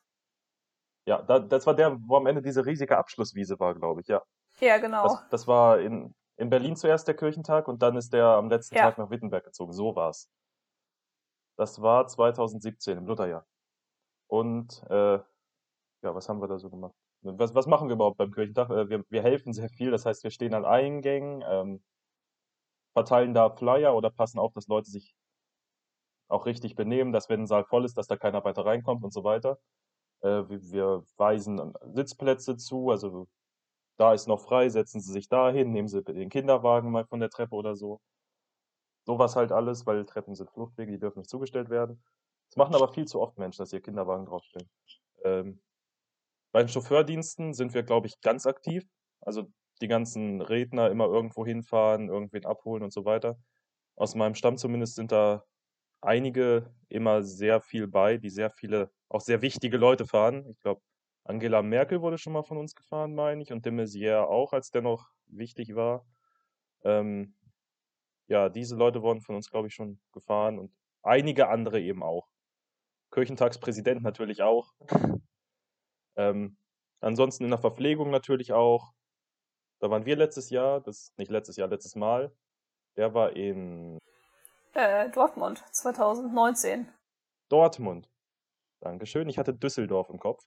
Ja, 1.06 1.22
da, 1.22 1.38
das 1.38 1.66
war 1.66 1.74
der, 1.74 1.96
wo 2.06 2.16
am 2.16 2.26
Ende 2.26 2.42
diese 2.42 2.66
riesige 2.66 2.98
Abschlusswiese 2.98 3.58
war, 3.58 3.74
glaube 3.74 4.00
ich, 4.00 4.08
ja. 4.08 4.22
Ja, 4.60 4.78
genau. 4.78 5.04
Das, 5.04 5.28
das, 5.30 5.48
war 5.48 5.80
in, 5.80 6.14
in 6.36 6.50
Berlin 6.50 6.76
zuerst 6.76 7.08
der 7.08 7.16
Kirchentag 7.16 7.68
und 7.68 7.82
dann 7.82 7.96
ist 7.96 8.12
der 8.12 8.26
am 8.26 8.48
letzten 8.48 8.76
ja. 8.76 8.82
Tag 8.82 8.98
nach 8.98 9.10
Wittenberg 9.10 9.44
gezogen. 9.44 9.72
So 9.72 9.96
war's. 9.96 10.28
Das 11.56 11.80
war 11.80 12.06
2017 12.06 12.98
im 12.98 13.06
Lutherjahr. 13.06 13.46
Und 14.30 14.84
äh, 14.88 15.18
ja, 16.02 16.14
was 16.14 16.28
haben 16.28 16.40
wir 16.40 16.46
da 16.46 16.58
so 16.58 16.70
gemacht? 16.70 16.94
Was, 17.22 17.52
was 17.54 17.66
machen 17.66 17.88
wir 17.88 17.94
überhaupt 17.96 18.16
beim 18.16 18.30
Kirchentag? 18.30 18.70
Äh, 18.70 18.88
wir, 18.88 19.04
wir 19.10 19.22
helfen 19.22 19.52
sehr 19.52 19.68
viel, 19.68 19.90
das 19.90 20.06
heißt, 20.06 20.22
wir 20.22 20.30
stehen 20.30 20.54
an 20.54 20.64
Eingängen, 20.64 21.42
ähm, 21.46 21.82
verteilen 22.92 23.34
da 23.34 23.50
Flyer 23.50 23.94
oder 23.94 24.10
passen 24.10 24.38
auf, 24.38 24.52
dass 24.52 24.68
Leute 24.68 24.88
sich 24.88 25.16
auch 26.28 26.46
richtig 26.46 26.76
benehmen, 26.76 27.12
dass 27.12 27.28
wenn 27.28 27.40
ein 27.40 27.46
Saal 27.48 27.64
voll 27.64 27.84
ist, 27.84 27.98
dass 27.98 28.06
da 28.06 28.16
keiner 28.16 28.44
weiter 28.44 28.64
reinkommt 28.64 29.02
und 29.02 29.12
so 29.12 29.24
weiter. 29.24 29.58
Äh, 30.20 30.48
wir, 30.48 30.62
wir 30.70 31.04
weisen 31.16 31.74
Sitzplätze 31.92 32.56
zu, 32.56 32.90
also 32.90 33.26
da 33.98 34.14
ist 34.14 34.28
noch 34.28 34.40
frei, 34.40 34.68
setzen 34.68 35.00
Sie 35.00 35.12
sich 35.12 35.28
da 35.28 35.50
hin, 35.50 35.72
nehmen 35.72 35.88
Sie 35.88 36.04
den 36.04 36.30
Kinderwagen 36.30 36.92
mal 36.92 37.04
von 37.04 37.18
der 37.18 37.30
Treppe 37.30 37.56
oder 37.56 37.74
so. 37.74 38.00
Sowas 39.06 39.34
halt 39.34 39.50
alles, 39.50 39.86
weil 39.86 40.06
Treppen 40.06 40.36
sind 40.36 40.50
Fluchtwege, 40.52 40.92
die 40.92 41.00
dürfen 41.00 41.18
nicht 41.18 41.30
zugestellt 41.30 41.68
werden. 41.68 42.00
Das 42.50 42.56
machen 42.56 42.74
aber 42.74 42.92
viel 42.92 43.06
zu 43.06 43.20
oft 43.20 43.38
Menschen, 43.38 43.62
dass 43.62 43.72
ihr 43.72 43.80
Kinderwagen 43.80 44.26
draufstellen. 44.26 44.68
Ähm, 45.24 45.62
bei 46.52 46.62
den 46.62 46.68
Chauffeurdiensten 46.68 47.54
sind 47.54 47.74
wir, 47.74 47.84
glaube 47.84 48.08
ich, 48.08 48.20
ganz 48.20 48.44
aktiv. 48.44 48.84
Also 49.20 49.52
die 49.80 49.88
ganzen 49.88 50.40
Redner 50.40 50.90
immer 50.90 51.06
irgendwo 51.06 51.46
hinfahren, 51.46 52.08
irgendwen 52.08 52.44
abholen 52.44 52.82
und 52.82 52.92
so 52.92 53.04
weiter. 53.04 53.38
Aus 53.96 54.14
meinem 54.16 54.34
Stamm 54.34 54.56
zumindest 54.56 54.96
sind 54.96 55.12
da 55.12 55.44
einige 56.00 56.74
immer 56.88 57.22
sehr 57.22 57.60
viel 57.60 57.86
bei, 57.86 58.16
die 58.16 58.30
sehr 58.30 58.50
viele, 58.50 58.90
auch 59.08 59.20
sehr 59.20 59.42
wichtige 59.42 59.76
Leute 59.76 60.06
fahren. 60.06 60.46
Ich 60.50 60.58
glaube, 60.60 60.82
Angela 61.24 61.62
Merkel 61.62 62.00
wurde 62.00 62.18
schon 62.18 62.32
mal 62.32 62.42
von 62.42 62.58
uns 62.58 62.74
gefahren, 62.74 63.14
meine 63.14 63.42
ich, 63.42 63.52
und 63.52 63.64
de 63.64 63.72
Maizière 63.72 64.24
auch, 64.26 64.52
als 64.52 64.70
der 64.70 64.82
noch 64.82 65.10
wichtig 65.26 65.76
war. 65.76 66.04
Ähm, 66.82 67.36
ja, 68.26 68.48
diese 68.48 68.76
Leute 68.76 69.02
wurden 69.02 69.20
von 69.20 69.36
uns, 69.36 69.50
glaube 69.50 69.68
ich, 69.68 69.74
schon 69.74 70.00
gefahren 70.12 70.58
und 70.58 70.72
einige 71.02 71.48
andere 71.48 71.80
eben 71.80 72.02
auch. 72.02 72.29
Kirchentagspräsident 73.10 74.02
natürlich 74.02 74.42
auch. 74.42 74.72
Ähm, 76.16 76.56
ansonsten 77.00 77.44
in 77.44 77.50
der 77.50 77.58
Verpflegung 77.58 78.10
natürlich 78.10 78.52
auch. 78.52 78.92
Da 79.80 79.90
waren 79.90 80.04
wir 80.04 80.16
letztes 80.16 80.50
Jahr, 80.50 80.80
das 80.80 81.12
nicht 81.16 81.30
letztes 81.30 81.56
Jahr, 81.56 81.68
letztes 81.68 81.96
Mal. 81.96 82.34
Der 82.96 83.14
war 83.14 83.34
in 83.34 83.98
äh, 84.74 85.08
Dortmund 85.10 85.64
2019. 85.72 86.88
Dortmund. 87.48 88.08
Dankeschön. 88.80 89.28
Ich 89.28 89.38
hatte 89.38 89.54
Düsseldorf 89.54 90.10
im 90.10 90.18
Kopf. 90.18 90.44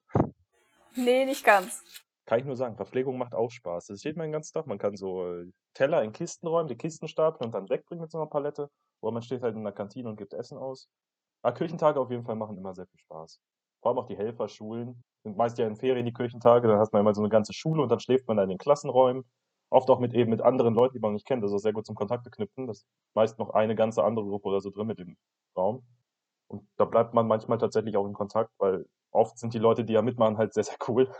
Nee, 0.96 1.26
nicht 1.26 1.44
ganz. 1.44 1.84
Kann 2.26 2.40
ich 2.40 2.46
nur 2.46 2.56
sagen, 2.56 2.78
Verpflegung 2.78 3.18
macht 3.18 3.36
auch 3.36 3.52
Spaß. 3.52 3.88
Das 3.88 4.00
steht 4.00 4.16
man 4.16 4.28
den 4.28 4.32
ganzen 4.32 4.54
Tag. 4.54 4.68
Man 4.68 4.78
kann 4.78 4.96
so 4.96 5.28
äh, 5.28 5.52
Teller 5.74 6.04
in 6.04 6.14
Kisten 6.14 6.48
räumen, 6.48 6.70
die 6.70 6.78
Kisten 6.78 7.08
stapeln 7.08 7.48
und 7.48 7.52
dann 7.54 7.70
wegbringen 7.70 8.02
mit 8.02 8.12
so 8.12 8.18
einer 8.18 8.30
Palette. 8.30 8.70
Oder 9.02 9.12
man 9.12 9.24
steht 9.24 9.42
halt 9.42 9.56
in 9.56 9.64
der 9.64 9.74
Kantine 9.74 10.10
und 10.10 10.16
gibt 10.16 10.34
Essen 10.34 10.58
aus. 10.58 10.88
Aber 11.44 11.54
Kirchentage 11.54 12.00
auf 12.00 12.10
jeden 12.10 12.24
Fall 12.24 12.36
machen 12.36 12.58
immer 12.58 12.74
sehr 12.74 12.88
viel 12.88 13.00
Spaß. 13.00 13.40
Vor 13.82 13.92
allem 13.92 14.00
auch 14.00 14.08
die 14.08 14.18
Helferschulen. 14.18 15.04
Sind 15.24 15.38
meist 15.38 15.58
ja 15.58 15.68
in 15.68 15.76
Ferien 15.76 16.06
die 16.06 16.14
Kirchentage, 16.14 16.68
dann 16.68 16.80
hat 16.80 16.92
man 16.92 17.02
immer 17.02 17.14
so 17.14 17.22
eine 17.22 17.30
ganze 17.30 17.54
Schule 17.54 17.82
und 17.82 17.90
dann 17.90 18.00
schläft 18.00 18.28
man 18.28 18.38
da 18.38 18.44
in 18.44 18.50
den 18.50 18.58
Klassenräumen. 18.58 19.24
Oft 19.70 19.90
auch 19.90 20.00
mit 20.00 20.14
eben 20.14 20.30
mit 20.30 20.42
anderen 20.42 20.74
Leuten, 20.74 20.94
die 20.94 21.00
man 21.00 21.14
nicht 21.14 21.26
kennt. 21.26 21.44
Ist 21.44 21.58
sehr 21.62 21.74
gut 21.74 21.86
zum 21.86 21.96
Kontakte 21.96 22.30
knüpfen. 22.30 22.68
Das 22.68 22.80
ist 22.80 22.88
meist 23.14 23.40
noch 23.40 23.52
eine 23.52 23.76
ganze 23.76 24.04
andere 24.04 24.26
Gruppe 24.26 24.50
oder 24.50 24.62
so 24.62 24.70
drin 24.70 24.88
mit 24.88 25.00
dem 25.00 25.18
Raum. 25.58 25.84
Und 26.48 26.68
da 26.78 26.86
bleibt 26.86 27.14
man 27.14 27.28
manchmal 27.28 27.58
tatsächlich 27.58 27.98
auch 27.98 28.06
in 28.06 28.14
Kontakt, 28.14 28.52
weil 28.60 28.86
oft 29.12 29.38
sind 29.38 29.54
die 29.54 29.60
Leute, 29.60 29.84
die 29.84 29.94
ja 29.94 30.02
mitmachen, 30.02 30.38
halt 30.38 30.54
sehr, 30.54 30.64
sehr 30.64 30.78
cool. 30.88 31.12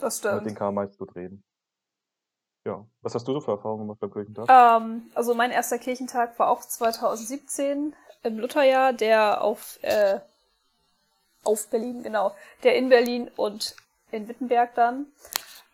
Das 0.00 0.18
stimmt. 0.18 0.36
Mit 0.36 0.46
denen 0.46 0.56
kann 0.56 0.74
man 0.74 0.86
meist 0.86 0.98
gut 0.98 1.14
reden. 1.16 1.42
Ja. 2.66 2.86
Was 3.02 3.14
hast 3.14 3.28
du 3.28 3.32
so 3.32 3.40
für 3.40 3.52
Erfahrungen 3.52 3.82
gemacht 3.82 4.00
beim 4.00 4.10
Kirchentag? 4.10 4.48
Ähm, 4.48 5.10
also 5.14 5.34
mein 5.34 5.50
erster 5.50 5.78
Kirchentag 5.78 6.38
war 6.38 6.50
auch 6.50 6.60
2017 6.60 7.94
im 8.24 8.38
Lutherjahr, 8.38 8.92
der 8.92 9.42
auf, 9.42 9.78
äh, 9.82 10.18
auf 11.44 11.68
Berlin, 11.68 12.02
genau, 12.02 12.34
der 12.62 12.76
in 12.76 12.88
Berlin 12.88 13.30
und 13.36 13.76
in 14.10 14.26
Wittenberg 14.28 14.74
dann. 14.74 15.06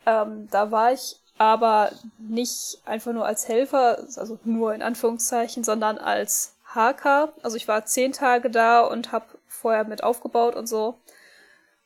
Ähm, 0.06 0.48
da 0.50 0.70
war 0.70 0.92
ich 0.92 1.16
aber 1.38 1.92
nicht 2.18 2.78
einfach 2.84 3.12
nur 3.12 3.24
als 3.24 3.48
Helfer, 3.48 3.98
also 4.16 4.38
nur 4.44 4.74
in 4.74 4.82
Anführungszeichen, 4.82 5.64
sondern 5.64 5.96
als 5.98 6.54
HK. 6.74 7.32
Also 7.42 7.56
ich 7.56 7.66
war 7.66 7.86
zehn 7.86 8.12
Tage 8.12 8.50
da 8.50 8.80
und 8.80 9.12
habe 9.12 9.26
vorher 9.48 9.84
mit 9.84 10.02
aufgebaut 10.02 10.54
und 10.54 10.66
so. 10.66 10.98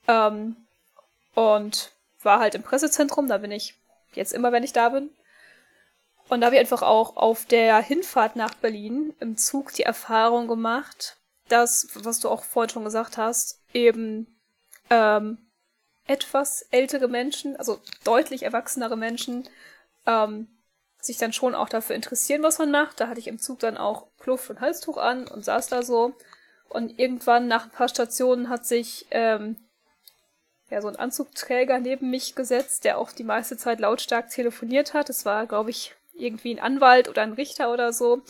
Ähm, 0.09 0.57
und 1.35 1.93
war 2.23 2.41
halt 2.41 2.55
im 2.55 2.63
Pressezentrum, 2.63 3.29
da 3.29 3.39
bin 3.39 3.51
ich 3.51 3.75
jetzt 4.15 4.33
immer, 4.33 4.53
wenn 4.53 4.65
ich 4.65 4.73
da 4.73 4.89
bin. 4.89 5.11
Und 6.35 6.41
da 6.41 6.47
habe 6.47 6.57
ich 6.57 6.61
einfach 6.61 6.83
auch 6.83 7.17
auf 7.17 7.45
der 7.47 7.81
Hinfahrt 7.81 8.35
nach 8.35 8.55
Berlin 8.55 9.15
im 9.21 9.37
Zug 9.37 9.73
die 9.73 9.85
Erfahrung 9.85 10.49
gemacht, 10.49 11.17
dass, 11.49 11.87
was 11.95 12.19
du 12.19 12.29
auch 12.29 12.43
vorhin 12.43 12.71
schon 12.71 12.83
gesagt 12.83 13.19
hast, 13.19 13.61
eben 13.73 14.27
ähm, 14.91 15.39
etwas 16.09 16.63
ältere 16.73 17.07
Menschen, 17.07 17.55
also 17.55 17.81
deutlich 18.03 18.43
erwachsenere 18.43 18.97
Menschen, 18.97 19.49
ähm, 20.07 20.49
sich 21.01 21.19
dann 21.19 21.33
schon 21.33 21.55
auch 21.55 21.69
dafür 21.69 21.95
interessieren, 21.95 22.43
was 22.43 22.59
man 22.59 22.73
macht. 22.73 22.99
Da 22.99 23.07
hatte 23.07 23.21
ich 23.21 23.29
im 23.29 23.39
Zug 23.39 23.61
dann 23.61 23.77
auch 23.77 24.09
Kluft 24.19 24.51
und 24.51 24.61
Halstuch 24.61 24.97
an 24.97 25.29
und 25.29 25.45
saß 25.45 25.69
da 25.69 25.85
so. 25.85 26.15
Und 26.69 26.99
irgendwann 26.99 27.47
nach 27.47 27.67
ein 27.67 27.71
paar 27.71 27.89
Stationen 27.89 28.49
hat 28.49 28.67
sich 28.67 29.07
ähm, 29.13 29.55
ja 30.69 30.83
so 30.83 30.89
ein 30.89 30.97
Anzugträger 30.97 31.79
neben 31.79 32.11
mich 32.11 32.35
gesetzt, 32.35 32.83
der 32.83 32.99
auch 32.99 33.13
die 33.13 33.23
meiste 33.23 33.57
Zeit 33.57 33.79
lautstark 33.79 34.31
telefoniert 34.31 34.95
hat. 34.95 35.09
Es 35.11 35.25
war, 35.25 35.47
glaube 35.47 35.71
ich, 35.71 35.95
irgendwie 36.15 36.55
ein 36.55 36.61
Anwalt 36.61 37.09
oder 37.09 37.23
ein 37.23 37.33
Richter 37.33 37.73
oder 37.73 37.93
so. 37.93 38.23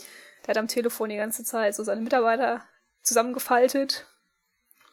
Der 0.43 0.49
hat 0.49 0.57
am 0.57 0.67
Telefon 0.67 1.09
die 1.09 1.17
ganze 1.17 1.43
Zeit 1.43 1.75
so 1.75 1.83
seine 1.83 2.01
Mitarbeiter 2.01 2.63
zusammengefaltet. 3.01 4.05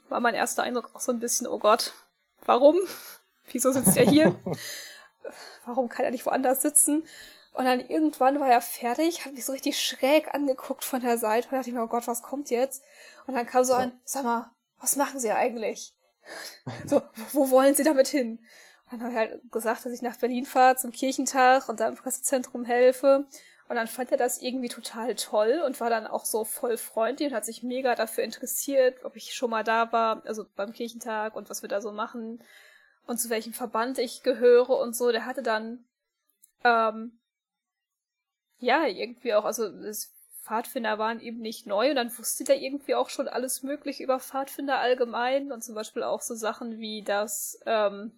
War 0.08 0.20
mein 0.20 0.34
erster 0.34 0.62
Eindruck 0.62 0.90
auch 0.94 1.00
so 1.00 1.12
ein 1.12 1.20
bisschen, 1.20 1.46
oh 1.46 1.58
Gott, 1.58 1.92
warum? 2.44 2.76
Wieso 3.52 3.72
sitzt 3.72 3.96
er 3.96 4.08
hier? 4.08 4.34
warum 5.66 5.88
kann 5.88 6.04
er 6.04 6.10
nicht 6.10 6.26
woanders 6.26 6.62
sitzen? 6.62 7.04
Und 7.52 7.66
dann 7.66 7.80
irgendwann 7.80 8.40
war 8.40 8.48
er 8.48 8.62
fertig, 8.62 9.26
hat 9.26 9.34
mich 9.34 9.44
so 9.44 9.52
richtig 9.52 9.78
schräg 9.78 10.34
angeguckt 10.34 10.84
von 10.84 11.02
der 11.02 11.18
Seite 11.18 11.48
und 11.48 11.56
dachte 11.56 11.68
ich 11.68 11.74
mir, 11.74 11.82
oh 11.82 11.88
Gott, 11.88 12.06
was 12.06 12.22
kommt 12.22 12.48
jetzt? 12.50 12.82
Und 13.26 13.34
dann 13.34 13.46
kam 13.46 13.64
so 13.64 13.74
ein, 13.74 13.92
sag 14.04 14.24
mal, 14.24 14.50
was 14.80 14.96
machen 14.96 15.20
Sie 15.20 15.30
eigentlich? 15.30 15.94
so, 16.86 17.02
wo 17.32 17.50
wollen 17.50 17.74
Sie 17.74 17.84
damit 17.84 18.08
hin? 18.08 18.38
Dann 18.92 19.02
habe 19.02 19.12
ich 19.12 19.18
halt 19.18 19.52
gesagt, 19.52 19.84
dass 19.84 19.92
ich 19.92 20.02
nach 20.02 20.16
Berlin 20.16 20.44
fahre 20.44 20.76
zum 20.76 20.92
Kirchentag 20.92 21.68
und 21.68 21.80
da 21.80 21.88
im 21.88 21.96
Pressezentrum 21.96 22.64
helfe. 22.64 23.26
Und 23.68 23.76
dann 23.76 23.86
fand 23.86 24.12
er 24.12 24.18
das 24.18 24.42
irgendwie 24.42 24.68
total 24.68 25.14
toll 25.14 25.62
und 25.64 25.80
war 25.80 25.88
dann 25.88 26.06
auch 26.06 26.26
so 26.26 26.44
voll 26.44 26.76
freundlich 26.76 27.30
und 27.30 27.34
hat 27.34 27.46
sich 27.46 27.62
mega 27.62 27.94
dafür 27.94 28.22
interessiert, 28.22 29.02
ob 29.04 29.16
ich 29.16 29.34
schon 29.34 29.50
mal 29.50 29.64
da 29.64 29.90
war, 29.92 30.22
also 30.26 30.44
beim 30.56 30.72
Kirchentag 30.74 31.34
und 31.34 31.48
was 31.48 31.62
wir 31.62 31.70
da 31.70 31.80
so 31.80 31.90
machen 31.90 32.42
und 33.06 33.18
zu 33.18 33.30
welchem 33.30 33.54
Verband 33.54 33.98
ich 33.98 34.22
gehöre 34.22 34.70
und 34.78 34.94
so. 34.94 35.10
Der 35.10 35.24
hatte 35.24 35.42
dann 35.42 35.84
ähm, 36.64 37.18
ja, 38.58 38.86
irgendwie 38.86 39.34
auch, 39.34 39.44
also 39.44 39.68
das 39.68 40.12
Pfadfinder 40.42 40.98
waren 40.98 41.20
eben 41.20 41.38
nicht 41.38 41.66
neu 41.66 41.90
und 41.90 41.96
dann 41.96 42.16
wusste 42.18 42.44
der 42.44 42.60
irgendwie 42.60 42.94
auch 42.94 43.08
schon 43.08 43.28
alles 43.28 43.62
mögliche 43.62 44.02
über 44.02 44.20
Pfadfinder 44.20 44.78
allgemein 44.78 45.50
und 45.50 45.64
zum 45.64 45.74
Beispiel 45.74 46.02
auch 46.02 46.20
so 46.20 46.34
Sachen 46.34 46.78
wie, 46.78 47.02
dass 47.02 47.58
ähm, 47.64 48.12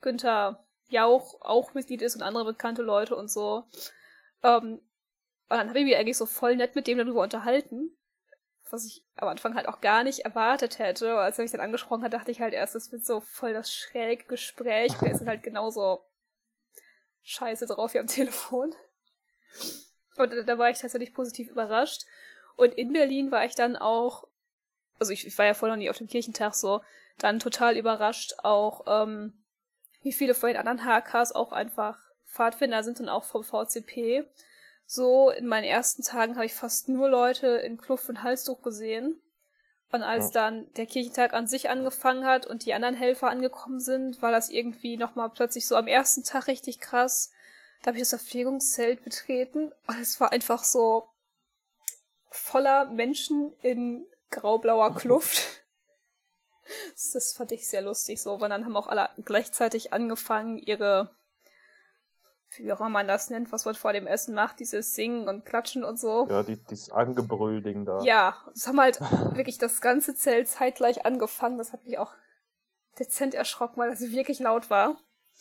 Günther 0.00 0.64
Jauch 0.88 1.40
auch 1.40 1.74
Mitglied 1.74 2.02
ist 2.02 2.16
und 2.16 2.22
andere 2.22 2.44
bekannte 2.44 2.82
Leute 2.82 3.14
und 3.14 3.30
so. 3.30 3.64
Ähm, 4.42 4.80
und 5.50 5.56
dann 5.56 5.68
habe 5.68 5.78
ich 5.80 5.84
mich 5.84 5.96
eigentlich 5.96 6.16
so 6.16 6.26
voll 6.26 6.56
nett 6.56 6.74
mit 6.74 6.86
dem 6.86 6.98
darüber 6.98 7.22
unterhalten, 7.22 7.96
was 8.70 8.84
ich 8.84 9.04
am 9.16 9.28
Anfang 9.28 9.54
halt 9.54 9.68
auch 9.68 9.80
gar 9.80 10.04
nicht 10.04 10.20
erwartet 10.20 10.78
hätte. 10.78 11.14
Als 11.14 11.38
er 11.38 11.42
mich 11.42 11.52
dann 11.52 11.60
angesprochen 11.60 12.04
hat, 12.04 12.12
dachte 12.12 12.30
ich 12.30 12.40
halt 12.40 12.54
erst, 12.54 12.74
das 12.74 12.92
wird 12.92 13.04
so 13.04 13.20
voll 13.20 13.52
das 13.52 13.72
schräge 13.72 14.24
Gespräch. 14.24 14.92
Der 15.00 15.12
ist 15.12 15.26
halt 15.26 15.42
genauso 15.42 16.04
scheiße 17.22 17.66
drauf 17.66 17.94
wie 17.94 17.98
am 17.98 18.06
Telefon. 18.08 18.74
Und 20.16 20.32
da 20.46 20.58
war 20.58 20.70
ich 20.70 20.78
tatsächlich 20.78 21.14
positiv 21.14 21.48
überrascht. 21.48 22.04
Und 22.56 22.74
in 22.74 22.92
Berlin 22.92 23.30
war 23.30 23.44
ich 23.44 23.54
dann 23.54 23.76
auch, 23.76 24.28
also 24.98 25.12
ich, 25.12 25.26
ich 25.26 25.36
war 25.38 25.46
ja 25.46 25.54
vorher 25.54 25.76
noch 25.76 25.80
nie 25.80 25.90
auf 25.90 25.98
dem 25.98 26.08
Kirchentag 26.08 26.54
so, 26.54 26.82
dann 27.18 27.38
total 27.38 27.76
überrascht 27.76 28.34
auch, 28.42 28.84
ähm, 28.86 29.39
wie 30.02 30.12
viele 30.12 30.34
von 30.34 30.48
den 30.48 30.56
anderen 30.56 30.84
HKs 30.84 31.32
auch 31.32 31.52
einfach 31.52 31.98
Pfadfinder 32.26 32.82
sind 32.82 33.00
und 33.00 33.08
auch 33.08 33.24
vom 33.24 33.44
VCP. 33.44 34.24
So, 34.86 35.30
in 35.30 35.46
meinen 35.46 35.64
ersten 35.64 36.02
Tagen 36.02 36.36
habe 36.36 36.46
ich 36.46 36.54
fast 36.54 36.88
nur 36.88 37.08
Leute 37.08 37.46
in 37.46 37.78
Kluft 37.78 38.08
und 38.08 38.22
Halstuch 38.22 38.62
gesehen. 38.62 39.20
Und 39.92 40.02
als 40.02 40.30
dann 40.30 40.72
der 40.74 40.86
Kirchentag 40.86 41.32
an 41.32 41.48
sich 41.48 41.68
angefangen 41.68 42.24
hat 42.24 42.46
und 42.46 42.64
die 42.64 42.74
anderen 42.74 42.94
Helfer 42.94 43.28
angekommen 43.28 43.80
sind, 43.80 44.22
war 44.22 44.30
das 44.30 44.48
irgendwie 44.48 44.96
nochmal 44.96 45.30
plötzlich 45.30 45.66
so 45.66 45.74
am 45.74 45.88
ersten 45.88 46.22
Tag 46.22 46.46
richtig 46.46 46.78
krass. 46.78 47.32
Da 47.82 47.88
habe 47.88 47.96
ich 47.96 48.02
das 48.02 48.10
Verpflegungszelt 48.10 49.02
betreten 49.02 49.72
und 49.86 50.00
es 50.00 50.20
war 50.20 50.30
einfach 50.30 50.62
so 50.62 51.08
voller 52.30 52.84
Menschen 52.86 53.52
in 53.62 54.06
graublauer 54.30 54.94
Kluft. 54.96 55.59
Das 57.12 57.32
fand 57.32 57.52
ich 57.52 57.68
sehr 57.68 57.82
lustig 57.82 58.20
so, 58.20 58.40
weil 58.40 58.48
dann 58.48 58.64
haben 58.64 58.76
auch 58.76 58.86
alle 58.86 59.10
gleichzeitig 59.24 59.92
angefangen, 59.92 60.58
ihre 60.58 61.10
wie 62.56 62.72
auch 62.72 62.80
immer 62.80 62.88
man 62.88 63.08
das 63.08 63.30
nennt, 63.30 63.52
was 63.52 63.64
man 63.64 63.74
vor 63.74 63.92
dem 63.92 64.06
Essen 64.06 64.34
macht, 64.34 64.58
dieses 64.58 64.94
Singen 64.94 65.28
und 65.28 65.44
Klatschen 65.44 65.84
und 65.84 65.98
so. 65.98 66.26
Ja, 66.28 66.42
die, 66.42 66.56
dieses 66.56 66.90
Angebrüll-Ding 66.90 67.84
da. 67.84 68.02
Ja, 68.02 68.36
das 68.52 68.66
haben 68.66 68.80
halt 68.80 69.00
wirklich 69.36 69.58
das 69.58 69.80
ganze 69.80 70.14
Zelt 70.14 70.48
zeitgleich 70.48 71.06
angefangen. 71.06 71.58
Das 71.58 71.72
hat 71.72 71.84
mich 71.84 71.98
auch 71.98 72.12
dezent 72.98 73.34
erschrocken, 73.34 73.76
weil 73.76 73.90
das 73.90 74.00
wirklich 74.00 74.38
laut 74.40 74.70
war. 74.70 74.96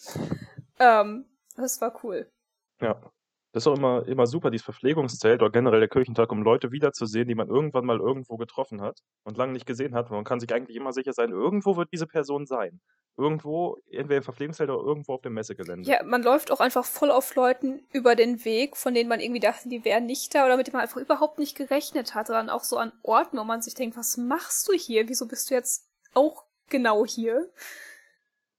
Ähm, 0.82 1.26
das 1.58 1.82
war 1.82 2.06
cool. 2.06 2.32
Ja. 2.80 3.12
Das 3.52 3.64
ist 3.64 3.68
auch 3.68 3.78
immer, 3.78 4.08
immer 4.08 4.28
super, 4.28 4.52
dieses 4.52 4.66
Verpflegungszelt 4.66 5.42
oder 5.42 5.52
generell 5.52 5.80
der 5.80 5.90
Kirchentag, 5.90 6.32
um 6.32 6.44
Leute 6.44 6.72
wiederzusehen, 6.72 7.28
die 7.28 7.34
man 7.34 7.48
irgendwann 7.48 7.86
mal 7.86 8.00
irgendwo 8.00 8.38
getroffen 8.38 8.82
hat 8.82 9.00
und 9.24 9.38
lange 9.38 9.54
nicht 9.54 9.66
gesehen 9.66 9.96
hat. 9.96 10.12
Man 10.12 10.24
kann 10.24 10.40
sich 10.40 10.54
eigentlich 10.54 10.78
immer 10.78 10.94
sicher 10.94 11.14
sein, 11.14 11.32
irgendwo 11.32 11.76
wird 11.76 11.92
diese 11.92 12.06
Person 12.06 12.46
sein. 12.46 12.80
Irgendwo, 13.18 13.78
entweder 13.90 14.18
im 14.18 14.24
Verpflegungszelt 14.24 14.70
oder 14.70 14.86
irgendwo 14.86 15.16
auf 15.16 15.22
dem 15.22 15.34
Messegelände. 15.34 15.90
Ja, 15.90 16.04
man 16.04 16.22
läuft 16.22 16.52
auch 16.52 16.60
einfach 16.60 16.86
voll 16.86 17.12
auf 17.12 17.36
Leuten 17.36 17.82
über 17.92 18.16
den 18.16 18.46
Weg, 18.46 18.78
von 18.78 18.94
denen 18.94 19.10
man 19.10 19.20
irgendwie 19.20 19.42
dachte, 19.42 19.68
die 19.68 19.84
wären 19.84 20.06
nicht 20.06 20.34
da 20.36 20.46
oder 20.46 20.56
mit 20.56 20.68
denen 20.68 20.74
man 20.74 20.84
einfach 20.84 21.02
überhaupt 21.02 21.40
nicht 21.40 21.58
gerechnet 21.58 22.14
hat, 22.16 22.28
sondern 22.28 22.50
auch 22.50 22.64
so 22.64 22.78
an 22.78 22.94
Orten, 23.02 23.38
wo 23.38 23.44
man 23.44 23.62
sich 23.62 23.74
denkt, 23.74 23.98
was 23.98 24.16
machst 24.16 24.70
du 24.70 24.74
hier? 24.74 25.10
Wieso 25.10 25.28
bist 25.28 25.50
du 25.50 25.56
jetzt 25.56 25.90
auch 26.14 26.46
genau 26.70 27.06
hier? 27.06 27.50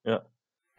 Ja. 0.04 0.26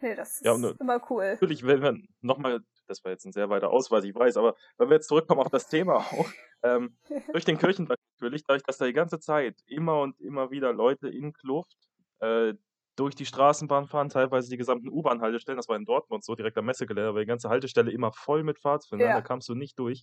Nee, 0.00 0.14
das 0.16 0.40
ist 0.40 0.44
ja, 0.44 0.54
immer 0.54 1.00
cool. 1.10 1.32
Natürlich, 1.32 1.64
wenn 1.64 1.80
wir 1.80 1.96
nochmal 2.20 2.60
das 2.92 3.04
war 3.04 3.12
jetzt 3.12 3.24
ein 3.24 3.32
sehr 3.32 3.50
weiter 3.50 3.70
Ausweis, 3.70 4.04
ich 4.04 4.14
weiß, 4.14 4.36
aber 4.36 4.54
wenn 4.78 4.88
wir 4.88 4.96
jetzt 4.96 5.08
zurückkommen 5.08 5.40
auf 5.40 5.50
das 5.50 5.68
Thema 5.68 5.96
auch, 5.96 6.26
ähm, 6.62 6.96
durch 7.32 7.44
den 7.44 7.58
Kirchentag 7.58 7.98
natürlich, 8.14 8.44
dadurch, 8.44 8.62
dass 8.62 8.78
da 8.78 8.86
die 8.86 8.92
ganze 8.92 9.18
Zeit 9.18 9.60
immer 9.66 10.00
und 10.00 10.20
immer 10.20 10.50
wieder 10.50 10.72
Leute 10.72 11.08
in 11.08 11.32
Kluft 11.32 11.76
äh, 12.20 12.54
durch 12.96 13.14
die 13.14 13.26
Straßenbahn 13.26 13.86
fahren, 13.86 14.10
teilweise 14.10 14.50
die 14.50 14.56
gesamten 14.56 14.88
U-Bahn-Haltestellen, 14.90 15.56
das 15.56 15.68
war 15.68 15.76
in 15.76 15.86
Dortmund 15.86 16.24
so, 16.24 16.34
direkt 16.34 16.58
am 16.58 16.66
Messegelände, 16.66 17.08
aber 17.08 17.20
die 17.20 17.26
ganze 17.26 17.48
Haltestelle 17.48 17.90
immer 17.90 18.12
voll 18.12 18.44
mit 18.44 18.58
Pfadfindern, 18.58 19.08
ja. 19.08 19.14
da 19.14 19.22
kamst 19.22 19.48
du 19.48 19.54
nicht 19.54 19.78
durch. 19.78 20.02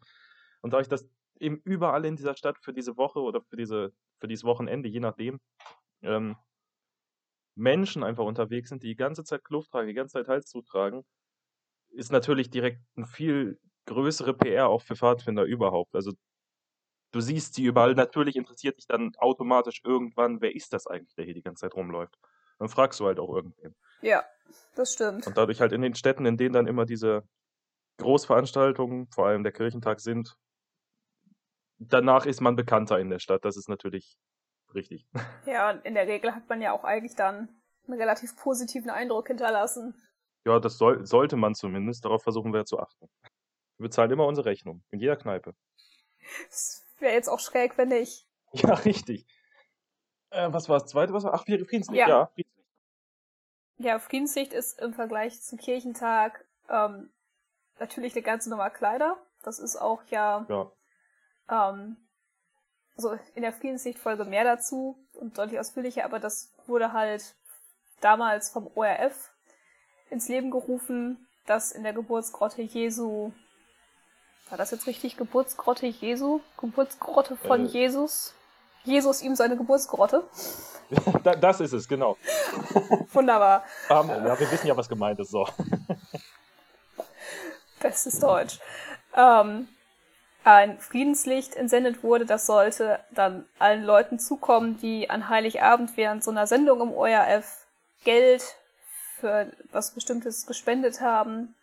Und 0.61 0.73
dadurch, 0.73 0.87
dass 0.87 1.07
eben 1.39 1.61
überall 1.63 2.03
in 2.05 2.15
dieser 2.15 2.35
Stadt 2.35 2.57
für 2.59 2.73
diese 2.73 2.97
Woche 2.97 3.19
oder 3.19 3.41
für, 3.41 3.55
diese, 3.55 3.93
für 4.19 4.27
dieses 4.27 4.43
Wochenende, 4.43 4.89
je 4.89 4.99
nachdem, 4.99 5.39
ähm, 6.01 6.35
Menschen 7.55 8.03
einfach 8.03 8.23
unterwegs 8.23 8.69
sind, 8.69 8.83
die 8.83 8.87
die 8.87 8.95
ganze 8.95 9.23
Zeit 9.23 9.43
Kluft 9.43 9.71
tragen, 9.71 9.87
die 9.87 9.93
ganze 9.93 10.13
Zeit 10.13 10.27
Halstuch 10.27 10.63
tragen, 10.65 11.03
ist 11.91 12.11
natürlich 12.11 12.49
direkt 12.49 12.81
ein 12.97 13.05
viel 13.05 13.59
größere 13.85 14.33
PR 14.33 14.67
auch 14.67 14.81
für 14.81 14.95
Pfadfinder 14.95 15.43
überhaupt. 15.43 15.95
Also 15.95 16.13
du 17.11 17.21
siehst 17.21 17.55
sie 17.55 17.63
überall. 17.63 17.95
Natürlich 17.95 18.35
interessiert 18.35 18.77
dich 18.77 18.87
dann 18.87 19.11
automatisch 19.17 19.81
irgendwann, 19.83 20.41
wer 20.41 20.55
ist 20.55 20.73
das 20.73 20.87
eigentlich, 20.87 21.15
der 21.15 21.25
hier 21.25 21.33
die 21.33 21.41
ganze 21.41 21.61
Zeit 21.61 21.75
rumläuft. 21.75 22.15
Dann 22.59 22.69
fragst 22.69 22.99
du 22.99 23.05
halt 23.05 23.19
auch 23.19 23.33
irgendwen. 23.33 23.75
Ja, 24.01 24.23
das 24.75 24.93
stimmt. 24.93 25.25
Und 25.27 25.37
dadurch 25.37 25.61
halt 25.61 25.71
in 25.71 25.81
den 25.81 25.95
Städten, 25.95 26.25
in 26.25 26.37
denen 26.37 26.53
dann 26.53 26.67
immer 26.67 26.85
diese 26.85 27.23
Großveranstaltungen, 27.97 29.07
vor 29.07 29.27
allem 29.27 29.43
der 29.43 29.51
Kirchentag 29.51 29.99
sind, 29.99 30.35
danach 31.79 32.25
ist 32.25 32.41
man 32.41 32.55
bekannter 32.55 32.99
in 32.99 33.09
der 33.09 33.19
Stadt. 33.19 33.45
Das 33.45 33.57
ist 33.57 33.69
natürlich 33.69 34.17
richtig. 34.73 35.05
Ja, 35.45 35.71
und 35.71 35.85
in 35.85 35.95
der 35.95 36.07
Regel 36.07 36.35
hat 36.35 36.47
man 36.49 36.61
ja 36.61 36.73
auch 36.73 36.83
eigentlich 36.83 37.15
dann 37.15 37.49
einen 37.87 37.99
relativ 37.99 38.35
positiven 38.35 38.89
Eindruck 38.91 39.27
hinterlassen. 39.27 39.95
Ja, 40.49 40.59
das 40.59 40.79
soll, 40.79 41.05
sollte 41.05 41.35
man 41.35 41.53
zumindest. 41.53 42.03
Darauf 42.05 42.23
versuchen 42.23 42.53
wir 42.53 42.65
zu 42.65 42.79
achten. 42.79 43.07
Wir 43.77 43.83
bezahlen 43.83 44.09
immer 44.09 44.25
unsere 44.25 44.47
Rechnung. 44.47 44.83
In 44.89 44.99
jeder 44.99 45.15
Kneipe. 45.15 45.53
Das 46.47 46.83
wäre 46.97 47.13
jetzt 47.13 47.29
auch 47.29 47.39
schräg, 47.39 47.77
wenn 47.77 47.89
nicht. 47.89 48.25
Ja, 48.53 48.73
richtig. 48.73 49.27
Äh, 50.31 50.51
was 50.51 50.69
war 50.69 50.79
das 50.79 50.89
zweite? 50.89 51.13
Was 51.13 51.23
war? 51.23 51.35
Ach, 51.35 51.45
Friedenslicht. 51.45 51.99
Ja. 51.99 52.07
ja, 52.07 52.25
Friedenslicht. 52.33 52.65
Ja, 53.77 53.99
Friedenslicht 53.99 54.53
ist 54.53 54.81
im 54.81 54.95
Vergleich 54.95 55.39
zum 55.39 55.59
Kirchentag 55.59 56.47
ähm, 56.67 57.11
natürlich 57.77 58.13
eine 58.13 58.23
ganze 58.23 58.49
Nummer 58.49 58.71
Kleider. 58.71 59.23
Das 59.43 59.59
ist 59.59 59.75
auch 59.75 60.01
ja, 60.05 60.47
ja. 60.49 60.71
Ähm, 61.47 61.97
also 62.95 63.19
in 63.35 63.43
der 63.43 63.53
Friedenslicht-Folge 63.53 64.25
mehr 64.25 64.45
dazu 64.45 64.97
und 65.13 65.37
deutlich 65.37 65.59
ausführlicher, 65.59 66.05
aber 66.05 66.19
das 66.19 66.51
wurde 66.65 66.91
halt 66.91 67.35
damals 68.01 68.49
vom 68.49 68.65
ORF 68.73 69.31
ins 70.09 70.27
Leben 70.27 70.51
gerufen, 70.51 71.27
dass 71.45 71.71
in 71.71 71.83
der 71.83 71.93
Geburtsgrotte 71.93 72.61
Jesu, 72.61 73.31
war 74.49 74.57
das 74.57 74.71
jetzt 74.71 74.87
richtig, 74.87 75.17
Geburtsgrotte 75.17 75.87
Jesu? 75.87 76.41
Geburtsgrotte 76.57 77.35
von 77.35 77.65
äh, 77.65 77.69
Jesus? 77.69 78.33
Jesus 78.83 79.21
ihm 79.21 79.35
seine 79.35 79.57
Geburtsgrotte. 79.57 80.23
das 81.41 81.59
ist 81.59 81.73
es, 81.73 81.87
genau. 81.87 82.17
Wunderbar. 83.13 83.63
Um, 83.89 84.09
ja, 84.09 84.39
wir 84.39 84.51
wissen 84.51 84.67
ja, 84.67 84.75
was 84.75 84.89
gemeint 84.89 85.19
ist. 85.19 85.31
So. 85.31 85.47
Bestes 87.79 88.19
Deutsch. 88.19 88.59
Ähm, 89.15 89.67
ein 90.43 90.79
Friedenslicht 90.79 91.55
entsendet 91.55 92.03
wurde, 92.03 92.25
das 92.25 92.45
sollte 92.45 92.99
dann 93.11 93.45
allen 93.59 93.83
Leuten 93.83 94.19
zukommen, 94.19 94.77
die 94.77 95.09
an 95.09 95.29
Heiligabend 95.29 95.95
während 95.97 96.23
so 96.23 96.31
einer 96.31 96.47
Sendung 96.47 96.81
im 96.81 96.93
ORF 96.93 97.65
Geld 98.03 98.55
für 99.19 99.51
was 99.71 99.91
Bestimmtes 99.91 100.45
gespendet 100.45 101.01
haben. 101.01 101.55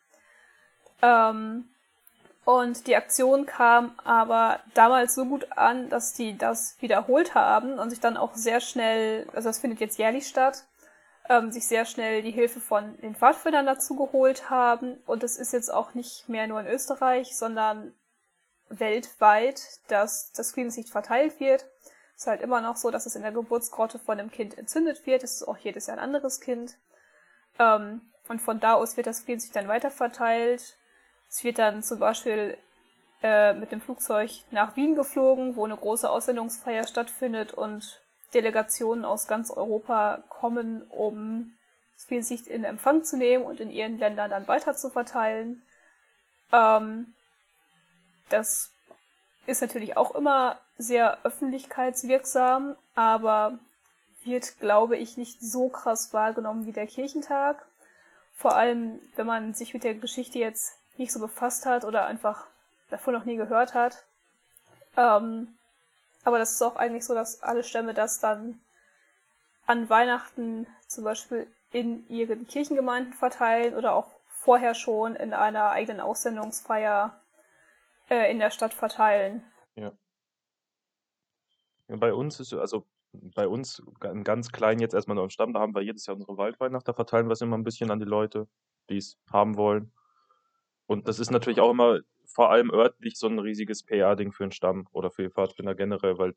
Ähm, 1.03 1.69
und 2.45 2.87
die 2.87 2.95
Aktion 2.95 3.45
kam 3.45 3.99
aber 4.05 4.61
damals 4.75 5.17
so 5.17 5.25
gut 5.25 5.49
an, 5.57 5.89
dass 5.89 6.13
die 6.13 6.39
das 6.39 6.77
wiederholt 6.81 7.35
haben 7.35 7.79
und 7.79 7.91
sich 7.91 7.99
dann 7.99 8.17
auch 8.17 8.35
sehr 8.35 8.61
schnell, 8.61 9.27
also 9.35 9.49
das 9.49 9.59
findet 9.59 9.81
jetzt 9.81 9.99
jährlich 9.99 10.29
statt, 10.29 10.65
ähm, 11.29 11.51
sich 11.51 11.67
sehr 11.67 11.85
schnell 11.85 12.23
die 12.23 12.31
Hilfe 12.31 12.61
von 12.61 12.97
den 13.01 13.17
Pfadfindern 13.17 13.67
dazu 13.67 13.97
geholt 13.97 14.49
haben. 14.49 14.97
Und 15.07 15.25
es 15.25 15.37
ist 15.37 15.53
jetzt 15.53 15.73
auch 15.73 15.95
nicht 15.95 16.29
mehr 16.29 16.47
nur 16.47 16.61
in 16.61 16.69
Österreich, 16.69 17.37
sondern 17.37 17.93
weltweit, 18.69 19.63
dass 19.89 20.33
das 20.33 20.53
Friedenslicht 20.53 20.91
verteilt 20.91 21.41
wird. 21.41 21.67
Es 22.15 22.23
ist 22.23 22.27
halt 22.29 22.41
immer 22.41 22.61
noch 22.61 22.77
so, 22.77 22.91
dass 22.91 23.07
es 23.07 23.17
in 23.17 23.23
der 23.23 23.33
Geburtsgrotte 23.33 23.99
von 23.99 24.19
einem 24.19 24.31
Kind 24.31 24.57
entzündet 24.57 25.05
wird. 25.07 25.23
Es 25.23 25.35
ist 25.35 25.49
auch 25.49 25.59
jedes 25.59 25.87
Jahr 25.87 25.99
ein 25.99 26.03
anderes 26.05 26.41
Kind. 26.41 26.77
Ähm, 27.59 28.01
und 28.29 28.41
von 28.41 28.61
da 28.61 28.75
aus 28.75 28.97
wird 28.97 29.07
das 29.07 29.21
Friedenslicht 29.21 29.57
dann 29.57 29.69
weiterverteilt. 29.69 30.77
Es 31.29 31.45
wird 31.45 31.59
dann 31.59 31.83
zum 31.83 31.99
Beispiel 31.99 32.57
äh, 33.23 33.55
mit 33.55 33.73
dem 33.73 33.81
Flugzeug 33.81 34.31
nach 34.51 34.77
Wien 34.77 34.95
geflogen, 34.95 35.57
wo 35.57 35.65
eine 35.65 35.77
große 35.77 36.09
Aussendungsfeier 36.09 36.87
stattfindet 36.87 37.53
und 37.53 38.01
Delegationen 38.35 39.05
aus 39.05 39.27
ganz 39.27 39.51
Europa 39.51 40.23
kommen, 40.29 40.83
um 40.91 41.57
das 41.95 42.05
Friedenslicht 42.05 42.47
in 42.47 42.65
Empfang 42.65 43.05
zu 43.05 43.17
nehmen 43.17 43.45
und 43.45 43.61
in 43.61 43.71
ihren 43.71 43.99
Ländern 43.99 44.31
dann 44.31 44.49
weiter 44.49 44.75
zu 44.75 44.91
verteilen. 44.91 45.63
Ähm, 46.53 47.15
das 48.29 48.71
ist 49.47 49.63
natürlich 49.63 49.97
auch 49.97 50.15
immer 50.15 50.61
sehr 50.77 51.19
öffentlichkeitswirksam, 51.25 52.77
aber 52.95 53.59
wird, 54.27 54.59
glaube 54.59 54.97
ich, 54.97 55.17
nicht 55.17 55.41
so 55.41 55.69
krass 55.69 56.13
wahrgenommen 56.13 56.67
wie 56.67 56.73
der 56.73 56.87
Kirchentag. 56.87 57.65
Vor 58.35 58.57
allem, 58.57 59.01
wenn 59.17 59.27
man 59.27 59.55
sich 59.55 59.73
mit 59.73 59.85
der 59.85 59.95
Geschichte 59.95 60.39
jetzt 60.39 60.79
nicht 60.99 61.13
so 61.13 61.21
befasst 61.21 61.67
hat 61.67 61.85
oder 61.85 62.07
einfach 62.07 62.47
davon 62.91 63.15
noch 63.15 63.25
nie 63.25 63.37
gehört 63.37 63.75
hat. 63.75 64.05
Ähm, 64.97 65.49
aber 66.25 66.39
das 66.39 66.53
ist 66.53 66.63
auch 66.63 66.77
eigentlich 66.77 67.05
so, 67.05 67.15
dass 67.15 67.43
alle 67.43 67.65
Stämme 67.65 67.95
das 67.95 68.21
dann 68.21 68.61
an 69.67 69.89
Weihnachten 69.89 70.67
zum 70.87 71.05
Beispiel 71.05 71.47
in 71.73 72.09
ihren 72.09 72.47
Kirchengemeinden 72.47 73.13
verteilen 73.13 73.75
oder 73.75 73.95
auch 73.95 74.09
vorher 74.29 74.75
schon 74.75 75.17
in 75.17 75.35
einer 75.35 75.71
eigenen 75.71 76.01
Aussendungsfeier 76.01 77.21
äh, 78.09 78.31
in 78.31 78.39
der 78.39 78.51
Stadt 78.51 78.75
verteilen. 78.75 79.45
Ja. 79.75 79.93
Bei 81.89 82.13
uns 82.13 82.41
ist 82.41 82.53
also 82.53 82.85
bei 83.35 83.49
uns 83.49 83.83
ganz 84.01 84.51
kleinen 84.53 84.81
jetzt 84.81 84.95
erstmal 84.95 85.15
nur 85.15 85.25
im 85.25 85.31
Stamm, 85.31 85.53
da 85.53 85.61
haben 85.61 85.75
wir 85.75 85.83
jedes 85.83 86.07
Jahr 86.07 86.17
unsere 86.17 86.37
Waldweihnacht, 86.37 86.87
da 86.87 86.93
verteilen 86.93 87.27
wir 87.29 87.33
es 87.33 87.41
immer 87.41 87.57
ein 87.57 87.65
bisschen 87.65 87.91
an 87.91 87.99
die 87.99 88.07
Leute, 88.07 88.49
die 88.89 88.97
es 88.99 89.19
haben 89.31 89.57
wollen. 89.57 89.93
Und 90.87 91.09
das 91.09 91.19
ist 91.19 91.31
natürlich 91.31 91.61
auch 91.61 91.71
immer 91.71 92.01
vor 92.27 92.51
allem 92.51 92.71
örtlich 92.71 93.17
so 93.17 93.29
ein 93.29 93.39
riesiges 93.39 93.85
PR-Ding 93.85 94.33
für 94.33 94.45
den 94.45 94.53
Stamm 94.53 94.87
oder 94.93 95.11
für 95.11 95.23
die 95.23 95.31
Pfadfinder 95.31 95.75
generell, 95.75 96.19
weil 96.19 96.35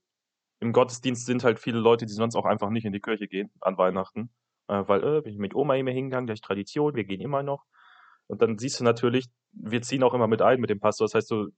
im 0.60 0.74
Gottesdienst 0.74 1.26
sind 1.26 1.44
halt 1.44 1.60
viele 1.60 1.80
Leute, 1.80 2.06
die 2.06 2.14
sonst 2.14 2.36
auch 2.36 2.46
einfach 2.46 2.70
nicht 2.70 2.86
in 2.86 2.94
die 2.94 3.00
Kirche 3.00 3.28
gehen 3.28 3.52
an 3.62 3.78
Weihnachten, 3.78 4.30
äh, 4.68 4.84
weil 4.88 5.04
äh, 5.04 5.22
bin 5.22 5.34
ich 5.34 5.40
mit 5.40 5.56
Oma 5.56 5.76
immer 5.76 5.92
hingegangen, 5.92 6.28
ist 6.30 6.44
Tradition, 6.44 6.96
wir 6.96 7.06
gehen 7.06 7.22
immer 7.22 7.44
noch. 7.44 7.66
Und 8.28 8.42
dann 8.42 8.58
siehst 8.58 8.80
du 8.80 8.84
natürlich, 8.84 9.28
wir 9.52 9.82
ziehen 9.82 10.04
auch 10.04 10.14
immer 10.14 10.28
mit 10.28 10.42
ein 10.42 10.60
mit 10.60 10.70
dem 10.70 10.80
Pastor, 10.80 11.06
das 11.06 11.16
heißt, 11.16 11.32
du 11.32 11.50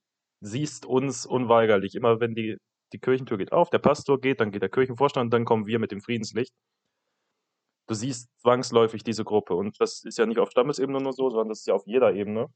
siehst 0.41 0.86
uns 0.86 1.26
unweigerlich, 1.26 1.95
immer 1.95 2.19
wenn 2.19 2.36
die, 2.36 2.57
die 2.93 2.99
Kirchentür 2.99 3.37
geht 3.37 3.51
auf, 3.51 3.69
der 3.69 3.79
Pastor 3.79 4.19
geht, 4.19 4.39
dann 4.39 4.51
geht 4.51 4.61
der 4.61 4.69
Kirchenvorstand, 4.69 5.33
dann 5.33 5.45
kommen 5.45 5.65
wir 5.65 5.79
mit 5.79 5.91
dem 5.91 6.01
Friedenslicht. 6.01 6.53
Du 7.87 7.93
siehst 7.95 8.29
zwangsläufig 8.41 9.03
diese 9.03 9.23
Gruppe 9.23 9.55
und 9.55 9.79
das 9.79 10.03
ist 10.03 10.17
ja 10.17 10.25
nicht 10.25 10.39
auf 10.39 10.51
Stammesebene 10.51 10.99
nur 10.99 11.13
so, 11.13 11.29
sondern 11.29 11.49
das 11.49 11.59
ist 11.59 11.67
ja 11.67 11.73
auf 11.73 11.85
jeder 11.85 12.13
Ebene 12.13 12.47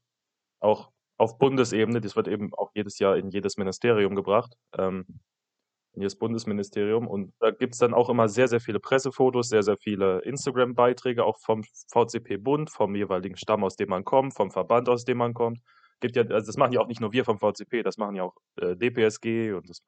auch 0.60 0.90
auf 1.18 1.38
Bundesebene, 1.38 2.00
das 2.00 2.16
wird 2.16 2.28
eben 2.28 2.52
auch 2.54 2.70
jedes 2.74 2.98
Jahr 2.98 3.16
in 3.16 3.30
jedes 3.30 3.56
Ministerium 3.56 4.14
gebracht, 4.14 4.54
ähm, 4.76 5.06
in 5.94 6.02
jedes 6.02 6.18
Bundesministerium. 6.18 7.06
Und 7.06 7.32
da 7.40 7.50
gibt 7.50 7.74
es 7.74 7.78
dann 7.78 7.94
auch 7.94 8.10
immer 8.10 8.28
sehr, 8.28 8.48
sehr 8.48 8.60
viele 8.60 8.80
Pressefotos, 8.80 9.48
sehr, 9.48 9.62
sehr 9.62 9.78
viele 9.78 10.20
Instagram-Beiträge, 10.20 11.24
auch 11.24 11.38
vom 11.40 11.62
VCP-Bund, 11.92 12.70
vom 12.70 12.94
jeweiligen 12.94 13.36
Stamm, 13.36 13.64
aus 13.64 13.76
dem 13.76 13.88
man 13.88 14.04
kommt, 14.04 14.34
vom 14.34 14.50
Verband, 14.50 14.88
aus 14.88 15.04
dem 15.04 15.18
man 15.18 15.32
kommt. 15.32 15.60
Gibt 16.00 16.16
ja, 16.16 16.22
also 16.24 16.46
das 16.46 16.58
machen 16.58 16.72
ja 16.72 16.80
auch 16.80 16.88
nicht 16.88 17.00
nur 17.00 17.12
wir 17.12 17.24
vom 17.24 17.38
VCP, 17.38 17.82
das 17.82 17.96
machen 17.96 18.16
ja 18.16 18.24
auch 18.24 18.36
äh, 18.60 18.76
DPSG 18.76 19.52
und 19.52 19.70
das 19.70 19.80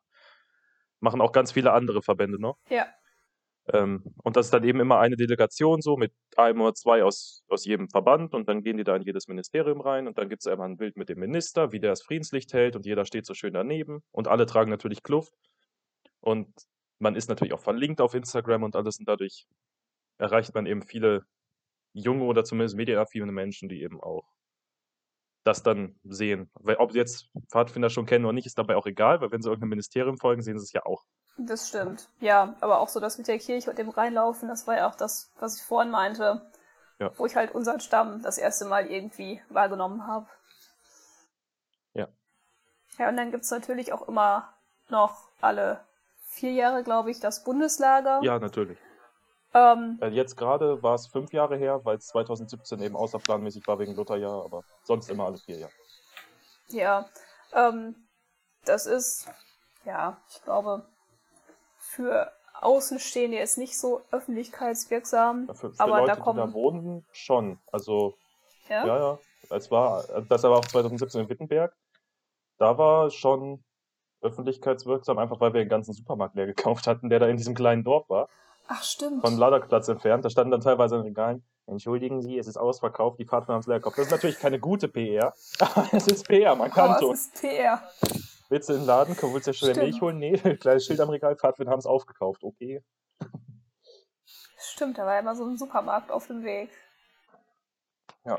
machen 1.00 1.20
auch 1.20 1.32
ganz 1.32 1.52
viele 1.52 1.72
andere 1.72 2.02
Verbände 2.02 2.40
noch. 2.40 2.58
Ja. 2.68 2.86
Ähm, 3.72 4.02
und 4.22 4.36
das 4.36 4.46
ist 4.46 4.54
dann 4.54 4.64
eben 4.64 4.80
immer 4.80 4.98
eine 4.98 5.16
Delegation 5.16 5.82
so 5.82 5.96
mit 5.96 6.12
einem 6.36 6.60
oder 6.62 6.74
zwei 6.74 7.04
aus, 7.04 7.44
aus 7.48 7.64
jedem 7.64 7.88
Verband 7.88 8.34
und 8.34 8.48
dann 8.48 8.62
gehen 8.62 8.78
die 8.78 8.84
da 8.84 8.96
in 8.96 9.02
jedes 9.02 9.28
Ministerium 9.28 9.80
rein 9.80 10.06
und 10.06 10.16
dann 10.16 10.28
gibt 10.28 10.42
es 10.42 10.46
einmal 10.46 10.68
ein 10.68 10.78
Bild 10.78 10.96
mit 10.96 11.08
dem 11.08 11.18
Minister, 11.18 11.70
wie 11.72 11.80
der 11.80 11.90
das 11.90 12.02
Friedenslicht 12.02 12.52
hält 12.54 12.76
und 12.76 12.86
jeder 12.86 13.04
steht 13.04 13.26
so 13.26 13.34
schön 13.34 13.52
daneben 13.52 14.02
und 14.10 14.26
alle 14.28 14.46
tragen 14.46 14.70
natürlich 14.70 15.02
Kluft 15.02 15.34
und 16.20 16.48
man 16.98 17.14
ist 17.14 17.28
natürlich 17.28 17.52
auch 17.52 17.60
verlinkt 17.60 18.00
auf 18.00 18.14
Instagram 18.14 18.62
und 18.62 18.74
alles 18.74 18.98
und 18.98 19.06
dadurch 19.06 19.46
erreicht 20.18 20.54
man 20.54 20.66
eben 20.66 20.82
viele 20.82 21.24
junge 21.92 22.24
oder 22.24 22.44
zumindest 22.44 22.76
medienaffine 22.76 23.30
Menschen, 23.32 23.68
die 23.68 23.82
eben 23.82 24.00
auch 24.00 24.24
das 25.48 25.62
dann 25.62 25.98
sehen. 26.04 26.50
Weil, 26.54 26.76
ob 26.76 26.92
sie 26.92 26.98
jetzt 26.98 27.30
Pfadfinder 27.50 27.90
schon 27.90 28.06
kennen 28.06 28.24
oder 28.24 28.32
nicht, 28.32 28.46
ist 28.46 28.58
dabei 28.58 28.76
auch 28.76 28.86
egal, 28.86 29.20
weil 29.20 29.32
wenn 29.32 29.42
sie 29.42 29.48
irgendeinem 29.48 29.70
Ministerium 29.70 30.18
folgen, 30.18 30.42
sehen 30.42 30.58
sie 30.58 30.64
es 30.64 30.72
ja 30.72 30.84
auch. 30.86 31.04
Das 31.38 31.68
stimmt. 31.68 32.08
Ja, 32.20 32.54
aber 32.60 32.80
auch 32.80 32.88
so 32.88 33.00
das 33.00 33.18
mit 33.18 33.28
der 33.28 33.38
Kirche 33.38 33.70
und 33.70 33.78
dem 33.78 33.88
Reinlaufen, 33.88 34.48
das 34.48 34.66
war 34.66 34.76
ja 34.76 34.88
auch 34.88 34.96
das, 34.96 35.32
was 35.38 35.56
ich 35.56 35.62
vorhin 35.62 35.90
meinte. 35.90 36.50
Ja. 36.98 37.12
Wo 37.16 37.26
ich 37.26 37.36
halt 37.36 37.54
unseren 37.54 37.80
Stamm 37.80 38.22
das 38.22 38.38
erste 38.38 38.64
Mal 38.64 38.86
irgendwie 38.86 39.40
wahrgenommen 39.48 40.06
habe. 40.06 40.26
Ja. 41.94 42.08
Ja, 42.98 43.08
und 43.08 43.16
dann 43.16 43.30
gibt 43.30 43.44
es 43.44 43.50
natürlich 43.50 43.92
auch 43.92 44.08
immer 44.08 44.52
noch 44.88 45.28
alle 45.40 45.84
vier 46.26 46.52
Jahre, 46.52 46.82
glaube 46.82 47.10
ich, 47.10 47.20
das 47.20 47.44
Bundeslager. 47.44 48.20
Ja, 48.22 48.38
natürlich. 48.38 48.78
Ähm, 49.58 49.98
äh, 50.00 50.08
Jetzt 50.08 50.36
gerade 50.36 50.82
war 50.82 50.94
es 50.94 51.06
fünf 51.06 51.32
Jahre 51.32 51.56
her, 51.56 51.84
weil 51.84 51.96
es 51.96 52.06
2017 52.08 52.80
eben 52.80 52.96
außerplanmäßig 52.96 53.66
war 53.66 53.78
wegen 53.78 53.94
Lutherjahr, 53.94 54.44
aber 54.44 54.62
sonst 54.82 55.10
immer 55.10 55.26
alle 55.26 55.38
vier 55.38 55.58
Jahre. 55.58 55.72
Ja, 56.68 57.08
ähm, 57.54 57.94
das 58.64 58.86
ist, 58.86 59.28
ja, 59.84 60.18
ich 60.28 60.42
glaube, 60.42 60.86
für 61.78 62.30
Außenstehende 62.60 63.36
jetzt 63.36 63.58
nicht 63.58 63.78
so 63.78 64.02
öffentlichkeitswirksam. 64.10 65.46
Ja, 65.48 65.54
für, 65.54 65.72
für 65.72 65.80
aber 65.80 66.00
Leute, 66.00 66.16
da 66.16 66.16
kommen. 66.16 66.40
die 66.40 66.46
da 66.46 66.52
wohnen, 66.52 67.06
schon. 67.12 67.58
Also, 67.72 68.14
ja, 68.68 68.86
ja, 68.86 68.98
ja. 68.98 69.18
Es 69.50 69.70
war, 69.70 70.04
das 70.28 70.42
war 70.42 70.58
auch 70.58 70.64
2017 70.64 71.22
in 71.22 71.28
Wittenberg. 71.28 71.74
Da 72.58 72.76
war 72.76 73.10
schon 73.10 73.64
öffentlichkeitswirksam, 74.20 75.18
einfach 75.18 75.40
weil 75.40 75.54
wir 75.54 75.60
den 75.60 75.68
ganzen 75.68 75.94
Supermarkt 75.94 76.34
leer 76.34 76.46
gekauft 76.46 76.86
hatten, 76.86 77.08
der 77.08 77.20
da 77.20 77.28
in 77.28 77.36
diesem 77.36 77.54
kleinen 77.54 77.84
Dorf 77.84 78.08
war. 78.10 78.28
Ach, 78.70 78.82
stimmt. 78.82 79.22
Vom 79.22 79.38
Laderplatz 79.38 79.88
entfernt. 79.88 80.24
Da 80.24 80.30
standen 80.30 80.50
dann 80.50 80.60
teilweise 80.60 80.96
in 80.96 81.02
Regalen. 81.02 81.42
Entschuldigen 81.66 82.20
Sie, 82.20 82.38
es 82.38 82.46
ist 82.46 82.58
ausverkauft, 82.58 83.18
die 83.18 83.24
Fahrt 83.24 83.48
haben 83.48 83.60
es 83.60 83.66
leer 83.66 83.78
gekauft. 83.78 83.98
Das 83.98 84.06
ist 84.06 84.10
natürlich 84.10 84.38
keine 84.38 84.60
gute 84.60 84.88
PR, 84.88 85.34
aber 85.58 85.88
es 85.92 86.06
ist 86.06 86.26
PR, 86.28 86.54
man 86.54 86.70
kann 86.70 86.90
aber 86.90 87.12
es 87.12 87.26
ist 87.26 87.40
PR. 87.40 87.82
Willst 88.50 88.68
du 88.68 88.74
in 88.74 88.80
den 88.80 88.86
Laden? 88.86 89.16
Komm, 89.18 89.34
willst 89.34 89.46
du 89.46 89.50
ja 89.50 89.54
schnell 89.54 89.74
Milch 89.74 90.00
holen? 90.00 90.18
Nee, 90.18 90.36
kleines 90.60 90.84
Schild 90.84 91.00
am 91.00 91.10
Regal, 91.10 91.36
Fahrtwind 91.36 91.68
haben 91.68 91.78
es 91.78 91.86
aufgekauft. 91.86 92.42
Okay. 92.42 92.82
Stimmt, 94.56 94.98
da 94.98 95.04
war 95.04 95.14
ja 95.14 95.20
immer 95.20 95.34
so 95.34 95.44
ein 95.44 95.56
Supermarkt 95.56 96.10
auf 96.10 96.26
dem 96.26 96.42
Weg. 96.42 96.70
Ja. 98.24 98.38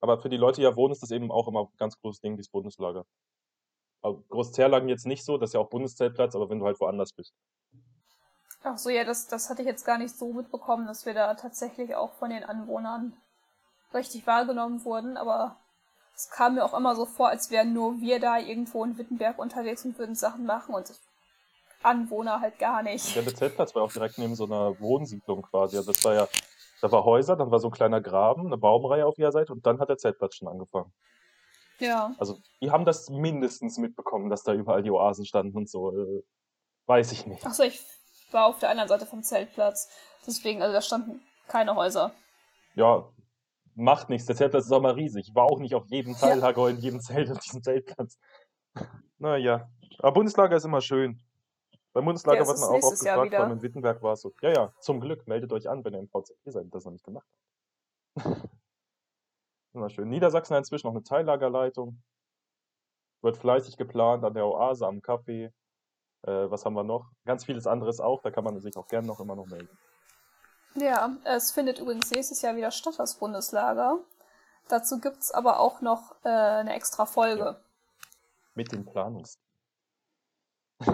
Aber 0.00 0.20
für 0.20 0.28
die 0.28 0.36
Leute, 0.36 0.56
die 0.56 0.62
ja 0.62 0.74
wohnen, 0.74 0.92
ist 0.92 1.02
das 1.02 1.12
eben 1.12 1.30
auch 1.30 1.46
immer 1.46 1.62
ein 1.62 1.76
ganz 1.78 1.96
großes 2.00 2.20
Ding, 2.20 2.36
dieses 2.36 2.50
Bundeslager. 2.50 3.04
Also 4.00 4.24
Großzerlagen 4.28 4.88
jetzt 4.88 5.06
nicht 5.06 5.24
so, 5.24 5.38
das 5.38 5.50
ist 5.50 5.54
ja 5.54 5.60
auch 5.60 5.70
Bundeszeltplatz, 5.70 6.34
aber 6.34 6.50
wenn 6.50 6.58
du 6.58 6.66
halt 6.66 6.80
woanders 6.80 7.12
bist. 7.12 7.34
Ach 8.64 8.78
so, 8.78 8.90
ja, 8.90 9.04
das, 9.04 9.26
das 9.26 9.50
hatte 9.50 9.62
ich 9.62 9.68
jetzt 9.68 9.84
gar 9.84 9.98
nicht 9.98 10.16
so 10.16 10.32
mitbekommen, 10.32 10.86
dass 10.86 11.04
wir 11.04 11.14
da 11.14 11.34
tatsächlich 11.34 11.94
auch 11.96 12.12
von 12.14 12.30
den 12.30 12.44
Anwohnern 12.44 13.16
richtig 13.92 14.26
wahrgenommen 14.26 14.84
wurden, 14.84 15.16
aber 15.16 15.56
es 16.14 16.30
kam 16.30 16.54
mir 16.54 16.64
auch 16.64 16.74
immer 16.74 16.94
so 16.94 17.04
vor, 17.04 17.28
als 17.28 17.50
wären 17.50 17.72
nur 17.72 18.00
wir 18.00 18.20
da 18.20 18.38
irgendwo 18.38 18.84
in 18.84 18.98
Wittenberg 18.98 19.38
unterwegs 19.38 19.84
und 19.84 19.98
würden 19.98 20.14
Sachen 20.14 20.46
machen 20.46 20.74
und 20.74 20.92
Anwohner 21.82 22.40
halt 22.40 22.58
gar 22.58 22.82
nicht. 22.82 23.16
Der 23.16 23.34
Zeltplatz 23.34 23.74
war 23.74 23.82
auch 23.82 23.92
direkt 23.92 24.18
neben 24.18 24.36
so 24.36 24.44
einer 24.44 24.78
Wohnsiedlung 24.78 25.42
quasi. 25.42 25.76
Also 25.76 25.92
das 25.92 26.04
war 26.04 26.14
ja, 26.14 26.28
da 26.80 26.92
war 26.92 27.04
Häuser, 27.04 27.34
dann 27.34 27.50
war 27.50 27.58
so 27.58 27.68
ein 27.68 27.72
kleiner 27.72 28.00
Graben, 28.00 28.46
eine 28.46 28.56
Baumreihe 28.56 29.04
auf 29.04 29.18
jeder 29.18 29.32
Seite 29.32 29.52
und 29.52 29.66
dann 29.66 29.80
hat 29.80 29.88
der 29.88 29.98
Zeltplatz 29.98 30.36
schon 30.36 30.46
angefangen. 30.46 30.92
Ja. 31.80 32.14
Also 32.18 32.38
die 32.60 32.70
haben 32.70 32.84
das 32.84 33.10
mindestens 33.10 33.78
mitbekommen, 33.78 34.30
dass 34.30 34.44
da 34.44 34.52
überall 34.52 34.84
die 34.84 34.90
Oasen 34.92 35.26
standen 35.26 35.56
und 35.56 35.68
so. 35.68 35.90
Äh, 35.90 36.22
Weiß 36.86 37.12
ich 37.12 37.26
nicht. 37.26 37.46
Achso, 37.46 37.62
ich 37.62 37.80
war 38.32 38.46
auf 38.46 38.58
der 38.58 38.70
anderen 38.70 38.88
Seite 38.88 39.06
vom 39.06 39.22
Zeltplatz. 39.22 39.88
Deswegen, 40.26 40.62
also 40.62 40.72
da 40.72 40.80
standen 40.80 41.20
keine 41.48 41.74
Häuser. 41.74 42.12
Ja, 42.74 43.08
macht 43.74 44.08
nichts. 44.08 44.26
Der 44.26 44.36
Zeltplatz 44.36 44.66
ist 44.66 44.72
auch 44.72 44.80
mal 44.80 44.92
riesig. 44.92 45.28
Ich 45.28 45.34
war 45.34 45.44
auch 45.44 45.58
nicht 45.58 45.74
auf 45.74 45.86
jedem 45.86 46.16
Teillager, 46.16 46.62
ja. 46.62 46.68
in 46.68 46.78
jedem 46.78 47.00
Zelt 47.00 47.30
auf 47.30 47.38
diesem 47.38 47.62
Zeltplatz. 47.62 48.18
naja. 49.18 49.68
Aber 49.98 50.12
Bundeslager 50.12 50.56
ist 50.56 50.64
immer 50.64 50.80
schön. 50.80 51.20
Beim 51.92 52.06
Bundeslager 52.06 52.40
ja, 52.40 52.46
wird 52.46 52.58
man 52.58 52.68
auch 52.70 52.82
oft 52.82 53.00
gefragt, 53.00 53.34
allem 53.34 53.52
in 53.52 53.62
Wittenberg 53.62 54.02
war 54.02 54.14
es 54.14 54.22
so. 54.22 54.32
Ja, 54.40 54.52
ja, 54.52 54.74
zum 54.80 55.00
Glück, 55.00 55.28
meldet 55.28 55.52
euch 55.52 55.68
an, 55.68 55.84
wenn 55.84 55.92
ihr 55.92 56.00
im 56.00 56.08
VZG 56.08 56.34
seid 56.46 56.64
und 56.64 56.74
das 56.74 56.84
noch 56.84 56.92
nicht 56.92 57.04
gemacht 57.04 57.28
habt. 58.16 58.26
immer 59.74 59.90
schön. 59.90 60.08
Niedersachsen 60.08 60.54
hat 60.54 60.60
inzwischen 60.60 60.86
noch 60.86 60.94
eine 60.94 61.02
Teillagerleitung. 61.02 62.02
Wird 63.20 63.36
fleißig 63.36 63.76
geplant 63.76 64.24
an 64.24 64.34
der 64.34 64.46
Oase, 64.46 64.86
am 64.86 64.98
Café. 64.98 65.52
Äh, 66.22 66.50
was 66.50 66.64
haben 66.64 66.74
wir 66.74 66.84
noch? 66.84 67.10
Ganz 67.24 67.44
vieles 67.44 67.66
anderes 67.66 68.00
auch, 68.00 68.22
da 68.22 68.30
kann 68.30 68.44
man 68.44 68.58
sich 68.60 68.76
auch 68.76 68.86
gerne 68.86 69.06
noch 69.06 69.20
immer 69.20 69.34
noch 69.34 69.46
melden. 69.46 69.76
Ja, 70.74 71.16
es 71.24 71.50
findet 71.50 71.78
übrigens 71.78 72.10
nächstes 72.10 72.40
Jahr 72.42 72.56
wieder 72.56 72.70
statt, 72.70 72.94
das 72.98 73.18
Bundeslager. 73.18 73.98
Dazu 74.68 75.00
gibt 75.00 75.18
es 75.18 75.30
aber 75.32 75.60
auch 75.60 75.80
noch 75.80 76.16
äh, 76.24 76.28
eine 76.28 76.74
extra 76.74 77.04
Folge. 77.04 77.44
Ja. 77.44 77.60
Mit 78.54 78.72
dem 78.72 78.84
Planungs. 78.86 79.38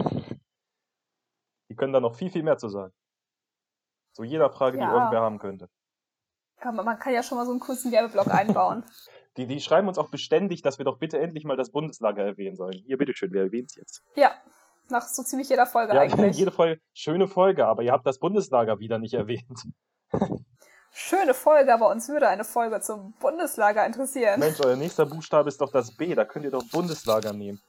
die 1.69 1.77
können 1.77 1.93
da 1.93 2.01
noch 2.01 2.17
viel, 2.17 2.31
viel 2.31 2.43
mehr 2.43 2.59
zu 2.59 2.69
sagen. 2.69 2.93
Zu 4.15 4.25
jeder 4.25 4.51
Frage, 4.51 4.79
ja. 4.79 4.87
die 4.87 4.93
irgendwer 4.93 5.21
haben 5.21 5.39
könnte. 5.39 5.69
Ja, 6.63 6.73
man 6.73 6.99
kann 6.99 7.13
ja 7.13 7.23
schon 7.23 7.39
mal 7.39 7.45
so 7.45 7.53
einen 7.53 7.61
kurzen 7.61 7.93
Werbeblock 7.93 8.29
einbauen. 8.29 8.85
die, 9.37 9.47
die 9.47 9.61
schreiben 9.61 9.87
uns 9.87 9.99
auch 9.99 10.11
beständig, 10.11 10.63
dass 10.63 10.79
wir 10.79 10.85
doch 10.85 10.99
bitte 10.99 11.19
endlich 11.21 11.45
mal 11.45 11.57
das 11.57 11.71
Bundeslager 11.71 12.25
erwähnen 12.25 12.57
sollen. 12.57 12.83
Hier, 12.85 12.99
bitteschön, 12.99 13.33
wer 13.33 13.45
erwähnt 13.45 13.71
es 13.71 13.77
jetzt? 13.77 14.03
Ja, 14.17 14.33
nach 14.91 15.07
so 15.07 15.23
ziemlich 15.23 15.49
jeder 15.49 15.67
Folge 15.67 15.95
ja, 15.95 16.01
eigentlich. 16.03 16.37
Jede 16.37 16.51
Folge, 16.51 16.81
schöne 16.93 17.29
Folge, 17.29 17.67
aber 17.67 17.83
ihr 17.83 17.93
habt 17.93 18.07
das 18.07 18.19
Bundeslager 18.19 18.79
wieder 18.79 18.99
nicht 18.99 19.15
erwähnt. 19.15 19.63
Schöne 20.91 21.35
Folge, 21.35 21.73
aber 21.73 21.91
uns 21.91 22.09
würde 22.09 22.29
eine 22.29 22.45
Folge 22.45 22.81
zum 22.81 23.13
Bundeslager 23.21 23.85
interessieren. 23.87 24.41
Mensch, 24.41 24.61
euer 24.61 24.77
nächster 24.77 25.07
Buchstabe 25.07 25.49
ist 25.49 25.61
doch 25.61 25.71
das 25.71 25.97
B, 25.97 26.15
da 26.15 26.25
könnt 26.25 26.45
ihr 26.45 26.51
doch 26.51 26.65
Bundeslager 26.71 27.33
nehmen. 27.33 27.61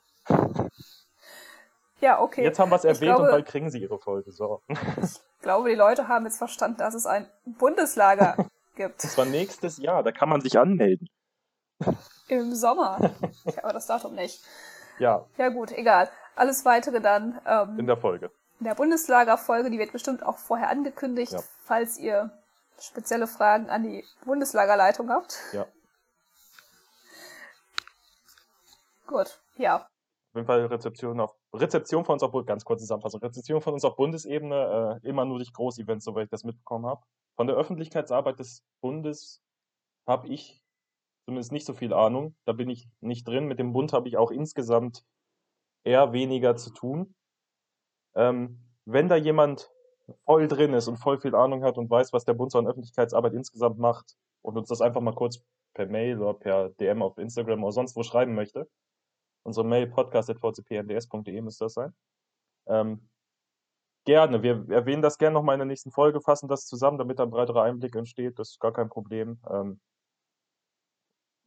Ja, 2.01 2.21
okay. 2.21 2.43
Jetzt 2.43 2.59
haben 2.59 2.71
wir 2.71 2.77
es 2.77 2.85
erwähnt 2.85 3.15
glaube, 3.15 3.23
und 3.23 3.31
bald 3.31 3.45
kriegen 3.45 3.69
sie 3.69 3.79
ihre 3.79 3.99
Folge. 3.99 4.31
So. 4.31 4.61
Ich 5.41 5.43
glaube, 5.43 5.69
die 5.69 5.75
Leute 5.75 6.09
haben 6.09 6.25
jetzt 6.25 6.37
verstanden, 6.37 6.79
dass 6.79 6.93
es 6.93 7.05
ein 7.05 7.25
Bundeslager 7.45 8.35
gibt. 8.75 9.01
Das 9.01 9.17
war 9.17 9.23
nächstes 9.23 9.77
Jahr, 9.77 10.03
da 10.03 10.11
kann 10.11 10.27
man 10.27 10.41
sich 10.41 10.59
anmelden. 10.59 11.07
Im 12.27 12.53
Sommer. 12.53 13.11
Ich 13.45 13.55
habe 13.55 13.71
das 13.71 13.87
Datum 13.87 14.15
nicht. 14.15 14.43
Ja. 14.99 15.25
Ja, 15.37 15.47
gut, 15.47 15.71
egal. 15.71 16.09
Alles 16.39 16.63
weitere 16.63 17.01
dann. 17.01 17.41
Ähm, 17.45 17.77
in 17.77 17.85
der 17.85 17.97
Folge. 17.97 18.31
In 18.59 18.65
der 18.65 18.73
Bundeslagerfolge, 18.73 19.69
die 19.69 19.77
wird 19.77 19.91
bestimmt 19.91 20.23
auch 20.25 20.37
vorher 20.37 20.69
angekündigt, 20.69 21.33
ja. 21.33 21.43
falls 21.65 21.97
ihr 21.97 22.31
spezielle 22.79 23.27
Fragen 23.27 23.69
an 23.69 23.83
die 23.83 24.05
Bundeslagerleitung 24.23 25.09
habt. 25.09 25.37
Ja. 25.51 25.65
Gut, 29.05 29.41
ja. 29.57 29.75
Auf 29.81 30.35
jeden 30.35 30.47
Fall 30.47 30.65
Rezeption 30.67 31.19
auf 31.19 31.35
Rezeption 31.53 32.05
von 32.05 32.13
uns 32.13 32.23
auf 32.23 32.31
ganz 32.45 32.63
kurze 32.63 32.83
Zusammenfassung. 32.83 33.19
Rezeption 33.19 33.61
von 33.61 33.73
uns 33.73 33.83
auf 33.83 33.97
Bundesebene, 33.97 34.99
äh, 35.03 35.07
immer 35.07 35.25
nur 35.25 35.39
durch 35.39 35.51
Großevents, 35.51 36.05
soweit 36.05 36.25
ich 36.25 36.29
das 36.29 36.45
mitbekommen 36.45 36.85
habe. 36.85 37.01
Von 37.35 37.47
der 37.47 37.57
Öffentlichkeitsarbeit 37.57 38.39
des 38.39 38.63
Bundes 38.79 39.41
habe 40.07 40.29
ich 40.29 40.61
zumindest 41.25 41.51
nicht 41.51 41.65
so 41.65 41.73
viel 41.73 41.91
Ahnung. 41.91 42.37
Da 42.45 42.53
bin 42.53 42.69
ich 42.69 42.87
nicht 43.01 43.27
drin. 43.27 43.47
Mit 43.47 43.59
dem 43.59 43.73
Bund 43.73 43.91
habe 43.91 44.07
ich 44.07 44.15
auch 44.15 44.31
insgesamt 44.31 45.03
eher 45.83 46.13
weniger 46.13 46.55
zu 46.55 46.71
tun. 46.71 47.15
Ähm, 48.15 48.59
wenn 48.85 49.07
da 49.07 49.15
jemand 49.15 49.69
voll 50.25 50.47
drin 50.47 50.73
ist 50.73 50.87
und 50.87 50.97
voll 50.97 51.19
viel 51.19 51.35
Ahnung 51.35 51.63
hat 51.63 51.77
und 51.77 51.89
weiß, 51.89 52.13
was 52.13 52.25
der 52.25 52.33
Bund 52.33 52.51
so 52.51 52.57
an 52.57 52.67
Öffentlichkeitsarbeit 52.67 53.33
insgesamt 53.33 53.77
macht 53.77 54.15
und 54.41 54.57
uns 54.57 54.69
das 54.69 54.81
einfach 54.81 55.01
mal 55.01 55.13
kurz 55.13 55.43
per 55.73 55.85
Mail 55.85 56.19
oder 56.19 56.33
per 56.33 56.69
DM 56.71 57.01
auf 57.01 57.17
Instagram 57.17 57.63
oder 57.63 57.71
sonst 57.71 57.95
wo 57.95 58.03
schreiben 58.03 58.33
möchte, 58.33 58.67
unsere 59.43 59.65
Mail 59.65 59.87
podcast.vcpnds.de 59.87 61.41
müsste 61.41 61.65
das 61.65 61.73
sein. 61.73 61.93
Ähm, 62.67 63.09
gerne, 64.05 64.41
wir 64.41 64.65
erwähnen 64.69 65.01
das 65.01 65.17
gerne 65.17 65.35
nochmal 65.35 65.55
in 65.55 65.59
der 65.59 65.67
nächsten 65.67 65.91
Folge, 65.91 66.21
fassen 66.21 66.49
das 66.49 66.65
zusammen, 66.65 66.97
damit 66.97 67.19
ein 67.19 67.29
breiterer 67.29 67.63
Einblick 67.63 67.95
entsteht, 67.95 68.39
das 68.39 68.51
ist 68.51 68.59
gar 68.59 68.73
kein 68.73 68.89
Problem. 68.89 69.39
Ähm, 69.49 69.79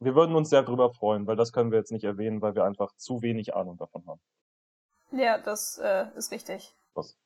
wir 0.03 0.15
würden 0.15 0.35
uns 0.35 0.49
sehr 0.49 0.63
darüber 0.63 0.91
freuen, 0.91 1.27
weil 1.27 1.35
das 1.35 1.51
können 1.51 1.71
wir 1.71 1.79
jetzt 1.79 1.91
nicht 1.91 2.03
erwähnen, 2.03 2.41
weil 2.41 2.55
wir 2.55 2.63
einfach 2.63 2.93
zu 2.95 3.21
wenig 3.21 3.55
Ahnung 3.55 3.77
davon 3.77 4.05
haben. 4.07 4.21
Ja, 5.11 5.37
das 5.37 5.77
äh, 5.77 6.07
ist 6.15 6.31
richtig. 6.31 6.75
Was? 6.93 7.17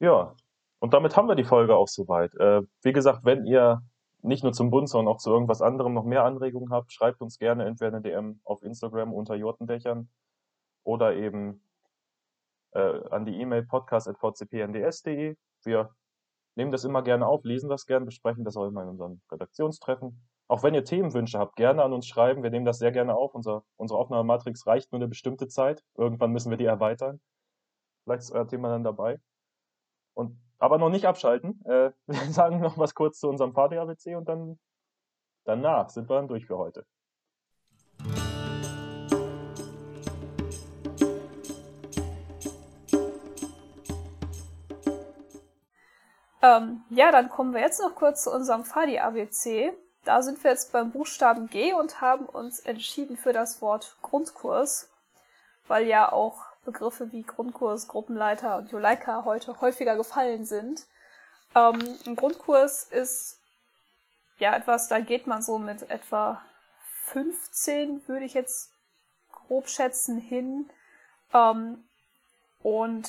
Ja, 0.00 0.34
und 0.80 0.94
damit 0.94 1.16
haben 1.16 1.28
wir 1.28 1.34
die 1.34 1.44
Folge 1.44 1.76
auch 1.76 1.88
soweit. 1.88 2.34
Äh, 2.34 2.62
wie 2.82 2.92
gesagt, 2.92 3.24
wenn 3.24 3.46
ihr 3.46 3.82
nicht 4.22 4.42
nur 4.42 4.52
zum 4.52 4.70
Bund, 4.70 4.88
sondern 4.88 5.14
auch 5.14 5.18
zu 5.18 5.30
irgendwas 5.30 5.62
anderem 5.62 5.94
noch 5.94 6.04
mehr 6.04 6.24
Anregungen 6.24 6.72
habt, 6.72 6.92
schreibt 6.92 7.20
uns 7.20 7.38
gerne 7.38 7.64
entweder 7.66 7.96
eine 7.96 8.02
DM 8.02 8.40
auf 8.44 8.62
Instagram 8.62 9.12
unter 9.12 9.34
Jotendächern 9.34 10.08
oder 10.84 11.14
eben 11.14 11.62
äh, 12.72 13.08
an 13.10 13.24
die 13.24 13.40
E-Mail 13.40 13.64
podcast.vcpnds.de. 13.64 15.36
Wir 15.64 15.94
nehmen 16.56 16.72
das 16.72 16.84
immer 16.84 17.02
gerne 17.02 17.26
auf, 17.26 17.44
lesen 17.44 17.68
das 17.68 17.86
gerne, 17.86 18.06
besprechen 18.06 18.44
das 18.44 18.56
auch 18.56 18.66
immer 18.66 18.82
in 18.82 18.90
unseren 18.90 19.22
Redaktionstreffen. 19.30 20.20
Auch 20.50 20.64
wenn 20.64 20.74
ihr 20.74 20.82
Themenwünsche 20.82 21.38
habt, 21.38 21.54
gerne 21.54 21.84
an 21.84 21.92
uns 21.92 22.08
schreiben. 22.08 22.42
Wir 22.42 22.50
nehmen 22.50 22.64
das 22.64 22.78
sehr 22.78 22.90
gerne 22.90 23.14
auf. 23.14 23.36
Unser, 23.36 23.62
unsere 23.76 24.00
Aufnahmematrix 24.00 24.66
reicht 24.66 24.90
nur 24.90 24.98
eine 24.98 25.06
bestimmte 25.06 25.46
Zeit. 25.46 25.84
Irgendwann 25.96 26.32
müssen 26.32 26.50
wir 26.50 26.56
die 26.56 26.64
erweitern. 26.64 27.20
Vielleicht 28.02 28.22
ist 28.22 28.32
euer 28.32 28.48
Thema 28.48 28.68
dann 28.70 28.82
dabei. 28.82 29.20
Und, 30.12 30.36
aber 30.58 30.78
noch 30.78 30.90
nicht 30.90 31.06
abschalten. 31.06 31.64
Äh, 31.66 31.92
wir 32.06 32.32
sagen 32.32 32.58
noch 32.58 32.76
was 32.78 32.96
kurz 32.96 33.20
zu 33.20 33.28
unserem 33.28 33.52
Party-ABC 33.52 34.16
und 34.16 34.28
dann 34.28 34.58
danach 35.44 35.88
sind 35.88 36.10
wir 36.10 36.16
dann 36.16 36.26
durch 36.26 36.46
für 36.46 36.58
heute. 36.58 36.84
Ähm, 46.42 46.82
ja, 46.90 47.12
dann 47.12 47.28
kommen 47.28 47.54
wir 47.54 47.60
jetzt 47.60 47.80
noch 47.80 47.94
kurz 47.94 48.24
zu 48.24 48.32
unserem 48.32 48.64
Fadi-ABC. 48.64 49.76
Da 50.04 50.22
sind 50.22 50.42
wir 50.42 50.50
jetzt 50.50 50.72
beim 50.72 50.90
Buchstaben 50.90 51.48
G 51.48 51.72
und 51.72 52.00
haben 52.00 52.26
uns 52.26 52.60
entschieden 52.60 53.16
für 53.16 53.32
das 53.32 53.60
Wort 53.60 53.96
Grundkurs, 54.02 54.88
weil 55.66 55.86
ja 55.86 56.10
auch 56.10 56.42
Begriffe 56.64 57.12
wie 57.12 57.22
Grundkurs, 57.22 57.88
Gruppenleiter 57.88 58.56
und 58.56 58.70
Juleika 58.70 59.24
heute 59.24 59.60
häufiger 59.60 59.96
gefallen 59.96 60.44
sind. 60.44 60.86
Ähm, 61.54 61.98
ein 62.06 62.16
Grundkurs 62.16 62.84
ist 62.84 63.40
ja 64.38 64.54
etwas, 64.54 64.88
da 64.88 65.00
geht 65.00 65.26
man 65.26 65.42
so 65.42 65.58
mit 65.58 65.90
etwa 65.90 66.42
15, 67.06 68.06
würde 68.08 68.24
ich 68.24 68.34
jetzt 68.34 68.72
grob 69.32 69.68
schätzen, 69.68 70.18
hin 70.18 70.70
ähm, 71.32 71.84
und 72.62 73.08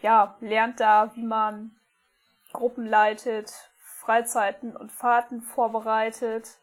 ja, 0.00 0.36
lernt 0.40 0.80
da, 0.80 1.14
wie 1.14 1.22
man 1.22 1.76
Gruppen 2.52 2.86
leitet, 2.86 3.52
Freizeiten 4.04 4.76
und 4.76 4.92
Fahrten 4.92 5.42
vorbereitet. 5.42 6.58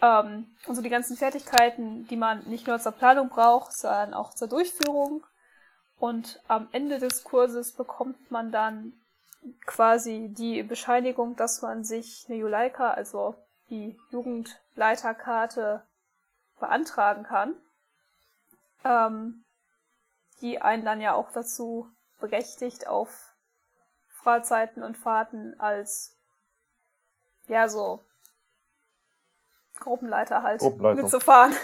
Ähm, 0.00 0.54
und 0.66 0.74
so 0.74 0.82
die 0.82 0.88
ganzen 0.88 1.16
Fertigkeiten, 1.16 2.06
die 2.06 2.16
man 2.16 2.44
nicht 2.44 2.66
nur 2.66 2.78
zur 2.78 2.92
Planung 2.92 3.28
braucht, 3.28 3.72
sondern 3.72 4.14
auch 4.14 4.34
zur 4.34 4.48
Durchführung. 4.48 5.24
Und 5.98 6.40
am 6.48 6.68
Ende 6.72 6.98
des 6.98 7.24
Kurses 7.24 7.72
bekommt 7.72 8.30
man 8.30 8.52
dann 8.52 8.92
quasi 9.66 10.28
die 10.30 10.62
Bescheinigung, 10.62 11.36
dass 11.36 11.62
man 11.62 11.84
sich 11.84 12.26
eine 12.28 12.38
Juleika, 12.38 12.90
also 12.90 13.34
die 13.68 13.98
Jugendleiterkarte, 14.10 15.82
beantragen 16.58 17.24
kann. 17.24 17.54
Ähm, 18.84 19.44
die 20.40 20.60
einen 20.60 20.84
dann 20.84 21.00
ja 21.00 21.14
auch 21.14 21.32
dazu 21.32 21.90
berechtigt, 22.18 22.86
auf 22.86 23.34
Fahrzeiten 24.08 24.82
und 24.82 24.96
Fahrten 24.96 25.58
als 25.58 26.19
ja, 27.50 27.68
so 27.68 28.04
Gruppenleiter 29.78 30.42
halt 30.42 30.62
mitzufahren. 30.62 31.54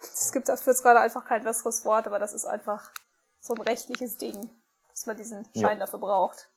Es 0.00 0.32
gibt 0.32 0.48
dafür 0.48 0.72
jetzt 0.72 0.82
gerade 0.82 1.00
einfach 1.00 1.24
kein 1.24 1.42
besseres 1.42 1.84
Wort, 1.84 2.06
aber 2.06 2.18
das 2.18 2.32
ist 2.32 2.44
einfach 2.44 2.92
so 3.40 3.54
ein 3.54 3.60
rechtliches 3.60 4.16
Ding, 4.16 4.50
dass 4.90 5.06
man 5.06 5.16
diesen 5.16 5.44
Schein 5.54 5.78
ja. 5.78 5.86
dafür 5.86 5.98
braucht. 5.98 6.50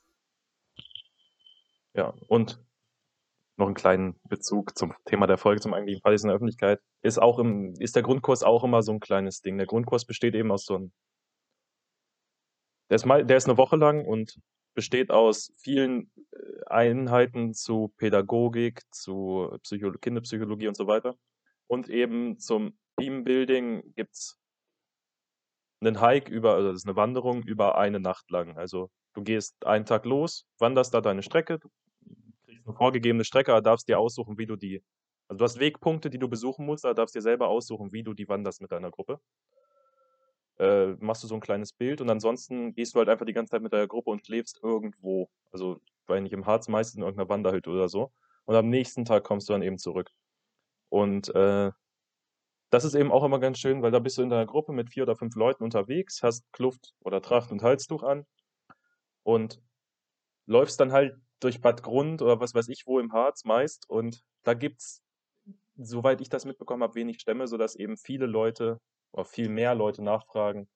Ja, 1.93 2.13
und 2.27 2.63
noch 3.55 3.65
einen 3.65 3.75
kleinen 3.75 4.19
Bezug 4.25 4.77
zum 4.77 4.93
Thema 5.05 5.25
der 5.25 5.39
Folge, 5.39 5.61
zum 5.61 5.73
eigentlichen 5.73 6.01
Fall 6.01 6.13
in 6.13 6.27
der 6.27 6.35
Öffentlichkeit. 6.35 6.79
Ist 7.01 7.19
auch 7.19 7.39
im, 7.39 7.73
ist 7.79 7.95
der 7.95 8.03
Grundkurs 8.03 8.43
auch 8.43 8.63
immer 8.63 8.83
so 8.83 8.91
ein 8.91 8.99
kleines 8.99 9.41
Ding. 9.41 9.57
Der 9.57 9.65
Grundkurs 9.65 10.05
besteht 10.05 10.35
eben 10.35 10.51
aus 10.51 10.65
so 10.65 10.75
einem, 10.75 10.91
der 12.89 12.95
ist 12.97 13.05
mal, 13.05 13.25
der 13.25 13.37
ist 13.37 13.47
eine 13.47 13.57
Woche 13.57 13.77
lang 13.77 14.05
und 14.05 14.39
besteht 14.77 15.09
aus 15.09 15.51
vielen 15.57 16.11
äh, 16.31 16.37
Einheiten 16.67 17.55
zu 17.55 17.91
Pädagogik, 17.97 18.83
zu 18.91 19.49
Psycho 19.63 19.91
Kinderpsychologie 19.91 20.67
und 20.67 20.77
so 20.77 20.85
weiter. 20.85 21.15
Und 21.65 21.89
eben 21.89 22.37
zum 22.37 22.77
Teambuilding 22.99 23.95
gibt 23.95 24.13
es 24.13 24.39
einen 25.81 25.99
Hike 25.99 26.31
über, 26.31 26.53
also 26.53 26.67
das 26.67 26.77
ist 26.77 26.87
eine 26.87 26.95
Wanderung 26.95 27.41
über 27.41 27.79
eine 27.79 27.99
Nacht 27.99 28.29
lang. 28.29 28.55
Also 28.55 28.91
du 29.15 29.23
gehst 29.23 29.65
einen 29.65 29.87
Tag 29.87 30.05
los, 30.05 30.45
wanderst 30.59 30.93
da 30.93 31.01
deine 31.01 31.23
Strecke, 31.23 31.57
kriegst 32.45 32.67
eine 32.67 32.75
vorgegebene 32.75 33.25
Strecke, 33.25 33.53
aber 33.53 33.63
darfst 33.63 33.87
dir 33.87 33.97
aussuchen, 33.97 34.37
wie 34.37 34.45
du 34.45 34.55
die, 34.57 34.83
also 35.27 35.39
du 35.39 35.43
hast 35.43 35.59
Wegpunkte, 35.59 36.11
die 36.11 36.19
du 36.19 36.29
besuchen 36.29 36.67
musst, 36.67 36.85
aber 36.85 36.93
darfst 36.93 37.15
dir 37.15 37.23
selber 37.23 37.47
aussuchen, 37.47 37.91
wie 37.93 38.03
du 38.03 38.13
die 38.13 38.29
wanderst 38.29 38.61
mit 38.61 38.71
deiner 38.71 38.91
Gruppe. 38.91 39.19
Äh, 40.59 40.95
machst 40.99 41.23
du 41.23 41.27
so 41.27 41.35
ein 41.35 41.41
kleines 41.41 41.73
Bild 41.73 42.01
und 42.01 42.09
ansonsten 42.09 42.73
gehst 42.73 42.95
du 42.95 42.99
halt 42.99 43.09
einfach 43.09 43.25
die 43.25 43.33
ganze 43.33 43.51
Zeit 43.51 43.61
mit 43.61 43.73
deiner 43.73 43.87
Gruppe 43.87 44.09
und 44.09 44.25
schläfst 44.25 44.59
irgendwo. 44.63 45.29
Also, 45.51 45.79
weil 46.07 46.21
nicht 46.21 46.33
im 46.33 46.45
Harz, 46.45 46.67
meistens 46.67 46.95
in 46.95 47.03
irgendeiner 47.03 47.29
Wanderhütte 47.29 47.69
oder 47.69 47.89
so. 47.89 48.11
Und 48.45 48.55
am 48.55 48.69
nächsten 48.69 49.05
Tag 49.05 49.23
kommst 49.23 49.49
du 49.49 49.53
dann 49.53 49.61
eben 49.61 49.77
zurück. 49.77 50.11
Und 50.89 51.33
äh, 51.35 51.71
das 52.69 52.83
ist 52.83 52.95
eben 52.95 53.11
auch 53.11 53.23
immer 53.23 53.39
ganz 53.39 53.59
schön, 53.59 53.81
weil 53.81 53.91
da 53.91 53.99
bist 53.99 54.17
du 54.17 54.21
in 54.21 54.29
deiner 54.29 54.45
Gruppe 54.45 54.73
mit 54.73 54.89
vier 54.89 55.03
oder 55.03 55.15
fünf 55.15 55.35
Leuten 55.35 55.63
unterwegs, 55.63 56.21
hast 56.23 56.51
Kluft 56.51 56.93
oder 57.01 57.21
Tracht 57.21 57.51
und 57.51 57.63
Halstuch 57.63 58.03
an 58.03 58.25
und 59.23 59.61
läufst 60.47 60.79
dann 60.79 60.91
halt 60.91 61.15
durch 61.39 61.61
Bad 61.61 61.83
Grund 61.83 62.21
oder 62.21 62.39
was 62.39 62.55
weiß 62.55 62.67
ich 62.69 62.85
wo 62.87 62.99
im 62.99 63.13
Harz 63.13 63.45
meist 63.45 63.89
und 63.89 64.23
da 64.43 64.53
gibt's, 64.53 65.03
soweit 65.75 66.21
ich 66.21 66.29
das 66.29 66.45
mitbekommen 66.45 66.83
habe, 66.83 66.95
wenig 66.95 67.19
Stämme, 67.19 67.47
sodass 67.47 67.75
eben 67.75 67.97
viele 67.97 68.25
Leute 68.25 68.79
oder 69.11 69.25
viel 69.25 69.49
mehr 69.49 69.75
Leute 69.75 70.03
nachfragen, 70.03 70.69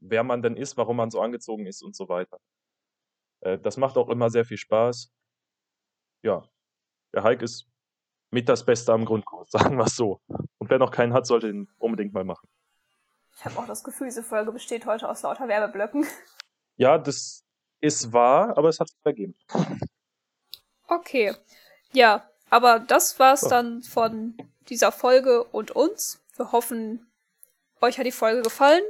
wer 0.00 0.22
man 0.22 0.42
denn 0.42 0.56
ist, 0.56 0.76
warum 0.76 0.96
man 0.96 1.10
so 1.10 1.20
angezogen 1.20 1.66
ist 1.66 1.82
und 1.82 1.96
so 1.96 2.08
weiter. 2.08 2.38
Äh, 3.40 3.58
das 3.58 3.76
macht 3.76 3.96
auch 3.96 4.08
immer 4.08 4.30
sehr 4.30 4.44
viel 4.44 4.58
Spaß. 4.58 5.12
Ja, 6.22 6.48
der 7.14 7.24
Hike 7.24 7.44
ist 7.44 7.68
mit 8.30 8.48
das 8.48 8.64
Beste 8.64 8.92
am 8.92 9.04
Grundkurs, 9.04 9.50
sagen 9.50 9.76
wir 9.76 9.84
es 9.84 9.96
so. 9.96 10.20
Und 10.58 10.70
wer 10.70 10.78
noch 10.78 10.90
keinen 10.90 11.12
hat, 11.12 11.26
sollte 11.26 11.48
ihn 11.48 11.68
unbedingt 11.78 12.12
mal 12.12 12.24
machen. 12.24 12.48
Ich 13.36 13.44
habe 13.44 13.58
auch 13.58 13.66
das 13.66 13.82
Gefühl, 13.82 14.08
diese 14.08 14.22
Folge 14.22 14.52
besteht 14.52 14.86
heute 14.86 15.08
aus 15.08 15.22
lauter 15.22 15.48
Werbeblöcken. 15.48 16.06
Ja, 16.76 16.98
das 16.98 17.44
ist 17.80 18.12
wahr, 18.12 18.56
aber 18.56 18.68
es 18.68 18.78
hat 18.78 18.88
sich 18.88 19.00
vergeben. 19.02 19.36
Okay. 20.86 21.34
Ja, 21.92 22.30
aber 22.50 22.78
das 22.80 23.18
war's 23.18 23.40
so. 23.40 23.48
dann 23.48 23.82
von 23.82 24.36
dieser 24.68 24.92
Folge 24.92 25.44
und 25.44 25.70
uns. 25.70 26.22
Wir 26.36 26.52
hoffen, 26.52 27.11
euch 27.82 27.98
hat 27.98 28.06
die 28.06 28.12
Folge 28.12 28.42
gefallen. 28.42 28.82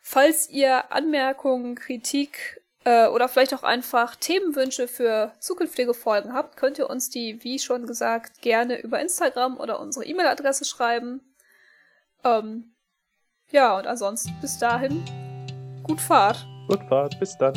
Falls 0.00 0.48
ihr 0.48 0.92
Anmerkungen, 0.92 1.74
Kritik 1.74 2.62
äh, 2.84 3.06
oder 3.06 3.28
vielleicht 3.28 3.54
auch 3.54 3.62
einfach 3.62 4.16
Themenwünsche 4.16 4.88
für 4.88 5.32
zukünftige 5.38 5.94
Folgen 5.94 6.32
habt, 6.32 6.56
könnt 6.56 6.78
ihr 6.78 6.88
uns 6.88 7.10
die, 7.10 7.42
wie 7.44 7.58
schon 7.58 7.86
gesagt, 7.86 8.40
gerne 8.40 8.80
über 8.80 9.00
Instagram 9.00 9.58
oder 9.58 9.80
unsere 9.80 10.04
E-Mail-Adresse 10.04 10.64
schreiben. 10.64 11.20
Ähm, 12.24 12.74
ja, 13.50 13.76
und 13.76 13.86
ansonsten 13.86 14.32
bis 14.40 14.58
dahin, 14.58 15.04
gut 15.82 16.00
Fahrt. 16.00 16.46
Gut 16.68 16.82
Fahrt, 16.88 17.18
bis 17.18 17.36
dann. 17.36 17.54